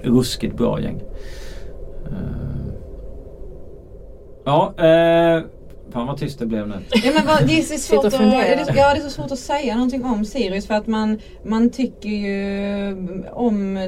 Ruskigt 0.02 0.56
bra 0.56 0.80
gäng. 0.80 1.00
Ja, 4.44 4.74
eh, 4.78 5.42
fan 5.94 6.06
vad 6.06 6.18
tyst 6.18 6.38
det 6.38 6.46
blev 6.46 6.68
nu. 6.68 6.74
Ja, 7.04 7.12
men 7.14 7.26
vad, 7.26 7.46
det, 7.46 7.58
är 7.58 7.62
så 7.62 7.78
svårt 7.78 8.04
att, 8.04 8.12
ja, 8.12 8.94
det 8.94 9.00
är 9.00 9.00
så 9.00 9.10
svårt 9.10 9.32
att 9.32 9.38
säga 9.38 9.74
någonting 9.74 10.04
om 10.04 10.24
Sirius 10.24 10.66
för 10.66 10.74
att 10.74 10.86
man, 10.86 11.20
man 11.44 11.70
tycker 11.70 12.08
ju 12.08 12.96
om 13.32 13.78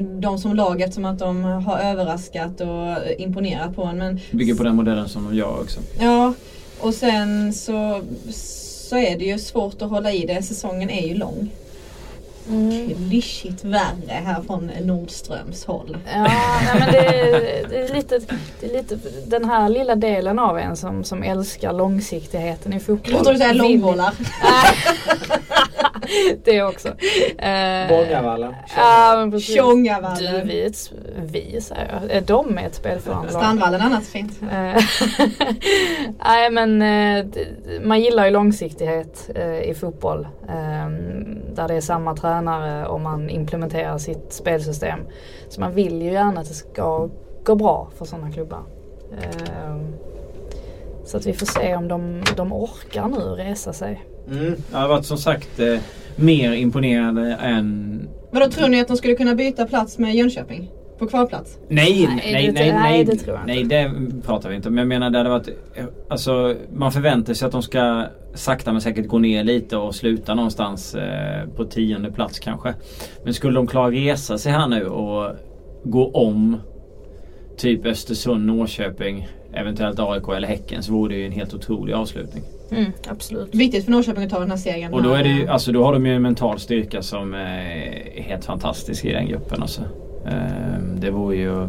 dem 0.00 0.38
som 0.38 0.54
lag 0.54 0.80
eftersom 0.80 1.04
att 1.04 1.18
de 1.18 1.44
har 1.44 1.78
överraskat 1.78 2.60
och 2.60 3.10
imponerat 3.18 3.76
på 3.76 3.84
en. 3.84 3.98
Men 3.98 4.20
Bygger 4.30 4.54
på 4.54 4.62
den 4.62 4.76
modellen 4.76 5.08
som 5.08 5.24
de 5.24 5.34
gör 5.34 5.60
också. 5.60 5.80
Ja, 6.00 6.34
och 6.80 6.94
sen 6.94 7.52
så, 7.52 8.02
så 8.30 8.96
är 8.96 9.18
det 9.18 9.24
ju 9.24 9.38
svårt 9.38 9.82
att 9.82 9.90
hålla 9.90 10.12
i 10.12 10.26
det. 10.26 10.42
Säsongen 10.42 10.90
är 10.90 11.08
ju 11.08 11.14
lång. 11.14 11.50
Mm. 12.48 12.94
Klyschigt 12.94 13.64
värre 13.64 14.22
här 14.24 14.42
från 14.42 14.70
Nordströms 14.80 15.64
håll. 15.64 15.96
Ja, 16.12 16.22
nej, 16.22 16.78
men 16.78 16.92
det, 16.92 17.66
det, 17.70 17.78
är 17.78 17.94
lite, 17.94 18.20
det 18.60 18.66
är 18.66 18.72
lite 18.72 18.98
den 19.26 19.44
här 19.44 19.68
lilla 19.68 19.94
delen 19.94 20.38
av 20.38 20.58
en 20.58 20.76
som, 20.76 21.04
som 21.04 21.22
älskar 21.22 21.72
långsiktigheten 21.72 22.72
i 22.72 22.80
fotboll. 22.80 23.24
Tror 23.24 23.32
du 23.32 23.48
Vill- 23.48 23.56
långbollar. 23.58 24.14
det 26.44 26.62
också. 26.62 26.88
Eh, 27.38 27.88
Bångavalla. 27.88 28.54
Tjångavalla. 29.40 30.16
Du, 30.16 30.42
vi 30.44 30.64
är 30.64 30.72
vi 31.16 31.60
säger 31.60 32.00
jag. 32.02 32.10
Är 32.16 32.20
de 32.20 32.58
ett 32.58 32.74
spelförande? 32.74 33.28
Strandvallen 33.32 33.80
annars 33.80 34.08
fint. 34.08 34.32
Eh, 34.42 34.48
Nej 36.24 36.50
men 36.50 36.82
eh, 36.82 37.26
man 37.82 38.00
gillar 38.00 38.24
ju 38.24 38.30
långsiktighet 38.30 39.30
eh, 39.34 39.60
i 39.70 39.74
fotboll. 39.74 40.28
Eh, 40.48 40.90
Där 41.54 41.68
det 41.68 41.74
är 41.74 41.80
samma 41.80 42.16
tränare 42.16 42.86
och 42.86 43.00
man 43.00 43.30
implementerar 43.30 43.98
sitt 43.98 44.32
spelsystem. 44.32 44.98
Så 45.48 45.60
man 45.60 45.74
vill 45.74 46.02
ju 46.02 46.10
gärna 46.12 46.40
att 46.40 46.48
det 46.48 46.54
ska 46.54 47.08
gå 47.44 47.54
bra 47.54 47.88
för 47.98 48.04
sådana 48.04 48.30
klubbar. 48.32 48.62
Eh, 49.22 49.76
Så 51.04 51.16
att 51.16 51.26
vi 51.26 51.32
får 51.32 51.46
se 51.46 51.76
om 51.76 51.88
de, 51.88 52.22
de 52.36 52.52
orkar 52.52 53.08
nu 53.08 53.16
resa 53.18 53.72
sig. 53.72 54.04
Mm. 54.30 54.54
Det 54.70 54.76
har 54.76 54.88
varit 54.88 55.04
som 55.06 55.18
sagt 55.18 55.60
eh, 55.60 55.78
mer 56.16 56.52
imponerande 56.52 57.34
än... 57.42 58.00
Men 58.30 58.40
då 58.42 58.48
tror 58.50 58.68
ni 58.68 58.80
att 58.80 58.88
de 58.88 58.96
skulle 58.96 59.14
kunna 59.14 59.34
byta 59.34 59.66
plats 59.66 59.98
med 59.98 60.14
Jönköping? 60.14 60.70
På 60.98 61.06
kvalplats? 61.06 61.58
Nej, 61.68 62.06
Nej, 62.08 62.32
nej, 62.32 62.46
det- 62.46 62.52
nej, 62.52 62.72
nej, 62.72 62.82
nej, 62.82 63.04
det 63.04 63.16
tror 63.16 63.36
jag 63.36 63.46
nej, 63.46 63.64
det 63.64 63.90
pratar 64.26 64.48
vi 64.50 64.56
inte 64.56 64.68
om. 64.68 64.74
Men 64.74 64.82
jag 64.82 64.88
menar 64.88 65.10
det 65.10 65.18
hade 65.18 65.30
varit... 65.30 65.48
eh, 65.74 65.84
Alltså 66.08 66.54
man 66.72 66.92
förväntar 66.92 67.34
sig 67.34 67.46
att 67.46 67.52
de 67.52 67.62
ska 67.62 68.04
sakta 68.34 68.72
men 68.72 68.80
säkert 68.80 69.06
gå 69.06 69.18
ner 69.18 69.44
lite 69.44 69.76
och 69.76 69.94
sluta 69.94 70.34
någonstans 70.34 70.94
eh, 70.94 71.48
på 71.56 71.64
tionde 71.64 72.12
plats 72.12 72.38
kanske. 72.38 72.74
Men 73.24 73.34
skulle 73.34 73.54
de 73.54 73.66
klara 73.66 73.90
resa 73.90 74.38
sig 74.38 74.52
här 74.52 74.68
nu 74.68 74.86
och 74.86 75.30
gå 75.84 76.10
om 76.10 76.56
typ 77.56 77.86
Östersund, 77.86 78.46
Norrköping, 78.46 79.28
eventuellt 79.52 79.98
AIK 80.00 80.28
eller 80.28 80.48
Häcken 80.48 80.82
så 80.82 80.92
vore 80.92 81.14
det 81.14 81.18
ju 81.20 81.26
en 81.26 81.32
helt 81.32 81.54
otrolig 81.54 81.92
avslutning. 81.92 82.44
Mm, 82.70 82.92
absolut. 83.08 83.54
Viktigt 83.54 83.84
för 83.84 83.92
Norrköping 83.92 84.24
att 84.24 84.30
ta 84.30 84.40
den 84.40 84.50
här 84.50 84.56
segern. 84.58 84.94
Och 84.94 85.02
då, 85.02 85.12
är 85.12 85.22
det 85.22 85.28
ju, 85.28 85.48
alltså, 85.48 85.72
då 85.72 85.84
har 85.84 85.92
de 85.92 86.06
ju 86.06 86.14
en 86.14 86.22
mental 86.22 86.58
styrka 86.58 87.02
som 87.02 87.34
är 87.34 88.22
helt 88.22 88.44
fantastisk 88.44 89.04
i 89.04 89.12
den 89.12 89.28
gruppen. 89.28 89.62
Alltså. 89.62 89.82
Ehm, 90.26 91.00
Det 91.00 91.10
vore 91.10 91.36
ju 91.36 91.68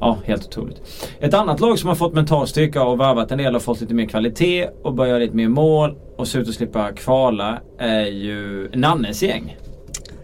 ja, 0.00 0.18
helt 0.24 0.46
otroligt. 0.46 0.82
Ett 1.20 1.34
annat 1.34 1.60
lag 1.60 1.78
som 1.78 1.88
har 1.88 1.96
fått 1.96 2.14
mental 2.14 2.46
styrka 2.46 2.82
och 2.84 2.98
varvat 2.98 3.30
en 3.30 3.38
del 3.38 3.56
och 3.56 3.62
fått 3.62 3.80
lite 3.80 3.94
mer 3.94 4.06
kvalitet 4.06 4.68
och 4.82 4.94
börjar 4.94 5.10
göra 5.10 5.18
lite 5.18 5.36
mer 5.36 5.48
mål 5.48 5.96
och 6.16 6.28
ser 6.28 6.38
ut 6.38 6.48
att 6.48 6.54
slippa 6.54 6.92
kvala 6.92 7.58
är 7.78 8.06
ju 8.06 8.70
Nannes 8.74 9.22
gäng. 9.22 9.56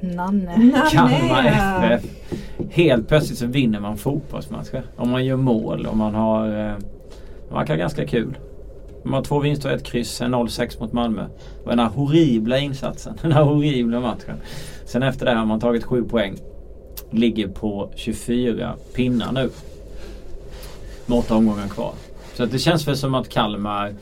Nanne. 0.01 0.57
Nanne. 0.57 0.91
Kalmar 0.93 1.45
FF. 1.45 2.05
Helt 2.71 3.09
plötsligt 3.09 3.39
så 3.39 3.47
vinner 3.47 3.81
man 3.81 3.97
fotbollsmatcher. 3.97 4.83
Om 4.97 5.11
man 5.11 5.25
gör 5.25 5.37
mål 5.37 5.87
och 5.87 5.97
man 5.97 6.15
har... 6.15 6.47
Eh, 6.47 6.75
det 7.49 7.55
verkar 7.55 7.77
ganska 7.77 8.07
kul. 8.07 8.39
Man 9.05 9.15
har 9.15 9.23
två 9.23 9.39
vinster 9.41 9.69
och 9.69 9.75
ett 9.75 9.85
kryss, 9.85 10.21
en 10.21 10.35
0-6 10.35 10.81
mot 10.81 10.93
Malmö. 10.93 11.27
Och 11.65 11.71
den 11.71 11.79
här 11.79 11.89
horribla 11.89 12.59
insatsen. 12.59 13.15
Den 13.23 13.33
här 13.33 13.43
horribla 13.43 14.01
matchen. 14.01 14.37
Sen 14.85 15.03
efter 15.03 15.27
det 15.27 15.33
har 15.35 15.45
man 15.45 15.61
tagit 15.61 15.85
7 15.85 16.05
poäng. 16.05 16.37
Ligger 17.13 17.49
på 17.49 17.91
24 17.95 18.75
pinnar 18.95 19.33
nu. 19.33 19.51
Med 21.07 21.19
åtta 21.19 21.35
omgångar 21.37 21.69
kvar. 21.69 21.93
Så 22.35 22.45
det 22.47 22.59
känns 22.59 22.89
väl 22.89 22.97
som 22.97 23.15
att 23.15 23.29
Kalmar 23.29 23.93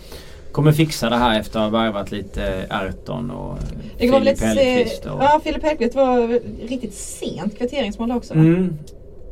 kommer 0.52 0.72
fixa 0.72 1.10
det 1.10 1.16
här 1.16 1.40
efter 1.40 1.58
att 1.60 1.72
ha 1.72 1.78
värvat 1.80 2.10
lite 2.12 2.42
Erton 2.70 3.30
och 3.30 3.58
väl 3.98 4.08
Filip 4.20 4.40
Hellqvist. 4.40 5.06
eh, 5.06 5.12
Och... 5.12 5.22
Ja, 5.22 5.40
Filip 5.44 5.62
Hellqvist 5.62 5.94
var 5.94 6.28
riktigt 6.68 6.94
sent 6.94 7.58
kvitteringsmål 7.58 8.10
också. 8.12 8.34
Mm. 8.34 8.78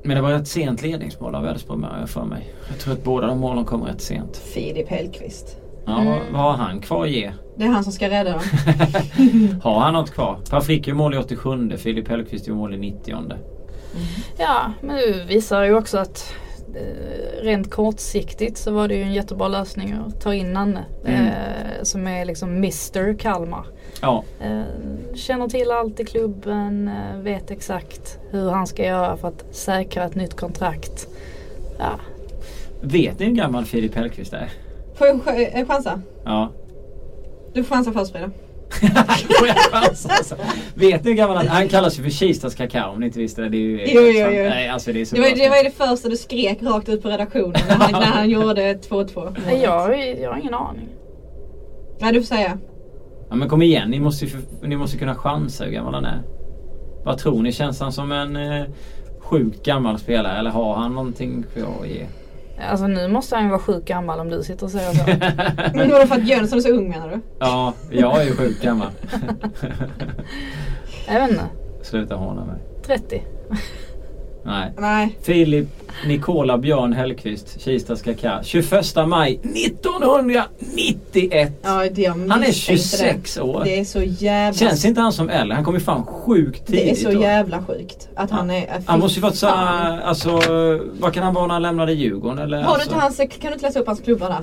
Men 0.05 0.16
det 0.16 0.22
var 0.22 0.33
ett 0.33 0.49
sent 0.49 0.83
ledningsmål 0.83 1.35
av 1.35 1.47
Elfsborg 1.47 2.07
för 2.07 2.24
mig. 2.24 2.55
Jag 2.68 2.79
tror 2.79 2.95
att 2.95 3.05
båda 3.05 3.26
de 3.26 3.39
målen 3.39 3.64
kom 3.64 3.83
rätt 3.85 4.01
sent. 4.01 4.37
Filip 4.37 4.89
Hellqvist. 4.89 5.57
Ja, 5.87 6.01
Mm. 6.01 6.07
vad, 6.12 6.20
vad 6.33 6.43
har 6.43 6.64
han 6.64 6.81
kvar 6.81 7.05
att 7.05 7.11
ge? 7.11 7.33
Det 7.57 7.64
är 7.64 7.68
han 7.68 7.85
som 7.85 7.93
ska 7.93 8.11
rädda 8.11 8.31
dem. 8.33 8.41
har 9.62 9.81
han 9.81 9.95
något 9.95 10.11
kvar? 10.11 10.39
Per 10.51 10.61
Frick 10.61 10.87
gör 10.87 10.95
mål 10.95 11.14
i 11.14 11.18
87 11.18 11.70
Filip 11.76 12.09
Hellqvist 12.09 12.47
gör 12.47 12.55
mål 12.55 12.74
i 12.74 12.79
90 12.79 13.14
Ja, 14.39 14.72
men 14.80 14.97
det 14.97 15.24
visar 15.28 15.62
ju 15.64 15.74
också 15.74 15.99
att 15.99 16.34
eh, 16.74 17.43
rent 17.43 17.70
kortsiktigt 17.70 18.59
så 18.59 18.70
var 18.70 18.89
det 18.89 18.95
ju 18.95 19.03
en 19.03 19.12
jättebra 19.12 19.49
lösning 19.49 19.93
att 20.07 20.20
ta 20.20 20.34
in 20.34 20.53
Nanne. 20.53 20.84
Mm. 21.05 21.26
Eh, 21.26 21.32
som 21.82 22.07
är 22.07 22.24
liksom 22.24 22.51
Mr 22.57 23.18
Kalmar. 23.18 23.66
Ja, 24.03 24.24
Eh, 24.41 24.62
känner 25.14 25.49
till 25.49 25.70
allt 25.70 26.01
i 26.01 26.05
klubben, 26.05 26.89
eh, 26.89 27.18
vet 27.20 27.51
exakt 27.51 28.18
hur 28.30 28.51
han 28.51 28.66
ska 28.66 28.84
göra 28.84 29.16
för 29.16 29.28
att 29.28 29.45
säkra 29.51 30.05
ett 30.05 30.14
nytt 30.14 30.34
kontrakt. 30.36 31.09
Ja, 31.78 31.91
vet 32.82 33.18
ni 33.18 33.26
hur 33.26 33.32
gammal 33.34 33.64
Filip 33.64 33.95
Hellqvist 33.95 34.32
är? 34.32 34.51
Får 34.95 35.07
jag 35.07 35.16
ch- 35.16 35.66
chansa? 35.66 36.01
Ja. 36.24 36.53
Du 37.53 37.64
får 37.64 37.74
chansa 37.74 37.93
först 37.93 38.12
Frida. 38.12 38.30
Får 39.39 39.47
jag 39.49 39.57
chansa, 39.57 40.09
alltså? 40.12 40.37
Vet 40.75 41.05
ni 41.05 41.11
hur 41.11 41.16
gammal 41.16 41.37
han? 41.37 41.47
Han 41.49 41.69
kallas 41.69 41.99
ju 41.99 42.03
för 42.03 42.11
Kistas 42.11 42.55
kakao 42.55 42.93
om 42.93 43.01
ni 43.01 43.07
inte 43.07 43.19
visste 43.19 43.43
det. 43.43 43.49
det 43.49 43.57
är 43.57 43.61
ju, 43.61 43.79
Jo, 43.87 44.01
jo, 44.01 44.27
jo. 44.31 44.49
Nej, 44.49 44.69
alltså 44.69 44.93
det 44.93 45.01
är 45.01 45.05
så 45.05 45.14
Det 45.14 45.21
var, 45.21 45.29
bra. 45.29 45.37
det 45.45 45.49
var 45.49 45.57
ju 45.57 45.62
det 45.62 45.71
första 45.71 46.09
du 46.09 46.16
skrek 46.16 46.59
rakt 46.62 46.89
ut 46.89 47.03
på 47.03 47.09
redaktionen 47.09 47.53
när 47.69 47.75
han, 47.75 47.93
när 47.93 48.07
han 48.07 48.31
gjorde 48.31 48.75
2-2. 48.75 49.37
Nej, 49.47 49.61
jag, 49.62 50.19
jag 50.21 50.31
har 50.33 50.39
ingen 50.39 50.55
aning. 50.55 50.89
Nej 52.01 52.12
du 52.12 52.21
får 52.21 52.27
säga. 52.27 52.59
Ja 53.31 53.35
men 53.37 53.49
kom 53.49 53.62
igen, 53.62 53.91
ni 53.91 54.01
måste 54.01 54.25
ju 54.25 54.31
ni 54.62 54.77
måste 54.77 54.99
kunna 54.99 55.14
chansa 55.14 55.64
hur 55.64 55.73
gammal 55.73 55.95
han 55.95 56.05
är. 56.05 56.23
Vad 57.05 57.19
tror 57.19 57.43
ni? 57.43 57.53
Känns 57.53 57.81
han 57.81 57.93
som 57.93 58.12
en 58.12 58.37
eh, 58.37 58.64
sjukt 59.21 59.64
gammal 59.64 59.99
spelare 59.99 60.39
eller 60.39 60.51
har 60.51 60.75
han 60.75 60.95
någonting 60.95 61.45
kvar 61.55 61.73
att 61.83 61.89
ge? 61.89 62.07
Alltså 62.61 62.86
nu 62.86 63.09
måste 63.09 63.34
han 63.34 63.44
ju 63.44 63.50
vara 63.50 63.61
sjukt 63.61 63.88
gammal 63.88 64.20
om 64.20 64.28
du 64.28 64.42
sitter 64.42 64.64
och 64.64 64.70
säger 64.70 64.92
så. 64.92 65.04
Men 65.78 65.90
vadå 65.90 66.06
för 66.06 66.14
att 66.14 66.28
Jönsson 66.28 66.59
är 66.59 66.62
så 66.62 66.68
ung 66.68 66.88
menar 66.88 67.09
du? 67.09 67.20
Ja, 67.38 67.72
jag 67.90 68.20
är 68.20 68.24
ju 68.24 68.36
sjukt 68.36 68.62
gammal. 68.62 68.88
jag 71.09 71.20
vet 71.20 71.30
inte. 71.30 71.44
Sluta 71.82 72.14
håna 72.14 72.44
mig. 72.44 72.56
30. 72.86 73.22
Nej. 74.49 74.72
Nej. 74.78 75.18
Filip 75.22 75.66
Nikola 76.07 76.59
Björn 76.59 76.92
Hellqvist, 76.92 77.61
Kistas 77.61 78.03
Kaka. 78.03 78.40
21 78.42 78.72
maj 79.07 79.34
1991! 79.34 81.53
Ja, 81.62 81.84
det 81.92 82.05
Han 82.07 82.32
är 82.32 82.38
misstänkte 82.38 82.88
26 82.88 83.38
år. 83.38 83.59
Det. 83.64 83.70
det 83.70 83.80
är 83.80 83.84
så 83.84 84.03
jävla... 84.03 84.59
Känns 84.59 84.84
inte 84.84 85.01
han 85.01 85.12
som 85.12 85.28
äldre? 85.28 85.55
Han 85.55 85.64
kom 85.64 85.74
ju 85.74 85.80
fan 85.80 86.07
sjukt 86.07 86.66
tidigt. 86.66 86.84
det 86.84 86.90
är 86.90 86.94
så 87.12 87.20
jävla 87.20 87.62
sjukt. 87.62 88.09
Att 88.14 88.30
han 88.30 88.51
är... 88.51 88.62
äh, 88.62 88.68
Han 88.86 89.01
måste 89.01 89.18
ju 89.18 89.22
varit 89.22 89.34
fy 89.34 89.38
så 89.38 89.46
fan. 89.46 89.99
alltså 89.99 90.40
vad 91.01 91.14
kan 91.14 91.22
han 91.22 91.34
vara 91.34 91.46
när 91.46 91.55
han 91.55 91.62
lämnade 91.62 91.92
Djurgården 91.92 92.38
eller? 92.38 92.57
Har 92.57 92.64
du 92.64 92.70
alltså? 92.74 92.90
inte 92.90 93.01
hans, 93.03 93.16
kan 93.16 93.28
du 93.40 93.53
inte 93.53 93.66
läsa 93.66 93.80
upp 93.80 93.86
hans 93.86 94.01
klubbar 94.01 94.28
där? 94.28 94.40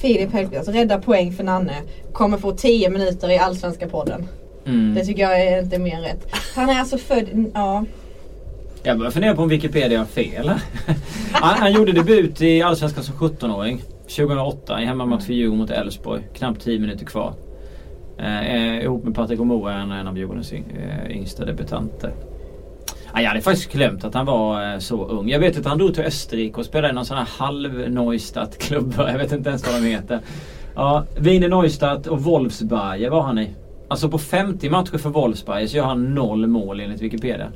Filip 0.00 0.32
Hellqvist, 0.32 0.58
alltså, 0.58 0.72
rädda 0.72 0.98
poäng 0.98 1.32
för 1.32 1.44
Nanne. 1.44 1.74
Kommer 2.12 2.38
få 2.38 2.52
10 2.52 2.90
minuter 2.90 3.30
i 3.30 3.38
Allsvenska 3.38 3.88
podden. 3.88 4.28
Mm. 4.66 4.94
Det 4.94 5.04
tycker 5.04 5.22
jag 5.22 5.42
är 5.42 5.62
inte 5.62 5.78
mer 5.78 6.00
rätt. 6.00 6.26
Han 6.54 6.70
är 6.70 6.80
alltså 6.80 6.98
född, 6.98 7.26
ja. 7.54 7.84
Jag 8.82 8.98
börjar 8.98 9.10
fundera 9.10 9.34
på 9.34 9.42
om 9.42 9.48
Wikipedia 9.48 9.98
har 9.98 10.06
fel. 10.06 10.48
han, 11.32 11.58
han 11.58 11.72
gjorde 11.72 11.92
debut 11.92 12.42
i 12.42 12.62
Allsvenskan 12.62 13.04
som 13.04 13.14
17-åring. 13.14 13.82
2008 14.02 14.82
i 14.82 14.84
hemmamatch 14.84 15.24
för 15.24 15.32
Djurgården 15.32 15.58
mot 15.58 15.70
Elfsborg. 15.70 16.22
Knappt 16.34 16.60
10 16.60 16.78
minuter 16.78 17.06
kvar. 17.06 17.34
Eh, 18.18 18.54
eh 18.54 18.82
ihop 18.82 19.04
med 19.04 19.14
Patrik 19.14 19.40
Omoa, 19.40 19.72
en, 19.72 19.92
en 19.92 20.08
av 20.08 20.18
Djurgårdens 20.18 20.52
eh, 20.52 21.10
yngsta 21.10 21.44
debutanter. 21.44 22.12
Ah, 23.12 23.20
jag 23.20 23.28
hade 23.28 23.40
faktiskt 23.40 23.72
glömt 23.72 24.04
att 24.04 24.14
han 24.14 24.26
var 24.26 24.72
eh, 24.72 24.78
så 24.78 25.06
ung. 25.06 25.28
Jag 25.28 25.38
vet 25.38 25.58
att 25.58 25.66
han 25.66 25.78
drog 25.78 25.94
till 25.94 26.04
Österrike 26.04 26.60
och 26.60 26.66
spelade 26.66 26.88
i 26.88 26.94
någon 26.94 27.06
sån 27.06 27.16
här 27.16 27.28
halv 27.38 27.90
neustadt 27.90 28.58
klubb 28.58 28.94
Jag 28.98 29.18
vet 29.18 29.32
inte 29.32 29.48
ens 29.48 29.66
vad 29.66 29.82
de 29.82 29.88
heter. 29.88 30.20
Ja, 30.74 31.04
Wiener 31.18 31.48
Neustadt 31.48 32.06
och 32.06 32.22
Wolfsberger 32.22 33.10
var 33.10 33.22
han 33.22 33.38
i. 33.38 33.50
Alltså 33.88 34.08
på 34.08 34.18
50 34.18 34.70
matcher 34.70 34.98
för 34.98 35.10
Wolfsberger 35.10 35.66
så 35.66 35.76
gör 35.76 35.84
han 35.84 36.14
noll 36.14 36.46
mål 36.46 36.80
enligt 36.80 37.02
Wikipedia. 37.02 37.52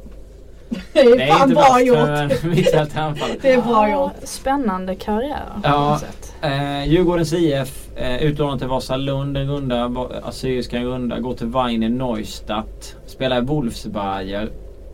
Det 0.93 1.01
är 1.01 1.27
fan 1.27 1.51
bra 1.51 1.63
värst 1.75 1.87
gjort. 1.87 1.97
för 2.41 2.49
en 2.49 2.55
mittfält 2.55 2.97
anfall. 2.97 3.31
Det 3.43 3.53
är 3.53 3.63
bra 3.63 3.89
Ja, 3.89 4.03
gjort. 4.05 4.13
Spännande 4.29 4.95
karriär 4.95 5.43
på 5.55 5.61
Ja. 5.69 5.91
något 5.91 6.01
sätt. 6.01 6.35
Eh, 6.43 6.85
Djurgårdens 6.89 7.33
IF 7.33 7.89
eh, 7.97 8.23
utlånad 8.23 8.59
till 8.59 8.69
Vasalund 8.69 9.37
en 9.37 9.49
runda, 9.51 9.91
Assyriska 10.23 10.77
en 10.77 10.85
runda, 10.85 11.19
går 11.21 11.35
till 11.35 11.47
Weiner 11.47 11.89
Neustadt. 11.89 12.97
Spelar 13.07 13.39
i 13.39 13.41
Wolfsberger 13.41 14.49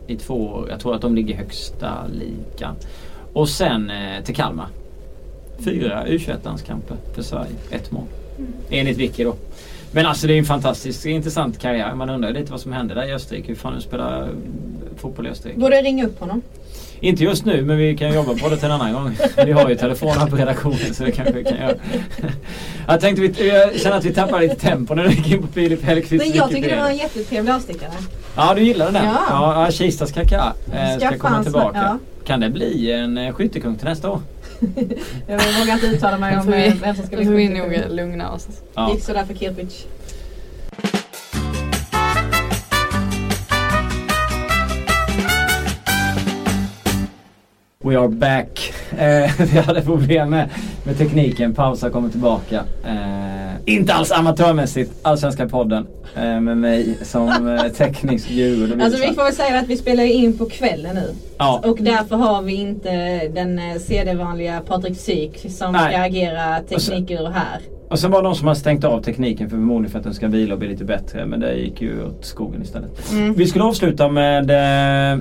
i 0.07 0.15
två 0.15 0.33
år. 0.47 0.67
Jag 0.69 0.79
tror 0.79 0.95
att 0.95 1.01
de 1.01 1.15
ligger 1.15 1.35
högsta 1.35 1.93
ligan. 2.13 2.75
Och 3.33 3.49
sen 3.49 3.89
eh, 3.89 4.23
till 4.23 4.35
Kalmar. 4.35 4.67
Fyra 5.65 6.03
U21-landskamper 6.07 6.95
för 7.15 7.21
Sverige. 7.21 7.51
Ett 7.71 7.91
mål. 7.91 8.03
Enligt 8.69 8.97
Vicky 8.97 9.23
då. 9.23 9.35
Men 9.91 10.05
alltså 10.05 10.27
det 10.27 10.33
är 10.33 10.37
en 10.37 10.45
fantastisk 10.45 11.05
intressant 11.05 11.59
karriär. 11.59 11.93
Man 11.95 12.09
undrar 12.09 12.31
lite 12.31 12.51
vad 12.51 12.61
som 12.61 12.73
hände 12.73 12.93
där 12.93 13.09
i 13.09 13.13
Österrike. 13.13 13.47
Hur 13.47 13.55
fan 13.55 13.81
spelar 13.81 14.29
eh, 14.99 15.01
fotboll 15.01 15.27
i 15.27 15.29
Österrike. 15.29 15.59
Borde 15.59 15.75
jag 15.75 15.85
ringa 15.85 16.05
upp 16.05 16.19
honom? 16.19 16.41
Inte 17.01 17.23
just 17.23 17.45
nu 17.45 17.61
men 17.61 17.77
vi 17.77 17.97
kan 17.97 18.13
jobba 18.13 18.33
på 18.35 18.49
det 18.49 18.55
till 18.57 18.65
en 18.65 18.71
annan 18.71 18.93
gång. 18.93 19.17
Vi 19.45 19.51
har 19.51 19.69
ju 19.69 19.75
telefonen 19.75 20.29
på 20.29 20.35
redaktionen 20.35 20.93
så 20.93 21.03
det 21.03 21.11
kanske 21.11 21.33
vi 21.33 21.43
kan 21.43 21.57
göra. 21.57 21.73
Jag 22.87 23.01
tänkte 23.01 23.21
vi, 23.21 23.47
jag 23.49 23.79
känner 23.79 23.97
att 23.97 24.05
vi 24.05 24.13
tappar 24.13 24.39
lite 24.41 24.55
tempo 24.55 24.95
när 24.95 25.07
vi 25.07 25.15
gick 25.15 25.31
in 25.31 25.41
på 25.41 25.47
Filip 25.47 25.83
Hellqvist. 25.83 26.25
Men 26.25 26.37
jag 26.37 26.49
tycker 26.49 26.69
det 26.69 26.81
var 26.81 26.89
en 26.89 26.97
jättetrevlig 26.97 27.51
avstickare. 27.51 27.91
Ja 28.35 28.53
du 28.55 28.61
gillar 28.63 28.85
den 28.85 28.93
där? 28.93 29.03
Ja. 29.05 29.65
Ja, 29.65 29.71
Kistas 29.71 30.11
Kaka 30.11 30.53
eh, 30.73 30.97
ska 31.07 31.17
komma 31.17 31.43
tillbaka. 31.43 31.77
ja. 31.77 31.99
Kan 32.25 32.39
det 32.39 32.49
bli 32.49 32.91
en 32.91 33.17
eh, 33.17 33.33
skyttekung 33.33 33.75
till 33.75 33.85
nästa 33.87 34.09
år? 34.09 34.21
Jag 35.27 35.39
vågar 35.59 35.73
inte 35.73 35.85
uttala 35.85 36.17
mig 36.17 36.33
Då 36.33 36.39
om 36.39 36.45
får 36.45 36.53
eh, 36.53 36.73
vem 36.81 36.95
som 36.95 37.05
ska 37.05 37.15
bli 37.15 37.25
får 37.25 37.33
vi 37.33 37.47
skyttekung. 37.47 37.71
nog 37.71 37.95
lugna 37.95 38.31
oss. 38.31 38.47
Ja. 38.73 38.91
Gick 38.93 39.03
sådär 39.03 39.23
för 39.25 39.33
Kirpic. 39.33 39.85
We 47.83 47.99
are 47.99 48.07
back. 48.07 48.73
Eh, 48.91 49.31
vi 49.53 49.59
hade 49.59 49.81
problem 49.81 50.29
med, 50.29 50.49
med 50.83 50.97
tekniken. 50.97 51.53
Pausa 51.53 51.89
kommer 51.89 52.09
tillbaka. 52.09 52.63
Eh, 52.85 53.73
inte 53.73 53.93
alls 53.93 54.11
amatörmässigt. 54.11 54.91
Allsvenska 55.01 55.49
podden. 55.49 55.87
Eh, 56.15 56.39
med 56.41 56.57
mig 56.57 56.97
som 57.01 57.47
eh, 57.47 57.63
teknisk 57.77 58.29
guru. 58.29 58.81
Alltså 58.81 59.07
vi 59.07 59.13
får 59.13 59.23
väl 59.23 59.33
säga 59.33 59.59
att 59.59 59.67
vi 59.67 59.77
spelar 59.77 60.03
in 60.03 60.37
på 60.37 60.45
kvällen 60.45 60.95
nu. 60.95 61.13
Ja. 61.37 61.61
Och 61.65 61.77
därför 61.81 62.15
har 62.15 62.41
vi 62.41 62.53
inte 62.53 62.91
den 63.27 63.59
eh, 63.59 63.75
CD-vanliga 63.79 64.61
Patrik 64.67 64.97
Syk 64.97 65.51
som 65.51 65.71
Nej. 65.71 65.93
ska 65.93 66.01
agera 66.01 66.59
teknikguru 66.59 67.31
här. 67.31 67.59
Och 67.89 67.99
sen 67.99 68.11
var 68.11 68.21
det 68.21 68.27
de 68.27 68.35
som 68.35 68.47
har 68.47 68.55
stängt 68.55 68.83
av 68.83 69.01
tekniken 69.01 69.49
för 69.49 69.55
förmodligen 69.55 69.91
för 69.91 69.99
att 69.99 70.05
den 70.05 70.13
ska 70.13 70.27
vila 70.27 70.53
och 70.53 70.59
bli 70.59 70.67
lite 70.67 70.85
bättre. 70.85 71.25
Men 71.25 71.39
det 71.39 71.53
gick 71.55 71.81
ju 71.81 72.05
åt 72.05 72.25
skogen 72.25 72.61
istället. 72.61 73.11
Mm. 73.11 73.33
Vi 73.33 73.47
skulle 73.47 73.63
avsluta 73.63 74.07
med 74.09 74.51
eh, 75.13 75.19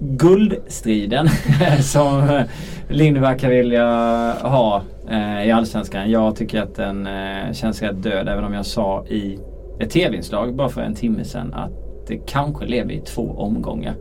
guldstriden 0.00 1.28
som 1.82 2.42
Lindback 2.88 3.32
verkar 3.32 3.50
vilja 3.50 3.86
ha 4.42 4.82
eh, 5.10 5.46
i 5.46 5.50
Allsvenskan. 5.50 6.10
Jag 6.10 6.36
tycker 6.36 6.62
att 6.62 6.74
den 6.74 7.06
eh, 7.06 7.52
känns 7.52 7.82
rätt 7.82 8.02
död 8.02 8.28
även 8.28 8.44
om 8.44 8.54
jag 8.54 8.66
sa 8.66 9.04
i 9.06 9.38
ett 9.80 9.90
tv-inslag 9.90 10.54
bara 10.54 10.68
för 10.68 10.80
en 10.80 10.94
timme 10.94 11.24
sedan 11.24 11.54
att 11.54 11.70
det 12.08 12.16
kanske 12.16 12.66
lever 12.66 12.92
i 12.92 13.00
två 13.00 13.34
omgångar. 13.36 13.94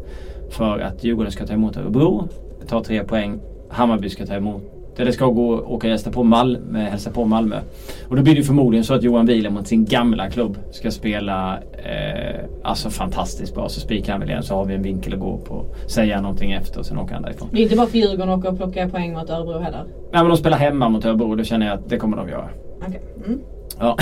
För 0.49 0.79
att 0.79 1.03
Djurgården 1.03 1.31
ska 1.31 1.45
ta 1.45 1.53
emot 1.53 1.77
Örebro, 1.77 2.27
ta 2.67 2.83
tre 2.83 3.03
poäng. 3.03 3.39
Hammarby 3.69 4.09
ska 4.09 4.25
ta 4.25 4.33
emot 4.33 4.78
eller 4.99 5.11
ska 5.11 5.25
gå 5.25 5.49
och 5.49 5.73
åka 5.73 5.87
och 5.87 5.91
gästa 5.91 6.11
på 6.11 6.23
Malmö, 6.23 6.79
hälsa 6.79 7.11
på 7.11 7.25
Malmö. 7.25 7.59
Och 8.07 8.15
då 8.15 8.21
blir 8.21 8.35
det 8.35 8.43
förmodligen 8.43 8.83
så 8.83 8.93
att 8.93 9.03
Johan 9.03 9.25
Wieler 9.25 9.49
mot 9.49 9.67
sin 9.67 9.85
gamla 9.85 10.29
klubb 10.29 10.57
ska 10.71 10.91
spela 10.91 11.57
eh, 11.57 12.45
alltså 12.63 12.89
fantastiskt 12.89 13.55
bra. 13.55 13.69
Så 13.69 13.79
spikar 13.79 14.11
han 14.11 14.19
väl 14.19 14.29
igen 14.29 14.43
så 14.43 14.55
har 14.55 14.65
vi 14.65 14.75
en 14.75 14.81
vinkel 14.81 15.13
att 15.13 15.19
gå 15.19 15.37
på. 15.37 15.65
Säga 15.87 16.21
någonting 16.21 16.51
efter 16.51 16.79
och 16.79 16.85
sen 16.85 16.97
åker 16.97 17.13
han 17.13 17.23
därifrån. 17.23 17.49
Det 17.51 17.57
är 17.57 17.63
inte 17.63 17.75
bara 17.75 17.87
för 17.87 17.97
Djurgården 17.97 18.29
att 18.29 18.39
åka 18.39 18.49
och 18.49 18.57
plocka 18.57 18.89
poäng 18.89 19.13
mot 19.13 19.29
Örebro 19.29 19.59
heller. 19.59 19.83
Nej 20.11 20.21
men 20.21 20.27
de 20.27 20.37
spelar 20.37 20.57
hemma 20.57 20.89
mot 20.89 21.05
Örebro 21.05 21.29
och 21.29 21.37
då 21.37 21.43
känner 21.43 21.65
jag 21.65 21.75
att 21.79 21.89
det 21.89 21.97
kommer 21.97 22.17
de 22.17 22.29
göra. 22.29 22.49
Okej. 22.87 23.01
Mm. 23.25 23.39
Ja. 23.79 23.97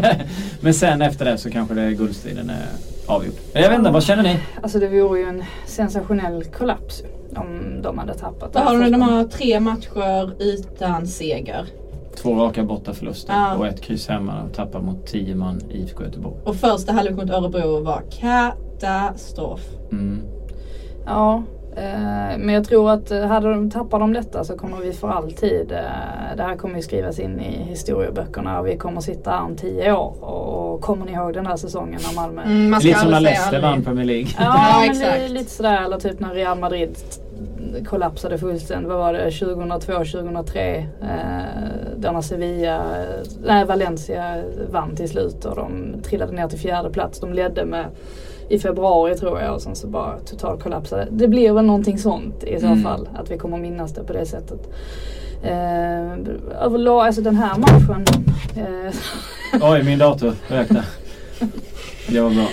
men 0.60 0.74
sen 0.74 1.02
efter 1.02 1.24
det 1.24 1.38
så 1.38 1.50
kanske 1.50 1.74
det 1.74 1.92
guldstriden 1.92 2.50
är 2.50 2.66
avgjord. 3.06 3.34
Jag 3.52 3.68
vet 3.68 3.78
inte, 3.78 3.90
vad 3.90 4.02
känner 4.02 4.22
ni? 4.22 4.38
Alltså 4.62 4.78
det 4.78 4.88
vore 4.88 5.20
ju 5.20 5.26
en 5.26 5.44
sensationell 5.66 6.44
kollaps 6.44 7.02
om 7.36 7.82
de 7.82 7.98
hade 7.98 8.14
tappat. 8.14 8.52
Då 8.52 8.58
har 8.58 8.78
de, 8.80 8.90
de 8.90 9.02
har 9.02 9.24
tre 9.24 9.60
matcher 9.60 10.42
utan 10.42 11.06
seger. 11.06 11.66
Två 12.16 12.34
raka 12.34 12.64
bortaförluster 12.64 13.32
Ja. 13.32 13.54
och 13.56 13.66
ett 13.66 13.80
kryss 13.80 14.08
hemma 14.08 14.42
och 14.42 14.52
tappar 14.54 14.80
mot 14.80 15.06
10 15.06 15.34
man 15.34 15.60
i 15.70 15.76
IFK 15.82 16.04
Göteborg. 16.04 16.36
Och 16.44 16.56
första 16.56 16.92
halvlek 16.92 17.16
mot 17.16 17.30
Örebro 17.30 17.80
var 17.82 18.02
katastrof. 18.10 19.60
Mm. 19.92 20.20
Ja, 21.06 21.42
men 22.38 22.48
jag 22.48 22.64
tror 22.64 22.90
att 22.90 23.10
eh, 23.10 23.26
hade 23.26 23.50
de, 23.50 23.70
tappar 23.70 23.98
de 23.98 24.12
detta 24.12 24.44
så 24.44 24.56
kommer 24.56 24.76
vi 24.76 24.92
för 24.92 25.08
alltid, 25.08 25.72
eh, 25.72 26.36
det 26.36 26.42
här 26.42 26.56
kommer 26.56 26.76
ju 26.76 26.82
skrivas 26.82 27.18
in 27.18 27.40
i 27.40 27.62
historieböckerna 27.62 28.60
och 28.60 28.66
vi 28.66 28.76
kommer 28.76 29.00
sitta 29.00 29.30
här 29.30 29.42
om 29.42 29.56
tio 29.56 29.92
år. 29.92 30.24
Och, 30.24 30.80
kommer 30.80 31.06
ni 31.06 31.12
ihåg 31.12 31.34
den 31.34 31.46
här 31.46 31.56
säsongen 31.56 32.00
när 32.08 32.14
Malmö 32.14 32.42
Mm, 32.42 32.70
man 32.70 32.80
ska 32.80 32.88
Lite 32.88 33.00
som 33.00 33.10
när 33.10 33.20
Leicester 33.20 33.60
vann 33.60 33.84
Premier 33.84 34.04
League. 34.04 34.28
Ja, 34.38 34.84
Ja, 34.86 34.94
men 35.22 35.34
lite 35.34 35.50
sådär 35.50 35.84
eller 35.84 35.98
typ 35.98 36.20
när 36.20 36.34
Real 36.34 36.58
Madrid 36.58 36.96
kollapsade 37.86 38.38
fullständigt. 38.38 38.88
Vad 38.88 38.98
var 38.98 39.12
det? 39.12 39.30
2002, 39.30 39.92
2003. 39.92 40.76
Eh, 41.02 42.12
när 42.12 42.20
Sevilla, 42.20 42.76
eh, 42.76 43.22
nej 43.44 43.64
Valencia 43.64 44.42
vann 44.70 44.96
till 44.96 45.08
slut 45.08 45.44
och 45.44 45.56
de 45.56 45.94
trillade 46.02 46.32
ner 46.32 46.48
till 46.48 46.58
fjärde 46.58 46.90
plats. 46.90 47.20
De 47.20 47.32
ledde 47.32 47.64
med 47.64 47.86
i 48.54 48.58
februari 48.58 49.14
tror 49.14 49.40
jag 49.40 49.54
och 49.54 49.62
sen 49.62 49.74
så 49.76 49.86
bara 49.86 50.18
totalt 50.18 50.62
kollapsade. 50.62 51.08
Det 51.10 51.28
blir 51.28 51.52
väl 51.52 51.64
någonting 51.64 51.98
sånt 51.98 52.44
i 52.44 52.60
så 52.60 52.66
Mm. 52.66 52.82
fall. 52.82 53.08
Att 53.14 53.30
vi 53.30 53.38
kommer 53.38 53.58
minnas 53.58 53.92
det 53.94 54.04
på 54.04 54.12
det 54.12 54.26
sättet. 54.26 54.70
Eh, 55.42 56.12
överlag, 56.64 57.06
alltså 57.06 57.22
den 57.22 57.36
här 57.36 57.58
matchen. 57.58 58.04
Eh, 58.56 59.70
Oj, 59.72 59.82
min 59.82 59.98
dator 59.98 60.32
rökte. 60.48 60.84
Det 62.08 62.20
var 62.20 62.30
bra. 62.30 62.46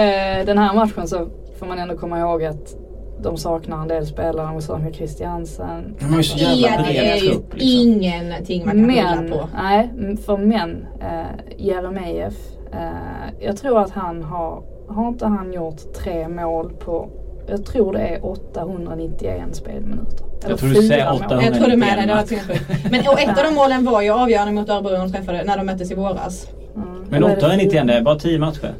Eh, 0.00 0.46
den 0.46 0.58
här 0.58 0.74
matchen 0.74 1.08
så 1.08 1.28
får 1.58 1.66
man 1.66 1.78
ändå 1.78 1.96
komma 1.96 2.18
ihåg 2.20 2.44
att 2.44 2.76
de 3.22 3.36
saknar 3.36 3.82
en 3.82 3.88
del 3.88 4.06
spelare. 4.06 4.46
De 4.52 4.62
saknar 4.62 4.90
Christiansen. 4.90 5.96
De 5.98 6.04
har 6.04 6.16
ju 6.16 6.22
så 6.22 6.38
jävla 6.38 6.82
bred 6.86 6.96
är 6.96 7.14
ju 7.16 7.28
trupp 7.30 7.54
liksom. 7.54 7.68
ingenting 7.70 8.66
man 8.66 8.74
kan 8.74 8.86
Men, 8.86 9.30
på. 9.30 9.48
nej, 9.54 9.90
för 10.26 10.36
men, 10.36 10.86
eh, 11.00 11.56
Jeremejeff. 11.56 12.34
Eh, 12.72 13.46
jag 13.46 13.56
tror 13.56 13.80
att 13.80 13.90
han 13.90 14.22
har, 14.22 14.62
har 14.88 15.08
inte 15.08 15.26
han 15.26 15.52
gjort 15.52 15.94
tre 15.94 16.28
mål 16.28 16.72
på, 16.78 17.08
jag 17.48 17.64
tror 17.64 17.92
det 17.92 17.98
är 17.98 18.26
891 18.26 19.40
spelminuter. 19.52 20.24
Eller 20.44 20.56
tror 20.56 20.68
du 20.68 20.74
säger 20.74 20.90
fyra 20.90 21.12
mål. 21.12 21.22
800. 21.26 21.44
Jag 21.44 21.54
tror 21.54 21.70
du 21.70 21.76
med 21.76 21.98
dig, 21.98 22.06
det 22.06 22.14
var 22.14 22.20
191 22.20 22.28
sinnessjukt. 22.28 22.90
Men 22.90 23.00
och 23.08 23.20
ett 23.20 23.38
av 23.38 23.44
de 23.44 23.54
målen 23.54 23.84
var 23.84 24.02
ju 24.02 24.10
avgörande 24.10 24.52
mot 24.52 24.68
Örebro 24.68 24.90
när 24.90 24.98
de 24.98 25.12
träffade, 25.12 25.44
när 25.44 25.56
de 25.56 25.66
möttes 25.66 25.90
i 25.90 25.94
våras. 25.94 26.46
Mm. 26.76 26.88
Men 27.08 27.14
Eller 27.14 27.28
är 27.28 27.36
det 27.36 27.46
891, 27.46 27.86
det 27.86 27.94
är 27.94 28.02
bara 28.02 28.18
10 28.18 28.38
matcher. 28.38 28.74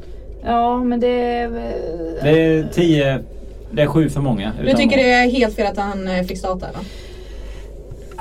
Ja 0.44 0.84
men 0.84 1.00
det 1.00 1.36
är... 1.36 1.50
Det 2.22 2.30
är 2.30 2.68
10, 2.72 3.18
det 3.70 3.82
är 3.82 3.86
7 3.86 4.08
för 4.08 4.20
många. 4.20 4.52
Du 4.60 4.72
tycker 4.72 4.96
mål. 4.96 5.04
det 5.04 5.12
är 5.12 5.30
helt 5.30 5.54
fel 5.54 5.66
att 5.66 5.78
han 5.78 6.08
eh, 6.08 6.22
fick 6.22 6.38
starta 6.38 6.66
eller? 6.66 6.80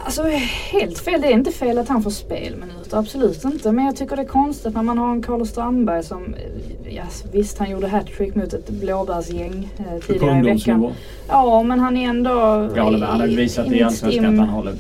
Alltså 0.08 0.24
helt 0.72 1.00
fel. 1.00 1.22
Det 1.22 1.28
är 1.28 1.32
inte 1.32 1.52
fel 1.52 1.78
att 1.78 1.90
han 1.90 2.04
får 2.04 2.10
spelminuter. 2.10 2.98
Absolut 2.98 3.44
inte. 3.46 3.72
Men 3.72 3.86
jag 3.86 3.96
tycker 3.96 4.16
det 4.16 4.22
är 4.22 4.26
konstigt 4.28 4.74
när 4.76 4.84
man 4.84 4.98
har 4.98 5.12
en 5.12 5.24
Carlos 5.24 5.50
Strandberg 5.50 6.04
som, 6.04 6.34
eh, 6.34 6.96
ja, 6.96 7.04
visst 7.32 7.58
han 7.58 7.70
gjorde 7.70 7.88
hattrick 7.88 8.36
mot 8.36 8.54
ett 8.54 8.70
blåbärsgäng 8.70 9.70
eh, 9.78 10.06
tidigare 10.08 10.40
i 10.40 10.42
veckan. 10.42 10.94
Ja 11.28 11.64
men 11.64 11.80
han 11.80 11.98
är 11.98 12.10
ändå... 12.10 12.30
Jag 12.76 12.84
håller 12.84 12.98
med. 12.98 13.08
Han 13.08 13.20
har 13.20 13.28
visat 13.28 13.72
i 13.72 13.84
Allsvenskan 13.84 14.26
att 14.26 14.40
han 14.40 14.50
håller 14.50 14.74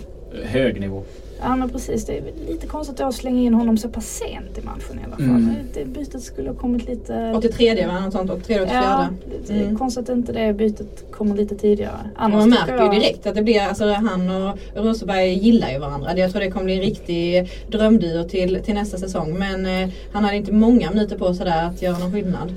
hög 0.46 0.80
nivå. 0.80 1.04
Ja 1.42 1.56
men 1.56 1.70
precis. 1.70 2.06
Det 2.06 2.18
är 2.18 2.24
lite 2.48 2.68
konstigt 2.68 3.00
att 3.00 3.16
slänga 3.16 3.42
in 3.42 3.54
honom 3.54 3.78
så 3.78 3.90
pass 3.90 4.06
sent 4.08 4.58
i 4.58 4.62
matchen 4.62 5.00
i 5.02 5.04
alla 5.06 5.16
fall. 5.16 5.26
Mm. 5.26 5.56
Det 5.74 5.86
bytet 5.86 6.24
skulle 6.24 6.50
ha 6.50 6.56
kommit 6.56 6.86
lite... 6.88 7.34
83 7.36 7.88
va? 7.88 8.00
Något 8.00 8.14
sånt. 8.14 8.30
83 8.32 8.62
84. 8.62 8.70
Ja, 8.84 9.08
det 9.48 9.54
är 9.54 9.62
Mm. 9.64 9.78
konstigt 9.78 10.10
att 10.10 10.16
inte 10.18 10.32
det 10.32 10.54
bytet 10.54 11.06
kommer 11.12 11.36
lite 11.36 11.56
tidigare. 11.56 11.92
Och 12.16 12.22
Annars 12.24 12.40
man 12.40 12.50
märker 12.50 12.74
ju 12.74 12.80
jag- 12.84 12.92
direkt 12.94 13.28
att 13.28 13.36
det 13.36 13.42
blir, 13.44 13.60
alltså 13.62 13.86
han 13.92 14.30
och 14.30 14.58
Rosenberg 14.76 15.34
gillar 15.34 15.72
ju 15.72 15.80
varandra. 15.80 16.18
Jag 16.18 16.32
tror 16.32 16.42
det 16.42 16.52
kommer 16.52 16.66
bli 16.66 16.74
en 16.76 16.82
riktig 16.82 17.50
drömduo 17.72 18.24
till, 18.24 18.60
till 18.64 18.74
nästa 18.74 18.98
säsong. 18.98 19.34
Men 19.40 19.66
eh, 19.66 19.90
han 20.14 20.24
hade 20.24 20.38
inte 20.38 20.52
många 20.54 20.90
minuter 20.92 21.18
på 21.18 21.34
sig 21.34 21.46
där 21.46 21.66
att 21.66 21.82
göra 21.82 21.98
någon 21.98 22.12
skillnad. 22.12 22.54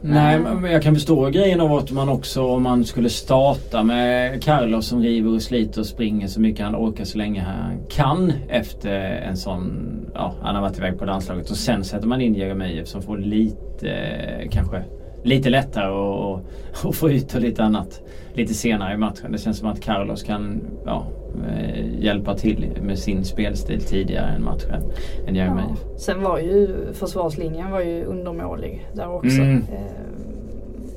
Nej, 0.00 0.38
men 0.38 0.72
jag 0.72 0.82
kan 0.82 0.94
förstå 0.94 1.30
grejen 1.30 1.60
av 1.60 1.72
att 1.72 1.90
man 1.90 2.08
också 2.08 2.46
om 2.46 2.62
man 2.62 2.84
skulle 2.84 3.08
starta 3.08 3.82
med 3.82 4.42
Carlos 4.42 4.86
som 4.86 5.02
river 5.02 5.34
och 5.34 5.42
sliter 5.42 5.80
och 5.80 5.86
springer 5.86 6.26
så 6.26 6.40
mycket 6.40 6.64
han 6.64 6.76
orkar 6.76 7.04
så 7.04 7.18
länge 7.18 7.40
han 7.40 7.86
kan 7.88 8.32
efter 8.48 9.00
en 9.00 9.36
sån, 9.36 9.72
ja 10.14 10.34
han 10.42 10.54
har 10.54 10.62
varit 10.62 10.78
iväg 10.78 10.98
på 10.98 11.04
landslaget. 11.04 11.50
Och 11.50 11.56
sen 11.56 11.84
sätter 11.84 12.06
man 12.06 12.20
in 12.20 12.34
Jeremejeff 12.34 12.88
som 12.88 13.02
får 13.02 13.18
lite, 13.18 13.90
eh, 13.90 14.48
kanske 14.50 14.84
lite 15.22 15.50
lättare 15.50 15.86
att 15.86 16.40
att 16.84 16.96
få 16.96 17.10
ut 17.10 17.34
och 17.34 17.40
lite 17.40 17.64
annat 17.64 18.02
lite 18.32 18.54
senare 18.54 18.94
i 18.94 18.96
matchen. 18.96 19.32
Det 19.32 19.38
känns 19.38 19.58
som 19.58 19.68
att 19.68 19.80
Carlos 19.80 20.22
kan 20.22 20.60
ja, 20.84 21.06
eh, 21.48 22.04
hjälpa 22.04 22.34
till 22.34 22.66
med 22.82 22.98
sin 22.98 23.24
spelstil 23.24 23.80
tidigare 23.80 24.26
än 24.26 24.44
matchen 24.44 24.82
än 25.26 25.34
Jeremejeff. 25.34 25.78
Ja. 25.84 25.98
Sen 25.98 26.22
var 26.22 26.38
ju 26.38 26.68
försvarslinjen 26.92 27.70
var 27.70 27.80
ju 27.80 28.04
undermålig 28.04 28.86
där 28.92 29.14
också. 29.14 29.40
Mm. 29.40 29.56
Eh, 29.72 29.80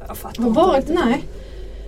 jag 0.07 0.17
fattar 0.17 0.43
Har 0.43 0.49
inte 0.49 0.61
varit, 0.61 0.89
nej. 1.05 1.23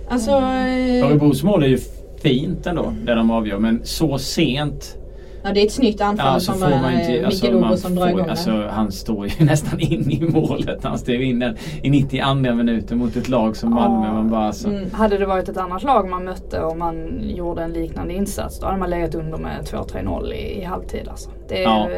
Alltså... 0.08 0.30
Eh, 0.30 1.06
Örebros 1.06 1.42
mål 1.42 1.62
är 1.62 1.68
ju 1.68 1.78
fint 2.22 2.66
ändå, 2.66 2.94
det 3.06 3.14
de 3.14 3.30
avgör. 3.30 3.58
Men 3.58 3.80
så 3.84 4.18
sent 4.18 4.98
ja, 5.44 5.52
det 5.52 5.60
är 5.60 5.66
ett 5.66 5.72
snyggt 5.72 6.00
anfall 6.00 6.34
Ja, 6.34 6.40
som 6.40 6.60
man 6.60 6.72
eh, 6.72 7.26
Alltså, 7.26 7.46
Lobo 7.50 7.60
man 7.60 7.78
som 7.78 7.94
drar 7.94 8.08
igång 8.08 8.28
alltså, 8.28 8.66
han 8.70 8.92
står 8.92 9.26
ju 9.26 9.44
nästan 9.44 9.80
in 9.80 10.10
i 10.10 10.20
målet. 10.20 10.84
Han 10.84 10.98
stev 10.98 11.22
in 11.22 11.38
den 11.38 11.56
i 11.82 11.90
92 11.90 12.34
minuten 12.34 12.98
mot 12.98 13.16
ett 13.16 13.28
lag 13.28 13.56
som 13.56 13.74
Malmö. 13.74 14.12
Man 14.12 14.30
bara 14.30 14.46
alltså, 14.46 14.68
Mm. 14.68 14.90
Hade 14.92 15.18
det 15.18 15.26
varit 15.26 15.48
ett 15.48 15.56
annat 15.56 15.82
lag 15.82 16.08
man 16.08 16.24
mötte 16.24 16.60
och 16.60 16.76
man 16.76 17.20
gjorde 17.22 17.62
en 17.62 17.72
liknande 17.72 18.14
insats 18.14 18.60
då 18.60 18.66
hade 18.66 18.78
man 18.78 18.90
legat 18.90 19.14
under 19.14 19.38
med 19.38 19.60
2-3-0 19.64 20.32
i, 20.32 20.60
i 20.60 20.64
halvtid 20.64 21.08
alltså. 21.08 21.30
Det, 21.48 21.62
Ja. 21.62 21.88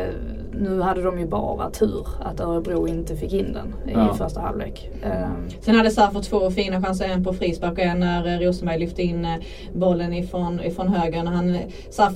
Nu 0.61 0.81
hade 0.81 1.03
de 1.03 1.19
ju 1.19 1.27
bara 1.27 1.71
tur 1.71 2.07
att 2.25 2.41
Örebro 2.41 2.89
inte 2.89 3.17
fick 3.17 3.33
in 3.33 3.53
den 3.53 3.75
i 3.89 3.93
Ja. 3.93 4.15
första 4.15 4.41
halvlek. 4.41 4.91
Ehm, 5.05 5.49
Sen 5.61 5.75
hade 5.75 5.91
Safo 5.91 6.23
två 6.23 6.51
fina 6.51 6.83
chanser, 6.83 7.09
en 7.09 7.25
på 7.25 7.33
frispark 7.33 7.73
och 7.73 7.79
en 7.79 8.01
när 8.01 8.27
eh, 8.35 8.47
Rosenberg 8.47 8.79
lyfte 8.79 9.03
in 9.03 9.25
eh, 9.25 9.35
bollen 9.75 10.13
ifrån, 10.13 10.61
ifrån 10.61 10.89
höger. 10.89 11.25
Han, 11.25 11.57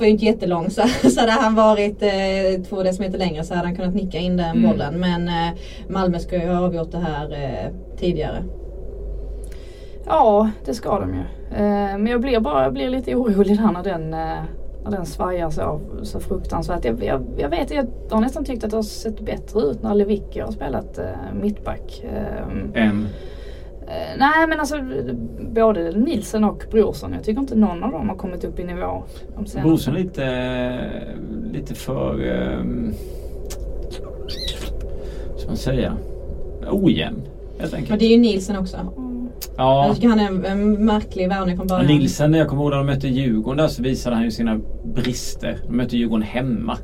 är 0.02 0.04
ju 0.04 0.10
inte 0.10 0.24
jättelång 0.24 0.70
så, 0.70 0.82
så 1.08 1.20
hade 1.20 1.32
han 1.32 1.54
varit 1.54 2.02
eh, 2.02 2.62
två 2.68 2.82
decimeter 2.82 3.18
längre 3.18 3.44
så 3.44 3.54
hade 3.54 3.66
han 3.66 3.76
kunnat 3.76 3.94
nicka 3.94 4.18
in 4.18 4.36
den 4.36 4.50
Mm. 4.56 4.70
bollen. 4.70 5.00
Men 5.00 5.28
eh, 5.28 5.58
Malmö 5.88 6.18
ska 6.18 6.36
ju 6.42 6.48
ha 6.48 6.64
avgjort 6.66 6.90
det 6.92 6.98
här 6.98 7.32
eh, 7.32 7.96
tidigare. 7.98 8.44
Ja, 10.06 10.50
det 10.64 10.74
ska 10.74 11.00
de 11.00 11.14
ju. 11.14 11.20
Eh, 11.56 11.98
men 11.98 12.06
jag 12.06 12.20
blir 12.20 12.40
bara 12.40 12.62
jag 12.62 12.72
blir 12.72 12.88
lite 12.90 13.14
orolig 13.14 13.58
där 13.58 13.72
när 13.72 13.82
den, 13.82 14.14
eh, 14.14 14.42
när 14.84 14.90
den 14.90 15.06
svajar 15.06 15.50
så, 15.50 15.80
så 16.02 16.20
fruktansvärt. 16.20 16.84
Jag, 16.84 17.04
jag, 17.04 17.22
jag 17.38 17.48
vet, 17.48 17.70
jag 17.70 17.86
har 18.10 18.20
nästan 18.20 18.44
tyckt 18.44 18.64
att 18.64 18.70
det 18.70 18.76
har 18.76 18.82
sett 18.82 19.20
bättre 19.20 19.60
ut 19.60 19.82
när 19.82 19.94
Lewicki 19.94 20.40
har 20.40 20.52
spelat 20.52 20.98
eh, 20.98 21.04
mittback. 21.40 22.04
Eh, 22.04 22.82
en, 22.82 23.08
Eh, 23.90 24.18
nej 24.18 24.46
men 24.48 24.60
alltså 24.60 24.76
både 25.40 25.90
Nilsen 25.90 26.44
och 26.44 26.64
Brorsson. 26.70 27.12
Jag 27.12 27.24
tycker 27.24 27.40
inte 27.40 27.54
någon 27.54 27.84
av 27.84 27.92
dem 27.92 28.08
har 28.08 28.16
kommit 28.16 28.44
upp 28.44 28.58
i 28.58 28.64
nivå. 28.64 29.02
Brorsson 29.62 29.94
lite, 29.94 30.90
lite 31.52 31.74
för... 31.74 32.12
Um, 32.60 32.94
ska 35.36 35.46
man 35.46 35.56
säga? 35.56 35.96
Ojämn 36.70 37.22
helt 37.58 37.74
enkelt. 37.74 37.90
Men 37.90 37.98
det 37.98 38.04
är 38.04 38.10
ju 38.10 38.18
Nilsen 38.18 38.56
också. 38.56 38.76
Ja. 39.56 39.86
Jag 39.86 39.94
tycker 39.96 40.08
han 40.08 40.20
är 40.20 40.26
en, 40.26 40.44
en 40.44 40.84
märklig 40.84 41.28
värvning 41.28 41.56
från 41.56 41.66
början. 41.66 41.86
Nilsen, 41.86 42.34
jag 42.34 42.48
kommer 42.48 42.62
ihåg 42.62 42.70
när 42.70 42.76
de 42.78 42.86
mötte 42.86 43.08
Djurgården 43.08 43.56
där 43.56 43.68
så 43.68 43.82
visade 43.82 44.16
han 44.16 44.24
ju 44.24 44.30
sina 44.30 44.60
brister. 44.94 45.58
De 45.66 45.76
mötte 45.76 45.96
Djurgården 45.96 46.22
hemma. 46.22 46.78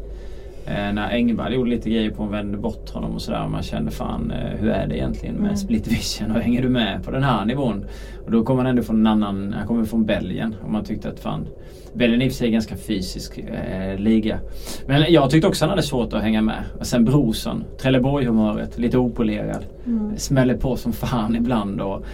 Eh, 0.66 0.92
när 0.92 1.10
Engvall 1.10 1.54
gjorde 1.54 1.70
lite 1.70 1.90
grejer 1.90 2.10
på 2.10 2.22
och 2.22 2.32
vände 2.32 2.58
bort 2.58 2.90
honom 2.90 3.14
och 3.14 3.22
sådär. 3.22 3.48
Man 3.48 3.62
kände 3.62 3.90
fan 3.90 4.30
eh, 4.30 4.58
hur 4.60 4.68
är 4.70 4.86
det 4.86 4.96
egentligen 4.96 5.34
med 5.34 5.44
Mm. 5.44 5.56
split 5.56 5.86
vision 5.86 6.30
och 6.36 6.42
hänger 6.42 6.62
du 6.62 6.68
med 6.68 7.04
på 7.04 7.10
den 7.10 7.22
här 7.22 7.44
nivån? 7.44 7.84
Och 8.24 8.30
då 8.30 8.44
kommer 8.44 8.62
han 8.62 8.70
ändå 8.70 8.82
från 8.82 8.96
en 8.96 9.06
annan, 9.06 9.54
han 9.58 9.66
kommer 9.66 9.84
från 9.84 10.04
Belgien 10.04 10.54
och 10.64 10.70
man 10.72 10.84
tyckte 10.84 11.08
att 11.08 11.20
fan 11.20 11.46
Belgien 11.94 12.22
är 12.22 12.26
i 12.26 12.28
och 12.28 12.32
för 12.32 12.36
sig 12.38 12.46
en 12.46 12.52
ganska 12.52 12.76
fysisk 12.76 13.38
eh, 13.38 13.98
liga. 13.98 14.38
Men 14.86 15.04
jag 15.12 15.30
tyckte 15.30 15.48
också 15.48 15.64
han 15.64 15.70
hade 15.70 15.82
svårt 15.82 16.12
att 16.12 16.22
hänga 16.22 16.42
med. 16.42 16.62
Och 16.80 16.86
sen 16.86 17.04
Brorsson, 17.04 17.64
Trelleborg-humöret, 17.82 18.78
lite 18.78 18.98
opolerad. 18.98 19.64
Mm. 19.86 20.16
Smäller 20.16 20.56
på 20.56 20.76
som 20.76 20.92
fan 20.92 21.36
ibland. 21.36 21.80
Och, 21.80 22.04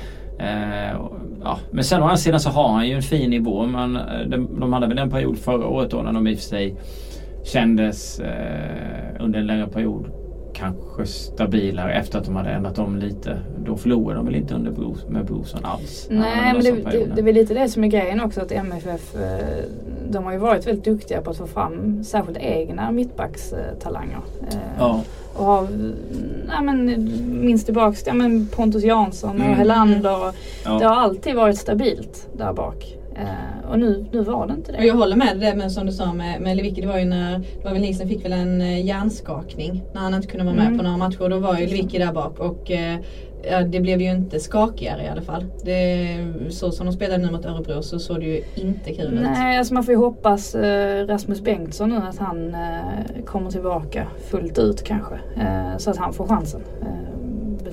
eh, 0.43 0.97
ja. 1.43 1.59
Men 1.70 1.84
sen 1.84 2.01
å 2.01 2.05
andra 2.05 2.16
sidan 2.16 2.40
så 2.40 2.51
har 2.51 2.68
han 2.68 2.88
ju 2.88 2.95
en 2.95 3.03
fin 3.03 3.30
nivå. 3.30 3.66
Men, 3.66 3.97
eh, 3.97 4.26
de, 4.26 4.61
de 4.61 4.72
hade 4.72 4.86
väl 4.86 4.99
en 4.99 5.11
period 5.11 5.38
förra 5.38 5.66
året 5.66 5.90
då 5.90 6.03
när 6.03 6.12
de 6.12 6.26
i 6.26 6.34
och 6.34 6.38
för 6.38 6.45
sig 6.45 6.76
kändes 7.45 8.20
eh, 8.20 9.24
under 9.24 9.38
en 9.38 9.47
längre 9.47 9.66
period 9.66 10.07
kanske 10.55 11.07
stabilare 11.07 11.93
efter 11.93 12.18
att 12.18 12.24
de 12.24 12.36
hade 12.36 12.51
ändrat 12.51 12.78
om 12.78 12.97
lite. 12.97 13.38
Då 13.64 13.76
förlorade 13.76 14.18
de 14.18 14.26
väl 14.26 14.34
inte 14.34 14.55
under 14.55 14.70
Bros, 14.70 15.07
med 15.09 15.26
Brorsson 15.26 15.64
alls. 15.64 16.07
Nej 16.11 16.53
men 16.53 16.64
det, 16.64 16.70
de 16.70 16.82
det, 16.82 17.14
det 17.14 17.20
är 17.20 17.24
väl 17.24 17.34
lite 17.34 17.55
det 17.55 17.68
som 17.68 17.84
är 17.84 17.88
grejen 17.88 18.20
också 18.20 18.40
att 18.40 18.53
MFF 18.53 19.14
eh, 19.14 19.64
de 20.11 20.24
har 20.24 20.32
ju 20.32 20.38
varit 20.38 20.66
väldigt 20.66 20.84
duktiga 20.84 21.20
på 21.20 21.30
att 21.30 21.36
få 21.36 21.47
fram 21.47 22.05
särskilt 22.05 22.38
egna 22.38 22.93
mittbackstalanger. 22.93 24.20
Ja. 24.78 25.01
Och 25.35 25.45
har, 25.45 25.68
nej 26.47 26.62
men 26.62 26.85
minst 27.47 27.64
tillbaks 27.64 28.03
ja, 28.07 28.14
men 28.14 28.47
Pontus 28.47 28.85
Jansson 28.85 29.30
och 29.30 29.37
Mm. 29.47 29.55
Helander. 29.59 30.28
Och 30.28 30.35
Ja. 30.64 30.78
Det 30.78 30.85
har 30.85 30.95
alltid 30.97 31.35
varit 31.35 31.59
stabilt 31.59 32.28
där 32.37 32.53
bak. 32.53 32.97
Eh, 33.16 33.70
och 33.70 33.78
nu, 33.78 34.05
nu 34.12 34.20
var 34.20 34.47
det 34.47 34.53
inte 34.55 34.72
Och 34.72 34.85
jag 34.85 34.95
det. 34.97 34.99
håller 35.01 35.16
med 35.16 35.39
det 35.41 35.55
men 35.55 35.70
som 35.70 35.87
du 35.87 35.93
sa 35.93 36.12
med, 36.12 36.41
med 36.41 36.57
Lewicki, 36.57 36.80
det 36.80 36.87
var 36.87 36.99
ju 36.99 37.05
när 37.05 37.39
det 37.39 37.64
var 37.64 37.72
väl 37.72 37.80
Nilsen 37.83 38.09
fick 38.09 38.24
väl 38.24 38.33
en 38.33 38.61
eh, 38.61 38.85
hjärnskakning 38.87 39.83
när 39.95 40.01
han 40.01 40.14
inte 40.14 40.28
kunde 40.28 40.45
vara 40.45 40.55
med 40.57 40.66
Mm. 40.66 40.78
på 40.78 40.85
några 40.85 40.97
matcher. 40.97 41.28
Då 41.28 41.39
var 41.39 41.59
ju 41.59 41.66
Lewicki 41.66 41.99
där 41.99 42.12
bak 42.12 42.39
och 42.39 42.70
eh, 42.70 42.97
ja, 43.51 43.62
det 43.62 43.80
blev 43.80 44.01
ju 44.01 44.11
inte 44.11 44.40
skakigare 44.40 45.05
i 45.05 45.09
alla 45.09 45.22
fall. 45.22 45.45
Det, 45.64 46.09
så 46.51 46.70
som 46.72 46.86
de 46.86 46.93
spelade 46.93 47.24
nu 47.26 47.30
mot 47.32 47.45
Örebro 47.45 47.82
så 47.82 47.99
såg 47.99 48.20
det 48.20 48.26
ju 48.26 48.43
inte 48.55 48.95
kul 48.95 49.14
ut. 49.14 49.20
Nej, 49.22 49.59
alltså 49.59 49.74
man 49.74 49.84
får 49.84 49.95
ju 49.95 49.99
hoppas 50.01 50.55
eh, 50.55 51.07
Rasmus 51.07 51.40
Bengtsson 51.40 51.88
nu 51.88 51.97
att 51.97 52.18
han 52.18 52.55
eh, 52.55 53.24
kommer 53.26 53.51
tillbaka 53.51 54.07
fullt 54.30 54.59
ut 54.59 54.84
kanske. 54.84 55.14
Eh, 55.14 55.76
så 55.78 55.90
att 55.90 55.97
han 55.97 56.12
får 56.12 56.26
chansen. 56.26 56.61
Eh, 56.82 56.88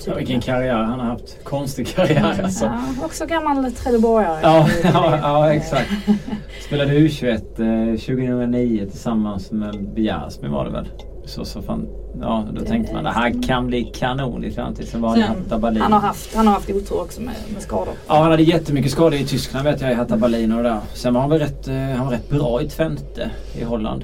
Ja, 0.06 0.16
vilken 0.16 0.42
karriär 0.42 0.76
han 0.76 1.00
har 1.00 1.08
haft. 1.08 1.44
Konstig 1.44 1.88
karriär 1.88 2.42
alltså. 2.44 2.66
Ja, 2.66 3.06
också 3.06 3.26
gammal 3.26 3.72
trelleborgare. 3.72 4.40
Ja, 4.44 4.68
ja, 4.84 5.18
ja 5.22 5.54
exakt. 5.54 5.90
Spelade 6.68 6.94
U21 6.94 7.32
eh, 7.32 8.00
2009 8.00 8.86
tillsammans 8.90 9.52
med 9.52 9.90
Bjärsmyr 9.96 10.50
var 10.50 10.66
det 10.66 10.72
väl. 10.72 10.88
Så, 11.30 11.46
så 11.46 11.62
fan, 11.62 11.88
ja, 12.22 12.46
då 12.54 12.60
Det 12.60 12.66
tänkte 12.66 12.94
man 12.94 13.04
det 13.04 13.10
här 13.10 13.44
kan 13.44 13.68
bli 13.68 13.84
kanon 13.84 14.44
i 14.44 14.52
framtiden. 14.52 14.88
Sen 14.88 15.02
var 15.02 15.14
Sen- 15.14 15.22
Hatta 15.24 15.58
Berlin. 15.60 15.82
Han 15.82 15.94
har 15.94 16.00
haft, 16.00 16.36
han 16.36 16.48
har 16.48 16.54
haft 16.54 16.70
otur 16.70 17.02
också 17.02 17.22
med, 17.22 17.34
med 17.54 17.62
skador. 17.62 17.94
Ja, 18.08 18.14
han 18.22 18.32
hade 18.32 18.44
jättemycket 18.44 18.92
skador 18.92 19.14
i 19.14 19.26
Tyskland 19.26 19.66
vet 19.66 19.82
jag 19.82 19.92
i 19.92 19.94
Hatta 19.94 20.18
Berlin 20.18 20.52
och 20.52 20.64
det 20.64 20.70
där. 20.70 20.80
Sen 20.94 21.14
var 21.14 21.22
han 21.22 21.30
väl 21.30 21.40
rätt, 21.40 21.68
eh, 21.68 21.76
han 21.76 22.06
var 22.06 22.14
rätt 22.14 22.30
bra 22.30 22.62
i 22.62 22.70
Twente 22.70 23.32
i 23.60 23.64
Holland. 23.64 24.04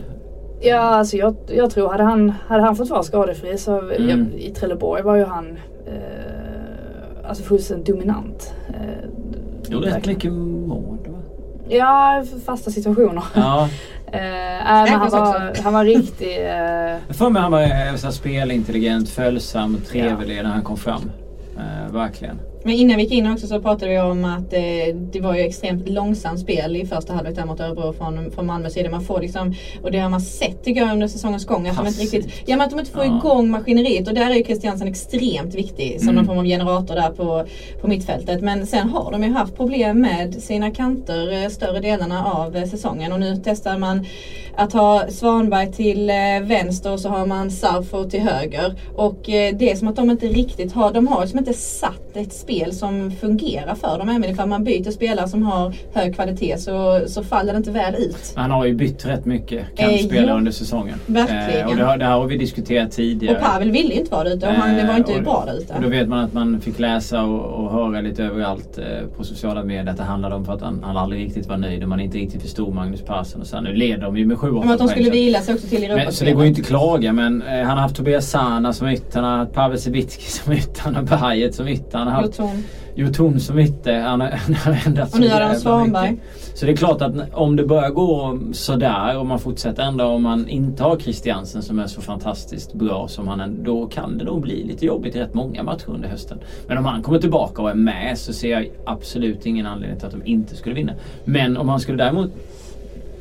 Ja, 0.62 0.78
alltså 0.80 1.18
jag, 1.18 1.36
jag 1.48 1.70
tror 1.72 1.90
hade 1.92 2.04
han, 2.04 2.34
hade 2.48 2.64
han 2.64 2.76
fått 2.76 2.90
vara 2.90 3.04
skadefri 3.04 3.58
så 3.58 3.80
Mm. 3.80 4.10
jag, 4.10 4.40
i 4.42 4.52
Trelleborg 4.52 5.02
var 5.04 5.16
ju 5.16 5.26
han 5.26 5.58
eh, 5.88 7.30
alltså 7.30 7.44
fullständigt 7.44 7.88
dominant. 7.88 8.54
Eh, 8.70 9.10
Gjorde 9.72 9.88
rätt 9.88 10.06
mycket 10.06 10.32
mål 10.34 10.98
va? 11.08 11.18
Ja, 11.70 12.24
fasta 12.46 12.72
situationer. 12.72 13.24
Ja. 13.36 13.70
Eh, 14.16 14.64
nej, 14.66 14.92
men 14.92 15.00
han, 15.00 15.12
var, 15.12 15.64
han 15.64 15.74
var 15.74 15.84
riktig... 15.86 16.38
Eh, 16.38 16.98
Jag 17.08 17.16
får 17.16 17.30
mig 17.30 17.42
han 17.42 17.52
var 17.52 17.62
eh, 17.62 17.96
så 17.96 18.08
här 18.08 18.12
spelintelligent, 18.12 19.10
följsam, 19.10 19.78
trevlig 19.90 20.36
när 20.44 20.50
han 20.50 20.64
kom 20.64 20.78
fram. 20.78 21.12
Eh, 21.58 21.94
verkligen. 21.94 22.40
Men 22.66 22.74
innan 22.76 22.98
vi 22.98 23.04
gick 23.04 23.12
in 23.12 23.32
också 23.32 23.48
så 23.48 23.62
pratade 23.62 23.92
vi 23.92 24.00
om 24.00 24.26
att 24.26 24.54
eh, 24.54 24.96
det 25.14 25.20
var 25.22 25.36
ju 25.36 25.42
extremt 25.42 25.90
långsamt 25.90 26.40
spel 26.40 26.76
i 26.76 26.86
första 26.86 27.14
halvlek 27.14 27.36
där 27.36 27.46
mot 27.46 27.60
Örebro 27.60 27.94
från, 27.94 28.32
från 28.32 28.46
Malmös 28.46 28.74
sida. 28.74 28.90
Man 28.90 29.02
får 29.04 29.22
liksom, 29.22 29.54
och 29.84 29.92
det 29.92 30.00
har 30.00 30.10
man 30.10 30.22
sett 30.22 30.64
tycker 30.64 30.82
jag 30.82 30.92
under 30.94 31.08
säsongens 31.08 31.46
gång. 31.46 31.68
Att 31.68 31.78
de 31.78 31.88
inte 31.88 32.02
riktigt, 32.02 32.28
ja, 32.46 32.58
men 32.58 32.62
att 32.62 32.70
de 32.70 32.80
inte 32.80 32.92
får 32.92 33.06
Ja. 33.06 33.18
igång 33.18 33.50
maskineriet 33.50 34.08
och 34.08 34.14
där 34.14 34.30
är 34.32 34.36
ju 34.36 34.44
Christiansen 34.44 34.88
extremt 34.88 35.56
viktig 35.56 36.00
som 36.00 36.10
Mm. 36.10 36.16
någon 36.16 36.26
form 36.26 36.38
av 36.38 36.46
generator 36.46 36.96
där 36.96 37.10
på, 37.10 37.46
på 37.82 37.88
mittfältet. 37.88 38.42
Men 38.42 38.68
sen 38.68 38.90
har 38.90 39.12
de 39.12 39.24
ju 39.24 39.32
haft 39.32 39.56
problem 39.56 40.02
med 40.02 40.44
sina 40.44 40.72
kanter 40.72 41.44
eh, 41.44 41.50
större 41.50 41.80
delarna 41.80 42.26
av 42.26 42.56
eh, 42.56 42.66
säsongen 42.66 43.12
och 43.12 43.20
nu 43.20 43.42
testar 43.44 43.78
man 43.78 44.06
att 44.58 44.74
ha 44.74 45.04
Svanberg 45.10 45.72
till 45.72 46.10
eh, 46.10 46.16
vänster 46.42 46.92
och 46.92 47.00
så 47.00 47.10
har 47.10 47.26
man 47.26 47.52
Sarfo 47.52 48.10
till 48.10 48.20
höger. 48.22 48.76
Och 48.96 49.30
eh, 49.30 49.56
det 49.58 49.72
är 49.72 49.76
som 49.76 49.88
att 49.88 49.96
de 49.96 50.10
inte 50.10 50.28
riktigt 50.28 50.74
har, 50.74 50.94
de 50.94 51.08
har 51.08 51.22
liksom 51.22 51.40
inte 51.40 51.54
satt 51.54 52.02
ett 52.18 52.34
spel 52.34 52.55
som 52.72 53.12
fungerar 53.12 53.76
för 53.76 54.00
dem. 54.00 54.10
Även 54.10 54.24
ifall 54.30 54.48
man 54.50 54.64
byter 54.64 54.92
spelare 54.92 55.28
som 55.28 55.44
har 55.44 55.74
hög 55.94 56.16
kvalitet 56.16 56.58
så, 56.58 57.02
så 57.08 57.24
faller 57.24 57.54
det 57.54 57.58
inte 57.58 57.72
väl 57.72 57.96
ut. 57.96 58.34
Han 58.36 58.52
har 58.52 58.66
ju 58.66 58.74
bytt 58.74 59.06
rätt 59.06 59.26
mycket 59.26 59.62
Eh, 59.76 59.86
kantspelare 59.90 60.30
jo. 60.32 60.36
under 60.38 60.52
säsongen. 60.52 61.00
Verkligen. 61.06 61.68
och 61.70 61.76
det, 61.76 61.84
har- 61.84 61.98
det 61.98 62.06
här 62.06 62.14
har 62.14 62.26
vi 62.26 62.38
diskuterat 62.38 62.92
tidigare. 62.92 63.36
Och 63.38 63.44
Pavel 63.44 63.72
ville 63.72 63.94
ju 63.94 64.00
inte 64.00 64.12
vara 64.12 64.24
där 64.24 64.36
ute 64.36 64.48
och 64.48 64.54
han 64.54 64.76
det 64.76 64.86
var 64.86 64.98
inte 64.98 65.12
Eh, 65.12 65.18
och- 65.18 65.24
bra 65.24 65.44
där 65.48 65.58
ute. 65.58 65.74
Och 65.74 65.82
då 65.82 65.90
vet 65.90 66.08
man 66.10 66.20
att 66.24 66.34
man 66.34 66.62
fick 66.62 66.80
läsa 66.80 67.24
och, 67.24 67.64
och 67.66 67.72
höra 67.72 68.02
lite 68.02 68.24
överallt 68.24 68.78
eh, 68.78 69.08
på 69.18 69.24
sociala 69.24 69.64
medier 69.64 69.88
att 69.92 69.98
det 69.98 70.04
handlade 70.04 70.36
om 70.36 70.46
för 70.46 70.54
att 70.54 70.62
han, 70.62 70.84
han 70.84 70.98
aldrig 70.98 71.26
riktigt 71.26 71.48
var 71.48 71.58
nöjd 71.58 71.84
och 71.84 71.90
man 71.90 72.00
inte 72.00 72.18
riktigt 72.18 72.42
förstod 72.42 72.74
Magnus 72.74 73.02
Persson. 73.02 73.42
Och 73.42 73.48
sen 73.48 73.64
nu 73.64 73.74
leder 73.74 74.04
de 74.04 74.18
ju 74.18 74.26
med 74.26 74.38
7-8 74.38 74.62
Om 74.64 74.72
att 74.72 74.78
de 74.80 74.88
skulle 74.88 75.10
vila 75.10 75.40
sig 75.40 75.54
också 75.56 75.68
till 75.68 75.80
men, 75.82 75.90
Europaspelet. 75.92 76.16
så 76.16 76.26
det 76.26 76.32
går 76.32 76.44
ju 76.44 76.50
inte 76.50 76.62
att 76.62 76.68
klaga 76.68 77.14
men 77.14 77.42
eh, 77.42 77.48
han 77.58 77.66
har 77.68 77.76
haft 77.76 77.96
Tobias 77.96 78.30
Sana 78.30 78.74
som 78.74 78.88
ytter, 78.88 79.22
han 79.22 79.32
har 79.32 79.38
haft 79.38 79.54
Pavel 79.54 79.80
Cibicki 79.80 80.22
som 80.32 80.54
har 80.96 81.02
Bajet 81.20 81.56
som 81.56 81.68
ytter, 81.68 81.98
han 81.98 82.08
har 82.08 82.14
haft 82.22 82.36
Jotun. 82.48 82.64
Jotun 82.96 83.40
som 83.40 83.60
ytter. 83.60 84.02
Han 84.02 84.22
har, 84.22 84.28
han 84.48 84.56
har 84.56 84.82
ändrat 84.86 85.14
Och 85.14 85.20
nu 85.20 85.28
så 85.28 85.34
de 85.34 85.40
jävla 85.40 85.56
Svanberg. 85.56 86.18
Så 86.54 86.66
det 86.66 86.72
är 86.72 86.76
klart 86.76 87.02
att 87.02 87.14
om 87.34 87.56
det 87.56 87.66
börjar 87.66 87.90
gå 87.90 88.40
sådär 88.52 89.18
och 89.18 89.26
man 89.26 89.40
fortsätter 89.40 89.84
ändra 89.84 90.08
och 90.08 90.22
man 90.22 90.48
inte 90.48 90.84
har 90.84 90.98
Christiansen 90.98 91.62
som 91.62 91.80
är 91.80 91.88
så 91.88 92.02
fantastiskt 92.02 92.74
bra 92.74 93.08
som 93.08 93.28
han 93.28 93.40
är, 93.40 93.48
då 93.48 93.88
kan 93.88 94.18
det 94.18 94.24
nog 94.24 94.42
bli 94.42 94.64
lite 94.64 94.86
jobbigt 94.86 95.16
i 95.16 95.20
rätt 95.20 95.34
många 95.34 95.64
matcher 95.64 95.90
under 95.90 96.10
hösten. 96.10 96.40
Men 96.68 96.78
om 96.78 96.86
han 96.86 97.04
kommer 97.04 97.20
tillbaka 97.20 97.62
och 97.62 97.70
är 97.70 97.74
med 97.74 98.18
så 98.18 98.34
ser 98.34 98.50
jag 98.50 98.72
absolut 98.86 99.46
ingen 99.46 99.66
anledning 99.66 100.00
till 100.00 100.08
att 100.08 100.14
de 100.14 100.26
inte 100.26 100.56
skulle 100.56 100.76
vinna. 100.76 100.94
Men 101.26 101.58
om 101.58 101.70
han 101.70 101.80
skulle 101.80 101.98
däremot 102.04 102.32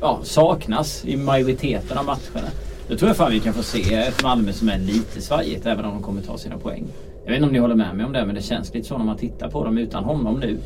ja, 0.01 0.19
saknas 0.23 1.05
i 1.05 1.17
majoriteten 1.17 1.97
av 1.97 2.05
matcherna. 2.05 2.49
Då 2.87 2.97
tror 2.97 3.09
jag 3.09 3.17
fan 3.17 3.31
vi 3.31 3.39
kan 3.39 3.53
få 3.53 3.63
se 3.63 3.95
ett 3.95 4.23
Malmö 4.23 4.53
som 4.53 4.69
är 4.69 4.79
lite 4.79 5.21
svajigt 5.21 5.65
även 5.65 5.85
om 5.85 5.91
de 5.91 6.03
kommer 6.03 6.21
ta 6.21 6.37
sina 6.37 6.57
poäng. 6.57 6.85
Jag 7.25 7.31
vet 7.31 7.35
inte 7.37 7.47
om 7.47 7.53
ni 7.53 7.59
håller 7.59 7.75
med 7.75 7.95
mig 7.95 8.05
om 8.05 8.13
det 8.13 8.25
men 8.25 8.35
det 8.35 8.41
känns 8.41 8.73
lite 8.73 8.87
så 8.87 8.97
när 8.97 9.05
man 9.05 9.17
tittar 9.17 9.49
på 9.49 9.63
dem 9.65 9.77
utan 9.77 10.03
honom 10.03 10.39
nu. 10.39 10.57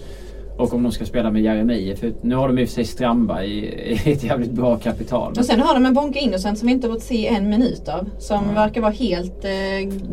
Och 0.58 0.74
om 0.74 0.84
de 0.84 0.92
ska 0.92 1.06
spela 1.06 1.32
med 1.32 1.42
Jeremejeff. 1.42 2.00
För 2.00 2.14
nu 2.22 2.36
har 2.36 2.48
de 2.48 2.60
i 2.60 2.64
och 2.66 2.68
för 2.70 2.74
sig 2.76 2.86
Strandberg 2.86 3.50
i, 3.50 4.12
ett 4.12 4.24
jävligt 4.24 4.52
bra 4.52 4.78
kapital. 4.78 5.34
Och 5.38 5.46
sen 5.46 5.60
har 5.62 5.74
de 5.74 5.86
en 5.86 5.94
Bonke 5.94 6.20
Innocent 6.20 6.58
som 6.60 6.68
vi 6.68 6.74
inte 6.74 6.88
fått 6.88 7.02
se 7.02 7.28
en 7.28 7.50
minut 7.50 7.88
av. 7.90 8.10
Som 8.20 8.44
Mm. 8.44 8.56
verkar 8.56 8.82
vara 8.82 8.92
helt 8.92 9.46
eh, 9.46 9.50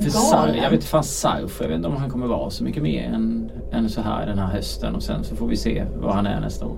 För 0.03 0.11
Sar, 0.11 0.37
galen. 0.37 0.55
jag 0.57 0.63
vet 0.63 0.73
inte 0.73 0.87
fan 0.87 1.05
Sarf, 1.05 1.59
jag 1.61 1.69
vet 1.69 1.77
inte 1.77 1.89
om 1.89 1.97
han 1.97 2.11
kommer 2.11 2.27
vara 2.27 2.51
så 2.51 2.65
mycket 2.65 2.83
mer 2.83 3.03
än, 3.05 3.51
än 3.73 3.89
så 3.91 4.01
här 4.01 4.27
den 4.27 4.39
här 4.39 4.47
hösten. 4.47 4.95
Och 4.95 5.03
sen 5.03 5.25
så 5.25 5.37
får 5.37 5.47
vi 5.47 5.57
se 5.57 5.85
vad 5.97 6.15
han 6.15 6.27
är 6.27 6.41
nästa 6.41 6.67
år. 6.67 6.77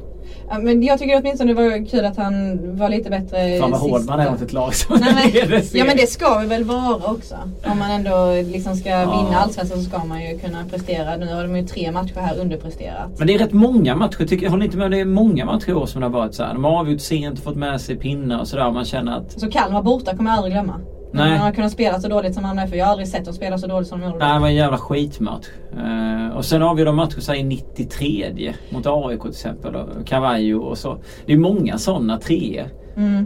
Ja, 0.51 0.59
men 0.59 0.82
jag 0.82 0.99
tycker 0.99 1.20
åtminstone 1.20 1.55
det 1.55 1.62
var 1.62 1.86
kul 1.89 2.05
att 2.05 2.16
han 2.16 2.59
var 2.76 2.89
lite 2.89 3.11
bättre 3.11 3.59
Fan 3.61 3.70
vad 3.70 3.80
hård 3.80 4.01
man 4.07 4.20
är 4.20 4.30
mot 4.30 4.43
ett 4.43 4.53
lag 4.53 4.74
som 4.74 4.97
Nej, 5.01 5.47
men, 5.51 5.62
ja 5.72 5.84
men 5.84 5.97
det 5.97 6.07
ska 6.07 6.39
vi 6.39 6.47
väl 6.47 6.64
vara 6.64 6.95
också. 7.12 7.34
Om 7.66 7.78
man 7.78 7.91
ändå 7.91 8.32
liksom 8.53 8.76
ska 8.76 8.89
Ja. 8.91 8.99
vinna 9.24 9.39
Allsvenskan 9.41 9.78
så 9.78 9.84
ska 9.91 10.05
man 10.05 10.20
ju 10.22 10.39
kunna 10.39 10.64
prestera. 10.70 11.16
Nu 11.16 11.34
har 11.34 11.43
de 11.43 11.57
ju 11.57 11.66
tre 11.66 11.93
matcher 11.93 12.20
här 12.20 12.39
underpresterat. 12.39 13.18
Men 13.18 13.26
det 13.26 13.34
är 13.34 13.39
rätt 13.39 13.53
många 13.53 13.97
matcher, 13.97 14.26
tycker 14.26 14.45
jag. 14.45 14.51
Håller 14.51 14.64
inte 14.64 14.76
med? 14.76 14.91
Det 14.91 15.01
är 15.01 15.05
många 15.05 15.45
matcher 15.45 15.70
i 15.70 15.74
år 15.74 15.86
som 15.86 16.01
det 16.01 16.07
har 16.07 16.12
varit 16.12 16.34
så 16.34 16.43
här. 16.45 16.55
De 16.55 16.64
har 16.64 16.78
avgjort 16.80 17.01
sent 17.01 17.39
och 17.39 17.45
fått 17.45 17.57
med 17.57 17.80
sig 17.80 17.97
pinnar 17.97 18.41
och 18.41 18.49
sådär. 18.49 18.70
Man 18.70 18.84
känner 18.84 19.16
att... 19.16 19.41
Så 19.41 19.51
Kalmar 19.51 19.82
borta 19.82 20.16
kommer 20.16 20.30
jag 20.30 20.36
aldrig 20.36 20.53
glömma. 20.55 20.80
Nej. 21.13 21.31
Man 21.31 21.39
har 21.39 21.53
kunnat 21.53 21.73
spela 21.73 22.01
så 22.01 22.09
dåligt 22.09 22.35
som 22.35 22.43
Malmö 22.43 22.63
FF. 22.63 22.75
Jag 22.77 22.85
har 22.85 22.93
aldrig 22.93 23.09
sett 23.09 23.25
dem 23.25 23.35
spela 23.35 23.59
så 23.59 23.67
dåligt 23.67 23.89
som 23.89 24.01
de 24.01 24.07
gjorde. 24.07 24.19
Nej, 24.19 24.35
det 24.35 24.41
var 24.41 24.49
en 24.49 24.55
jävla 24.55 24.79
skitmatch. 24.79 25.47
Eh, 25.77 26.37
och 26.37 26.45
sen 26.45 26.63
har 26.63 26.75
vi 26.75 26.85
de 26.85 26.97
matcher 26.97 27.21
så 27.21 27.33
här 27.33 27.39
i 27.39 27.43
93 27.43 28.55
mot 28.71 28.87
AIK 28.87 29.21
till 29.21 29.31
exempel. 29.31 29.77
Och 29.77 30.07
Cavallo 30.07 30.61
och 30.63 30.79
så. 30.79 30.99
Det 31.27 31.33
är 31.33 31.39
många 31.39 31.79
sådana 31.79 32.19
treor. 32.19 32.67
Mm. 32.97 33.15
Eh, 33.17 33.23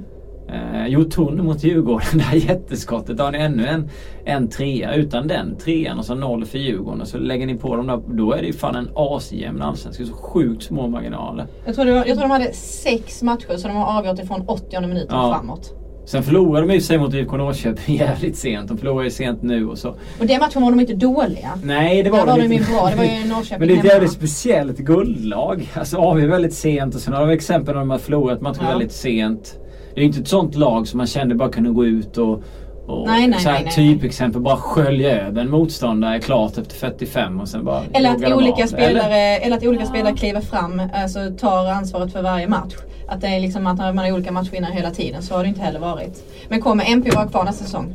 Eh, 0.53 0.87
Jotun 0.87 1.45
mot 1.45 1.64
Djurgården, 1.64 2.07
det 2.12 2.20
här 2.24 2.37
jätteskottet. 2.37 3.16
Då 3.16 3.24
har 3.24 3.33
ni 3.33 3.39
ännu 3.39 3.66
en, 3.66 3.91
en 4.24 4.49
trea. 4.49 4.95
Utan 4.95 5.28
den 5.28 5.57
trean 5.57 5.99
och 5.99 6.05
så 6.05 6.14
noll 6.14 6.45
för 6.45 6.59
Djurgården. 6.59 7.01
Och 7.01 7.09
så 7.09 7.18
lägger 7.18 7.47
ni 7.47 7.55
på 7.55 7.76
dem 7.76 7.87
där. 7.87 8.01
Då 8.09 8.33
är 8.33 8.41
det 8.41 8.47
ju 8.47 8.53
fan 8.53 8.76
en 8.76 8.89
asjämn 8.95 9.62
allsvensk. 9.62 10.07
Så 10.07 10.12
sjukt 10.12 10.62
små 10.62 10.89
marginaler. 10.89 11.47
Jag 11.64 11.74
tror, 11.74 11.85
det 11.85 11.93
var, 11.93 11.99
jag 11.99 12.07
tror 12.07 12.20
de 12.22 12.30
hade 12.30 12.53
sex 12.53 13.22
matcher 13.22 13.57
så 13.57 13.68
de 13.68 13.76
har 13.76 13.99
avgjort 13.99 14.18
ifrån 14.18 14.45
80 14.47 14.80
minuten 14.80 15.07
Ja. 15.11 15.35
framåt. 15.35 15.74
Sen 16.05 16.22
förlorade 16.22 16.66
de 16.66 16.74
i 16.74 16.80
sig 16.80 16.98
mot 16.98 17.14
IFK 17.14 17.36
Norrköping 17.36 17.96
jävligt 17.96 18.36
sent. 18.36 18.68
De 18.68 18.78
förlorade 18.78 19.05
ju 19.05 19.11
sent 19.11 19.42
nu 19.42 19.68
och 19.68 19.78
så. 19.78 19.88
Och 20.20 20.26
den 20.26 20.38
matchen 20.40 20.62
var 20.62 20.70
de 20.70 20.80
inte 20.80 20.94
dåliga. 20.94 21.50
Nej 21.64 22.03
det 22.03 22.11
var 22.11 22.18
Där 22.18 22.26
var 22.26 22.36
de 22.38 22.42
de 22.42 22.55
ju 22.55 22.59
inte. 22.61 22.72
bra. 22.72 22.90
Det 22.90 22.96
var 22.96 23.05
ju 23.05 23.11
Norrköping 23.28 23.59
Men 23.59 23.68
det 23.68 23.74
är 23.74 23.78
ett 23.78 23.84
jävligt 23.84 24.12
speciellt 24.12 24.78
guldlag. 24.78 25.68
Alltså 25.74 25.96
avgör 25.96 26.28
väldigt 26.28 26.55
sent 26.55 26.94
och 26.94 27.00
sen 27.00 27.14
har 27.14 27.26
de 27.26 27.32
exempel 27.32 27.74
när 27.74 27.80
de 27.80 27.90
har 27.90 27.98
förlorat 27.98 28.40
matcher 28.40 28.61
Ja. 28.62 28.68
väldigt 28.68 28.92
sent. 28.92 29.59
Det 29.94 30.00
är 30.00 30.03
ju 30.03 30.07
inte 30.07 30.20
ett 30.20 30.28
sånt 30.28 30.55
lag 30.55 30.88
som 30.88 30.98
man 30.98 31.07
kände 31.07 31.34
bara 31.34 31.48
kunde 31.48 31.70
gå 31.70 31.84
ut 31.86 32.18
och, 32.18 32.42
och 32.87 33.07
Nej, 33.07 33.26
nej, 33.28 33.41
så 33.41 33.49
här 33.49 33.55
nej, 33.55 33.64
nej. 33.64 33.74
typexempel 33.74 34.41
bara 34.41 34.57
skölja 34.57 35.26
över 35.26 35.41
en 35.41 35.51
motståndare 35.51 36.20
klart 36.20 36.59
efter 36.59 36.76
45 36.76 37.41
och 37.41 37.49
sen 37.49 37.64
bara 37.64 37.83
Eller 37.93 38.11
att, 38.11 38.33
olika 38.33 38.66
spelare, 38.66 39.16
eller 39.16 39.57
att 39.57 39.64
olika 39.64 39.83
Ja. 39.83 39.89
spelare 39.89 40.16
kliver 40.16 40.41
fram, 40.41 40.83
alltså 40.95 41.18
tar 41.39 41.66
ansvaret 41.66 42.12
för 42.12 42.22
varje 42.22 42.49
match. 42.49 42.74
Att 43.09 43.20
det 43.20 43.26
är 43.26 43.41
liksom 43.41 43.66
att 43.66 43.78
man 43.78 43.99
är 43.99 44.12
olika 44.12 44.33
matchvinnare 44.33 44.72
hela 44.72 44.91
tiden. 44.91 45.22
Så 45.22 45.35
har 45.35 45.43
det 45.43 45.49
inte 45.49 45.61
heller 45.61 45.80
varit. 45.80 46.24
Men 46.49 46.61
kommer 46.61 46.93
MP 46.93 47.11
vara 47.11 47.26
kvar 47.26 47.45
nästa 47.45 47.64
säsong? 47.64 47.95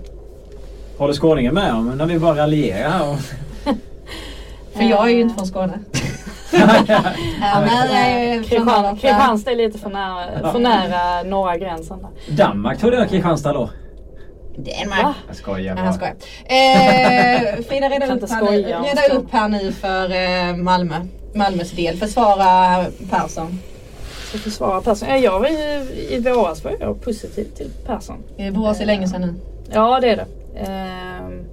Håller 0.98 1.14
Skåningen 1.14 1.54
med 1.54 1.74
om 1.74 1.98
när 1.98 2.06
vi 2.06 2.20
bara 2.20 2.36
raljerar 2.36 2.90
här? 2.90 3.10
Och... 3.12 3.18
För 4.74 4.84
jag 4.84 5.06
är 5.06 5.14
ju 5.14 5.22
inte 5.22 5.36
från 5.36 5.48
Skåne. 5.48 5.80
Ja, 6.52 6.60
jag 8.52 8.66
Norrland. 8.66 9.02
Kristianstad 9.02 9.52
är 9.52 9.56
lite 9.56 9.80
för 9.80 9.90
nära, 9.90 10.52
för 10.52 10.60
nära 10.60 11.24
norra 11.24 11.58
gränsen 11.58 12.00
där. 12.02 12.36
Danmark 12.36 12.80
tog 12.80 12.92
det 12.92 13.08
Kristianstad 13.10 13.54
då? 13.54 13.70
Danmark. 14.58 15.03
Va? 15.03 15.14
Jag 15.28 15.36
skojar 15.36 15.76
bara. 15.76 15.93
skojar. 15.93 16.16
Eh, 16.45 17.64
Frida, 17.68 17.89
reda, 17.89 18.16
upp 18.16 18.30
här, 18.30 18.41
nu, 18.51 18.62
reda 18.62 19.14
upp 19.14 19.32
här 19.32 19.49
nu 19.49 19.72
för 19.72 20.12
eh, 20.12 20.55
Malmö. 20.55 20.95
Malmös 21.34 21.72
del. 21.72 21.97
Försvara 21.97 22.86
Persson. 23.10 23.60
Ska 24.30 24.38
försvara 24.38 24.82
Persson. 24.82 25.10
Ja, 25.10 25.18
jag 25.18 25.39
var 25.39 25.47
ju, 25.47 25.86
I 26.10 26.20
våras 26.20 26.64
var 26.64 26.76
jag 26.80 27.01
positiv 27.01 27.43
till 27.55 27.70
Persson. 27.86 28.24
Det 28.38 28.51
borde 28.51 28.76
se 28.76 28.86
länge 28.86 29.08
sedan 29.08 29.22
nu. 29.22 29.34
Ja 29.72 29.99
det 29.99 30.10
är 30.10 30.16
det. 30.16 30.26
Ehm, 30.60 31.45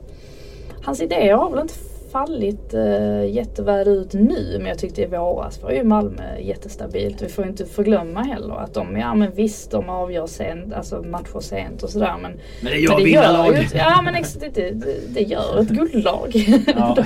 hans 0.84 1.00
idéer 1.00 1.34
har 1.34 1.50
väl 1.50 1.60
inte 1.60 1.74
fallit 2.14 2.74
uh, 2.74 3.26
jätteväl 3.26 3.88
ut 3.88 4.12
nu 4.12 4.56
men 4.58 4.66
jag 4.66 4.78
tyckte 4.78 5.02
i 5.02 5.06
våras 5.06 5.62
var 5.62 5.70
ju 5.70 5.84
Malmö 5.84 6.38
jättestabilt. 6.40 7.22
Vi 7.22 7.28
får 7.28 7.46
inte 7.46 7.66
förglömma 7.66 8.22
heller 8.22 8.54
att 8.54 8.74
de, 8.74 8.96
ja 8.96 9.14
men 9.14 9.32
visst 9.34 9.70
de 9.70 9.88
avgör 9.88 10.26
sent, 10.26 10.72
alltså 10.72 11.02
matcher 11.02 11.40
sent 11.40 11.82
och 11.82 11.90
sådär 11.90 12.14
men 12.22 12.32
Men 12.60 12.72
det 12.72 12.78
gör 12.78 12.94
men 12.94 13.54
ju 13.54 13.60
ett, 13.60 13.74
Ja 13.74 14.02
men 14.02 14.14
ex, 14.14 14.34
det, 14.34 14.48
det, 14.48 14.74
det 15.08 15.20
gör 15.20 15.60
ett 15.60 15.68
guldlag. 15.68 16.32
Ja. 16.76 16.96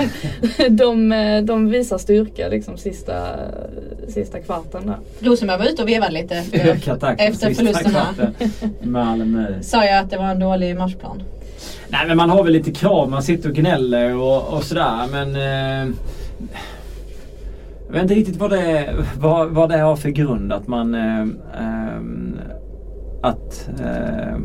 de, 0.59 0.69
de, 0.69 1.13
eh, 1.13 1.43
de 1.43 1.71
visar 1.71 1.99
styrka 1.99 2.49
liksom 2.49 2.77
sista, 2.77 3.27
sista 4.09 4.41
kvarten 4.41 4.87
där. 4.87 5.29
Rosenberg 5.29 5.59
var 5.59 5.67
ute 5.67 5.83
och 5.83 5.89
vevade 5.89 6.13
lite 6.13 6.35
efter, 6.53 6.97
takten 6.97 7.33
efter 7.33 7.55
förlusterna. 7.55 8.15
Malmö. 8.83 9.63
Sa 9.63 9.85
jag 9.85 9.99
att 9.99 10.11
det 10.11 10.17
var 10.17 10.25
en 10.27 10.41
dålig 10.41 10.77
matchplan. 10.77 11.23
Nej 11.91 12.07
men 12.07 12.17
man 12.17 12.31
har 12.31 12.45
väl 12.45 12.53
lite 12.53 12.73
krav. 12.73 13.11
Man 13.11 13.23
sitter 13.23 13.49
och 13.49 13.55
gnäller 13.55 14.17
och, 14.17 14.55
och 14.55 14.63
sådär 14.63 15.07
men... 15.13 15.37
Eh, 15.37 15.95
jag 17.87 17.93
vet 17.93 18.03
inte 18.03 18.15
riktigt 18.15 18.37
vad 18.37 18.51
det, 18.51 18.95
vad, 19.19 19.51
vad 19.51 19.69
det 19.69 19.79
har 19.79 19.97
för 19.97 20.11
grund 20.11 20.53
att 20.53 20.67
man... 20.67 20.95
Eh, 20.95 21.21
eh, 21.21 22.01
att... 23.23 23.71
Eh, 23.81 24.37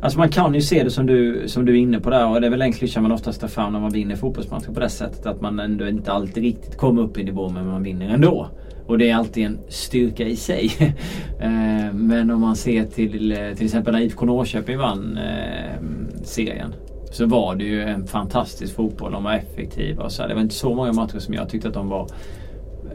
alltså 0.00 0.18
man 0.18 0.28
kan 0.28 0.54
ju 0.54 0.60
se 0.60 0.84
det 0.84 0.90
som 0.90 1.06
du, 1.06 1.42
som 1.46 1.64
du 1.64 1.72
är 1.72 1.76
inne 1.76 2.00
på 2.00 2.10
där 2.10 2.28
och 2.28 2.40
det 2.40 2.46
är 2.46 2.50
väl 2.50 2.62
en 2.62 2.72
klyscha 2.72 3.00
man 3.00 3.12
oftast 3.12 3.40
tar 3.40 3.48
fram 3.48 3.72
när 3.72 3.80
man 3.80 3.92
vinner 3.92 4.16
fotbollsmatcher 4.16 4.72
på 4.72 4.80
det 4.80 4.88
sättet. 4.88 5.26
Att 5.26 5.40
man 5.40 5.60
ändå 5.60 5.88
inte 5.88 6.12
alltid 6.12 6.42
riktigt 6.42 6.76
kommer 6.76 7.02
upp 7.02 7.18
i 7.18 7.24
nivå 7.24 7.48
men 7.48 7.66
man 7.66 7.82
vinner 7.82 8.14
ändå. 8.14 8.48
Och 8.86 8.98
det 8.98 9.10
är 9.10 9.14
alltid 9.16 9.46
en 9.46 9.58
styrka 9.68 10.24
i 10.24 10.36
sig. 10.36 10.70
Eh, 11.40 11.92
Men 11.94 12.30
om 12.30 12.40
man 12.40 12.56
ser 12.56 12.84
till 12.84 13.32
eh, 13.32 13.38
till 13.56 13.64
exempel 13.66 13.92
när 13.94 14.00
IFK 14.00 14.26
Norrköping 14.26 14.78
vann 14.78 15.18
eh, 15.18 15.80
serien. 16.24 16.74
Så 17.10 17.26
var 17.26 17.54
det 17.54 17.64
ju 17.64 17.82
en 17.82 18.06
fantastisk 18.06 18.74
fotboll. 18.74 19.12
De 19.12 19.24
var 19.24 19.32
effektiva 19.32 20.04
och 20.04 20.12
så. 20.12 20.26
Det 20.26 20.34
var 20.34 20.40
inte 20.40 20.54
så 20.54 20.74
många 20.74 20.92
matcher 20.92 21.18
som 21.18 21.34
jag 21.34 21.48
tyckte 21.48 21.68
att 21.68 21.74
de 21.74 21.88
var 21.88 22.06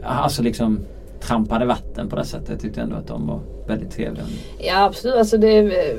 Alltså 0.02 0.42
liksom 0.42 0.80
trampade 1.20 1.64
vatten 1.66 2.08
på 2.08 2.16
det 2.16 2.24
sättet. 2.24 2.48
Jag 2.48 2.60
tyckte 2.60 2.80
ändå 2.80 2.96
att 2.96 3.06
de 3.06 3.26
var 3.26 3.40
väldigt 3.68 3.90
trevliga. 3.90 4.24
Ja 4.58 4.84
absolut, 4.84 5.16
alltså 5.16 5.38
det, 5.38 5.62
det 5.62 5.96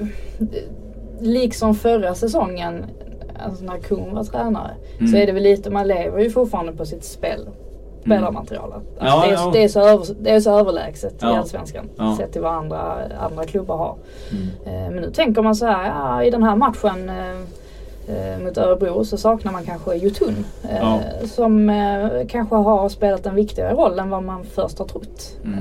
liksom 1.22 1.76
förra 1.76 2.16
säsongen, 2.16 2.86
alltså 3.46 3.66
när 3.66 3.78
Kuhn 3.80 4.16
var 4.16 4.24
tränare, 4.24 4.72
Mm. 5.00 5.12
så 5.12 5.18
är 5.18 5.26
det 5.26 5.32
väl 5.32 5.44
lite, 5.44 5.70
man 5.70 5.88
lever 5.88 6.20
ju 6.20 6.30
fortfarande 6.30 6.72
på 6.72 6.86
sitt 6.86 7.04
spel. 7.04 7.48
Spelarmaterialet. 8.02 8.76
Alltså 9.00 9.18
Ja, 9.18 9.22
det, 9.26 9.30
är, 9.30 9.34
ja. 9.34 9.50
det, 9.54 9.64
är 9.64 9.68
så 9.68 9.80
över, 9.80 10.06
det 10.20 10.30
är 10.32 10.40
så 10.40 10.60
överlägset 10.60 11.14
Ja. 11.22 11.34
i 11.34 11.38
Allsvenskan. 11.38 11.90
Ja. 11.98 12.16
Sett 12.18 12.32
till 12.32 12.42
vad 12.42 12.54
andra, 12.54 12.98
andra 13.20 13.44
klubbar 13.44 13.78
har. 13.78 13.96
Mm. 14.32 14.48
Eh, 14.86 14.92
Men 14.94 15.02
nu 15.04 15.12
tänker 15.12 15.42
man 15.42 15.56
så 15.56 15.66
här, 15.66 15.86
ja, 15.88 16.24
i 16.24 16.30
den 16.30 16.44
här 16.44 16.56
matchen 16.56 17.10
eh, 17.10 18.34
eh, 18.34 18.40
mot 18.44 18.58
Örebro 18.58 19.06
så 19.06 19.18
saknar 19.18 19.52
man 19.52 19.64
kanske 19.64 19.96
Jotun. 19.96 20.46
Eh, 20.64 20.78
Ja. 20.82 21.00
Som 21.28 21.72
kanske 22.30 22.56
har 22.56 22.90
spelat 22.90 23.26
en 23.26 23.36
viktigare 23.36 23.74
roll 23.74 24.00
än 24.00 24.10
vad 24.10 24.24
man 24.24 24.44
först 24.44 24.80
har 24.80 24.86
trott. 24.86 25.38
Mm. 25.46 25.60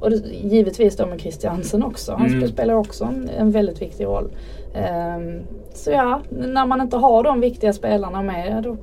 Och 0.00 0.10
det, 0.10 0.16
givetvis 0.42 0.96
då 0.96 1.06
med 1.06 1.20
Christiansen 1.20 1.82
också. 1.82 2.12
Han 2.12 2.26
Mm. 2.26 2.48
spelar 2.48 2.74
också 2.74 3.04
en, 3.04 3.30
en 3.38 3.50
väldigt 3.50 3.82
viktig 3.82 4.04
roll. 4.04 4.30
Så 5.74 5.90
ja, 5.90 6.20
när 6.30 6.66
man 6.66 6.80
inte 6.80 6.96
har 6.96 7.22
de 7.22 7.40
viktiga 7.40 7.72
spelarna 7.72 8.22
med 8.22 8.62
då 8.62 8.76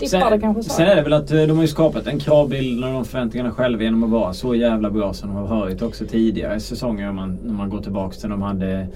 tippar 0.00 0.30
det 0.30 0.40
kanske 0.40 0.62
så. 0.62 0.70
sen 0.70 0.86
är 0.86 0.96
det 0.96 1.02
väl 1.02 1.12
att 1.12 1.30
eh, 1.30 1.42
de 1.42 1.50
har 1.50 1.62
ju 1.62 1.68
skapat 1.68 2.06
en 2.06 2.18
kravbild 2.18 2.84
och 2.84 2.92
de 2.92 3.04
förväntningarna 3.04 3.50
själva 3.50 3.82
genom 3.82 4.04
att 4.04 4.10
vara 4.10 4.32
så 4.32 4.54
jävla 4.54 4.90
bra 4.90 5.12
som 5.12 5.28
de 5.28 5.36
har 5.36 5.56
varit 5.56 5.82
också 5.82 6.06
tidigare 6.06 6.60
säsonger. 6.60 7.08
Om 7.08 7.16
man, 7.16 7.38
när 7.44 7.52
man 7.52 7.70
går 7.70 7.82
tillbaks 7.82 8.18
till 8.18 8.30
de 8.30 8.42
hade 8.42 8.88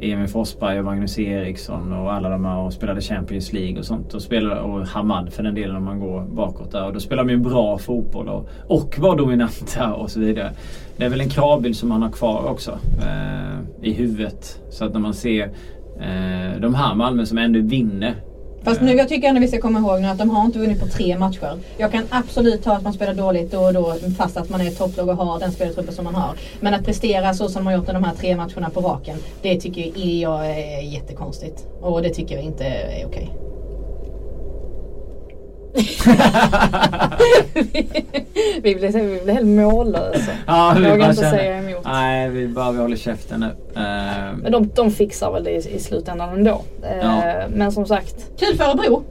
Emil 0.00 0.28
Forsberg 0.28 0.78
och 0.78 0.84
Magnus 0.84 1.18
Eriksson 1.18 1.92
och 1.92 2.12
alla 2.12 2.28
de 2.28 2.44
här 2.44 2.58
och 2.58 2.72
spelade 2.72 3.00
Champions 3.00 3.52
League 3.52 3.78
och 3.78 3.84
sånt. 3.84 4.14
Och, 4.14 4.22
spelade, 4.22 4.60
och 4.60 4.86
Hamad 4.86 5.32
för 5.32 5.42
den 5.42 5.54
delen 5.54 5.76
om 5.76 5.84
man 5.84 6.00
går 6.00 6.22
bakåt 6.22 6.72
där. 6.72 6.86
Och 6.86 6.92
då 6.92 7.00
spelar 7.00 7.24
de 7.24 7.30
ju 7.30 7.36
bra 7.36 7.78
fotboll 7.78 8.28
och, 8.28 8.48
och 8.66 8.98
var 8.98 9.16
dominanta 9.16 9.94
och 9.94 10.10
så 10.10 10.20
vidare. 10.20 10.52
Det 10.96 11.04
är 11.04 11.08
väl 11.08 11.20
en 11.20 11.28
kravbild 11.28 11.76
som 11.76 11.88
man 11.88 12.02
har 12.02 12.10
kvar 12.10 12.50
också 12.50 12.78
eh, 13.00 13.88
i 13.88 13.92
huvudet. 13.92 14.60
Så 14.70 14.84
att 14.84 14.92
när 14.92 15.00
man 15.00 15.14
ser 15.14 15.44
eh, 16.00 16.60
de 16.60 16.74
här 16.74 16.94
Malmö 16.94 17.26
som 17.26 17.38
ändå 17.38 17.60
vinner 17.60 18.14
Fast 18.62 18.80
nu 18.80 18.92
jag 18.92 19.08
tycker 19.08 19.28
ändå 19.28 19.40
vi 19.40 19.48
ska 19.48 19.60
komma 19.60 19.78
ihåg 19.78 20.00
nu 20.00 20.08
att 20.08 20.18
de 20.18 20.30
har 20.30 20.44
inte 20.44 20.58
vunnit 20.58 20.80
på 20.80 20.86
tre 20.86 21.18
matcher. 21.18 21.58
Jag 21.76 21.92
kan 21.92 22.04
absolut 22.10 22.64
ta 22.64 22.72
att 22.72 22.82
man 22.82 22.92
spelar 22.92 23.14
dåligt 23.14 23.52
då 23.52 23.60
och 23.60 23.72
då 23.72 23.94
fast 24.18 24.36
att 24.36 24.48
man 24.48 24.60
är 24.60 24.70
topplag 24.70 25.08
och 25.08 25.16
har 25.16 25.40
den 25.40 25.52
spelartruppen 25.52 25.94
som 25.94 26.04
man 26.04 26.14
har. 26.14 26.34
Men 26.60 26.74
att 26.74 26.84
prestera 26.84 27.34
så 27.34 27.48
som 27.48 27.64
man 27.64 27.72
har 27.72 27.80
gjort 27.80 27.88
i 27.88 27.92
de 27.92 28.04
här 28.04 28.14
tre 28.14 28.36
matcherna 28.36 28.70
på 28.70 28.80
raken. 28.80 29.18
Det 29.42 29.60
tycker 29.60 30.00
jag 30.20 30.46
är 30.46 30.80
jättekonstigt. 30.82 31.66
Och 31.80 32.02
det 32.02 32.10
tycker 32.10 32.34
jag 32.34 32.44
inte 32.44 32.64
är 32.64 33.06
okej. 33.06 33.30
vi, 38.62 38.74
blir, 38.74 38.92
vi 38.92 39.20
blir 39.24 39.34
helt 39.34 39.46
mållösa. 39.46 40.32
Ja, 40.46 40.74
vi 40.76 40.82
Jag 40.84 40.90
vågar 40.90 41.10
inte 41.10 41.22
känner- 41.22 41.38
säga 41.38 41.58
emot. 41.58 41.84
Nej, 41.84 42.28
vi 42.28 42.48
bara 42.48 42.72
vi 42.72 42.78
håller 42.78 42.96
käften 42.96 43.40
nu. 43.40 43.46
Eh, 43.76 43.82
Men 44.42 44.52
de, 44.52 44.70
de 44.74 44.90
fixar 44.90 45.32
väl 45.32 45.44
det 45.44 45.50
i, 45.50 45.74
i 45.74 45.78
slutändan 45.78 46.28
ändå. 46.38 46.62
Eh, 46.82 46.98
Ja. 46.98 47.42
Men 47.54 47.72
som 47.72 47.86
sagt, 47.86 48.14
Kul 48.40 48.56
för 48.56 48.64
Örebro! 48.64 49.02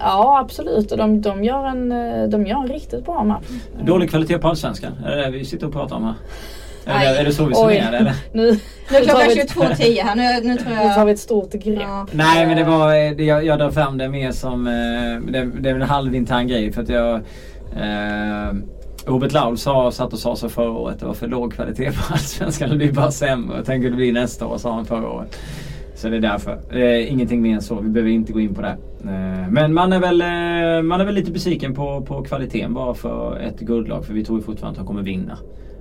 ja 0.00 0.38
absolut. 0.40 0.92
Och 0.92 0.98
de, 0.98 1.20
de, 1.20 1.44
gör 1.44 1.64
en, 1.66 1.92
eh, 1.92 2.28
de 2.28 2.46
gör 2.46 2.56
en 2.62 2.68
riktigt 2.68 3.04
bra 3.04 3.24
match. 3.24 3.46
dålig 3.82 4.10
kvalitet 4.10 4.38
på 4.38 4.48
Allsvenskan. 4.48 4.92
Är 5.06 5.16
det 5.16 5.24
det 5.24 5.30
vi 5.30 5.44
sitter 5.44 5.66
och 5.66 5.72
pratar 5.72 5.96
om 5.96 6.04
här? 6.04 6.14
Är, 6.88 7.12
det, 7.12 7.20
är 7.20 7.24
det 7.24 7.32
så 7.32 7.44
vi 7.44 7.54
summerar 7.54 7.92
eller? 7.92 8.14
Nu, 8.32 8.58
Nu 8.90 8.96
är 8.96 9.04
klockan 9.04 9.28
vi 9.28 9.40
ett, 9.40 9.54
22.10 9.54 10.02
här. 10.02 10.16
Nu, 10.16 10.48
nu 10.48 10.56
tror 10.56 10.70
nu 10.70 10.76
tar 10.76 10.84
vi 10.84 10.98
jag... 10.98 11.10
ett 11.10 11.18
stort 11.18 11.52
grepp. 11.52 11.78
Ja. 11.80 12.06
Nej 12.12 12.46
men 12.46 12.56
det 12.56 12.64
var, 12.64 12.94
eh, 12.94 13.10
det, 13.16 13.24
jag, 13.24 13.44
jag 13.44 13.58
drar 13.58 13.70
fram 13.70 13.98
det 13.98 14.08
mer 14.08 14.32
som, 14.32 14.66
eh, 14.66 15.32
det, 15.32 15.50
det 15.60 15.70
är 15.70 15.74
en 15.74 15.82
halvintern 15.82 16.46
grej 16.48 16.72
för 16.72 16.82
att 16.82 16.88
jag 16.88 17.14
eh, 17.76 18.54
Robert 19.06 19.32
Laul 19.32 19.58
sa, 19.58 19.90
satt 19.90 20.12
och 20.12 20.18
sa 20.18 20.36
så 20.36 20.48
förra 20.48 20.70
året 20.70 21.00
det 21.00 21.06
var 21.06 21.14
för 21.14 21.28
låg 21.28 21.52
kvalitet 21.52 21.92
på 21.92 22.02
Allsvenskan. 22.12 22.70
Det 22.70 22.76
blir 22.76 22.92
bara 22.92 23.10
sämre. 23.10 23.62
Tänk 23.66 23.84
hur 23.84 23.90
det 23.90 23.96
blir 23.96 24.12
nästa 24.12 24.46
år 24.46 24.58
sa 24.58 24.74
han 24.74 24.84
förra 24.84 25.08
året. 25.10 25.38
Så 25.94 26.08
det 26.08 26.16
är 26.16 26.20
därför. 26.20 26.58
Det 26.72 26.80
är 26.80 27.06
ingenting 27.06 27.42
mer 27.42 27.54
än 27.54 27.62
så. 27.62 27.80
Vi 27.80 27.88
behöver 27.88 28.10
inte 28.10 28.32
gå 28.32 28.40
in 28.40 28.54
på 28.54 28.62
det. 28.62 28.76
Eh, 29.04 29.48
Men 29.50 29.74
man 29.74 29.92
är 29.92 30.00
väl, 30.00 30.20
eh, 30.20 30.82
man 30.82 31.00
är 31.00 31.04
väl 31.04 31.14
lite 31.14 31.30
besviken 31.30 31.74
på, 31.74 32.02
på 32.02 32.22
kvaliteten 32.22 32.74
bara 32.74 32.94
för 32.94 33.38
ett 33.38 33.60
guldlag. 33.60 34.04
För 34.04 34.12
vi 34.14 34.24
tror 34.24 34.38
ju 34.38 34.44
fortfarande 34.44 34.80
att 34.80 34.86
de 34.86 34.86
kommer 34.86 35.02
vinna. 35.02 35.38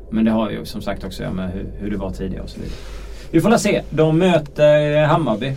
Men 0.09 0.25
det 0.25 0.31
har 0.31 0.49
ju 0.51 0.65
som 0.65 0.81
sagt 0.81 1.03
också 1.03 1.23
att 1.23 1.25
göra 1.27 1.33
med 1.35 1.49
hur, 1.51 1.65
hur 1.79 1.91
det 1.91 1.97
var 1.97 2.09
tidigare 2.09 2.43
och 2.43 2.49
så 2.49 2.59
vidare. 2.59 2.75
Vi 3.31 3.41
får 3.41 3.49
la 3.49 3.57
se. 3.57 3.81
De 3.89 4.17
möter 4.17 5.03
Hammarby. 5.05 5.53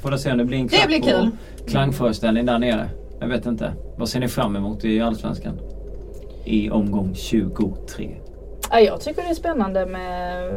Får 0.00 0.10
la 0.10 0.18
se 0.18 0.32
om 0.32 0.38
det 0.38 0.44
blir 0.44 0.58
en 0.58 0.66
Det 0.66 0.86
blir 0.86 1.02
kul. 1.02 1.30
klangföreställning 1.66 2.46
där 2.46 2.58
nere. 2.58 2.88
Jag 3.20 3.28
vet 3.28 3.46
inte. 3.46 3.72
Vad 3.96 4.08
ser 4.08 4.20
ni 4.20 4.28
fram 4.28 4.56
emot 4.56 4.84
i 4.84 5.00
Allsvenskan? 5.00 5.60
I 6.44 6.70
omgång 6.70 7.14
23. 7.14 8.10
Ja, 8.70 8.80
jag 8.80 9.00
tycker 9.00 9.22
det 9.22 9.28
är 9.30 9.34
spännande 9.34 9.86
med 9.86 10.52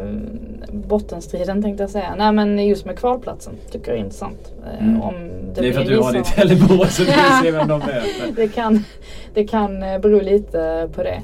bottenstriden 0.87 1.63
tänkte 1.63 1.83
jag 1.83 1.89
säga. 1.89 2.15
Nej 2.17 2.31
men 2.31 2.67
just 2.67 2.85
med 2.85 2.97
kvalplatsen 2.99 3.53
tycker 3.71 3.91
jag 3.91 3.99
är 3.99 4.03
intressant. 4.03 4.53
Eh, 4.79 4.87
Mm. 4.87 5.01
Om 5.01 5.13
Det 5.55 5.67
är 5.67 5.73
för 5.73 5.81
att 5.81 5.87
du 5.87 5.97
har 5.99 6.13
ditt 6.13 6.25
Trelleborg 6.25 6.89
så 6.89 7.03
du 7.03 7.11
se 7.43 7.51
vem 7.51 7.67
de 7.67 7.79
möter. 7.85 8.35
det, 8.35 8.47
kan, 8.47 8.83
det 9.33 9.43
kan 9.47 9.83
eh, 9.83 9.99
bero 9.99 10.19
lite 10.21 10.89
på 10.95 11.03
det. 11.03 11.21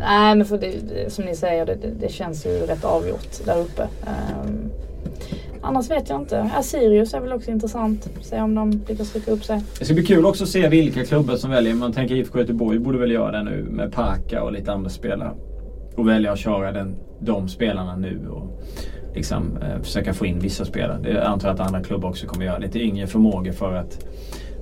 Nej 0.00 0.36
men 0.36 0.46
för 0.46 0.58
det, 0.58 0.74
det, 0.88 1.12
som 1.12 1.24
ni 1.24 1.36
säger 1.36 1.66
det, 1.66 1.76
det, 2.00 2.12
känns 2.12 2.46
ju 2.46 2.50
rätt 2.50 2.84
avgjort 2.84 3.44
där 3.44 3.60
uppe. 3.60 3.82
Um, 3.82 4.70
annars 5.62 5.90
vet 5.90 6.08
jag 6.08 6.20
inte. 6.20 6.50
Ja, 6.54 6.62
Sirius 6.62 7.14
är 7.14 7.20
väl 7.20 7.32
också 7.32 7.50
intressant. 7.50 8.08
Se 8.22 8.40
om 8.40 8.54
de 8.54 8.82
lyckas 8.88 9.14
rycka 9.14 9.30
upp 9.30 9.44
sig. 9.44 9.62
Det 9.78 9.84
ska 9.84 9.94
bli 9.94 10.06
kul 10.06 10.26
också 10.26 10.44
att 10.44 10.50
se 10.50 10.68
vilka 10.68 11.04
klubbar 11.04 11.36
som 11.36 11.50
väljer. 11.50 11.74
Man 11.74 11.92
tänker 11.92 12.14
IFK 12.14 12.38
Göteborg 12.38 12.78
borde 12.78 12.98
väl 12.98 13.10
göra 13.10 13.30
det 13.30 13.42
nu 13.42 13.66
med 13.70 13.92
Parka 13.92 14.42
och 14.42 14.52
lite 14.52 14.72
andra 14.72 14.90
spelare. 14.90 15.32
Och 15.96 16.08
välja 16.08 16.32
att 16.32 16.38
köra 16.38 16.72
den, 16.72 16.96
de 17.20 17.48
spelarna 17.48 17.96
nu 17.96 18.28
och 18.30 18.62
liksom 19.14 19.58
eh, 19.62 19.82
försöka 19.82 20.14
få 20.14 20.26
in 20.26 20.38
vissa 20.38 20.64
spelare. 20.64 20.98
Det 21.02 21.26
antar 21.26 21.48
jag 21.48 21.54
att 21.54 21.60
andra 21.60 21.82
klubbar 21.82 22.08
också 22.08 22.26
kommer 22.26 22.44
göra. 22.44 22.58
Lite 22.58 22.78
yngre 22.78 23.06
förmågor 23.06 23.52
för 23.52 23.74
att 23.74 24.04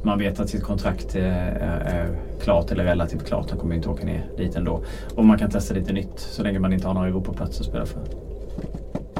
man 0.06 0.18
vet 0.18 0.40
att 0.40 0.48
sitt 0.48 0.62
kontrakt 0.62 1.14
är, 1.14 2.08
klart 2.40 2.70
eller 2.70 2.84
relativt 2.84 3.26
klart. 3.26 3.50
Han 3.50 3.58
kommer 3.58 3.74
inte 3.74 3.88
åka 3.88 4.04
ner 4.04 4.24
dit 4.36 4.56
ändå. 4.56 4.84
Och 5.14 5.24
man 5.24 5.38
kan 5.38 5.50
testa 5.50 5.74
lite 5.74 5.92
nytt 5.92 6.12
så 6.16 6.42
länge 6.42 6.58
man 6.58 6.72
inte 6.72 6.86
har 6.86 6.94
några 6.94 7.08
Europaplatser 7.08 7.60
att 7.60 7.68
spela 7.68 7.86
för. 7.86 8.02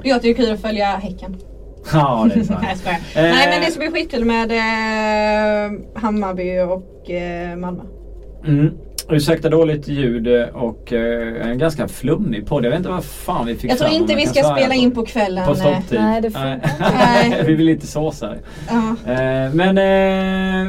Jag 0.03 0.22
tycker 0.22 0.43
det 0.43 0.45
är 0.45 0.47
kul 0.47 0.55
att 0.55 0.61
följa 0.61 0.87
Häcken. 0.87 1.37
Ja, 1.93 2.28
det 2.34 2.41
är 2.41 2.45
sant. 2.45 2.61
Nej 2.62 2.76
skojar. 2.76 2.97
Eh. 2.97 3.34
Nej 3.34 3.49
men 3.51 3.61
det 3.61 3.70
ska 3.70 3.80
bli 3.80 3.91
skitkul 3.91 4.24
med 4.24 4.51
eh, 4.53 5.80
Hammarby 5.95 6.61
och 6.61 7.11
eh, 7.11 7.57
Malmö. 7.57 7.82
Mm. 8.47 8.70
Ursäkta 9.09 9.49
dåligt 9.49 9.89
ljud 9.89 10.29
och 10.53 10.93
eh, 10.93 11.51
en 11.51 11.59
ganska 11.59 11.89
flummig 11.89 12.47
podd. 12.47 12.65
Jag 12.65 12.71
vet 12.71 12.79
inte 12.79 12.89
vad 12.89 13.05
fan 13.05 13.47
vi 13.47 13.55
fick 13.55 13.71
Jag 13.71 13.79
tror 13.79 13.89
fram, 13.89 14.01
inte 14.03 14.15
vi 14.15 14.27
ska 14.27 14.43
spela 14.43 14.75
in 14.75 14.95
på 14.95 15.07
kvällen. 15.07 15.47
På 15.47 15.55
stopptid. 15.55 16.01
Nej, 16.01 16.21
det. 16.21 16.31
Nej. 16.35 17.43
vi 17.47 17.55
vill 17.55 17.69
inte 17.69 17.87
såsa 17.87 18.29
det. 18.29 18.39
Ja. 18.69 19.13
Eh, 19.13 19.55
men 19.55 19.79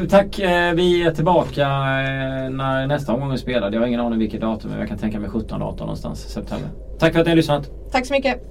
eh, 0.02 0.08
tack. 0.08 0.40
Eh, 0.40 0.74
vi 0.74 1.04
är 1.04 1.12
tillbaka 1.12 1.62
eh, 1.62 2.50
när 2.50 2.88
nästa 2.88 3.14
omgång 3.14 3.32
är 3.34 3.38
spelad. 3.38 3.74
Jag 3.74 3.80
har 3.80 3.88
ingen 3.88 4.00
aning 4.00 4.20
vilket 4.20 4.42
datum 4.42 4.72
men 4.72 4.80
jag 4.80 4.90
kan 4.90 4.98
tänka 4.98 5.20
mig 5.20 5.30
17-18 5.30 5.80
någonstans 5.80 6.26
i 6.26 6.30
september. 6.30 6.70
Tack 7.00 7.14
för 7.14 7.20
att 7.20 7.26
ni 7.26 7.32
har 7.32 7.36
lyssnat. 7.38 7.70
Tack 7.92 8.06
så 8.06 8.14
mycket. 8.14 8.42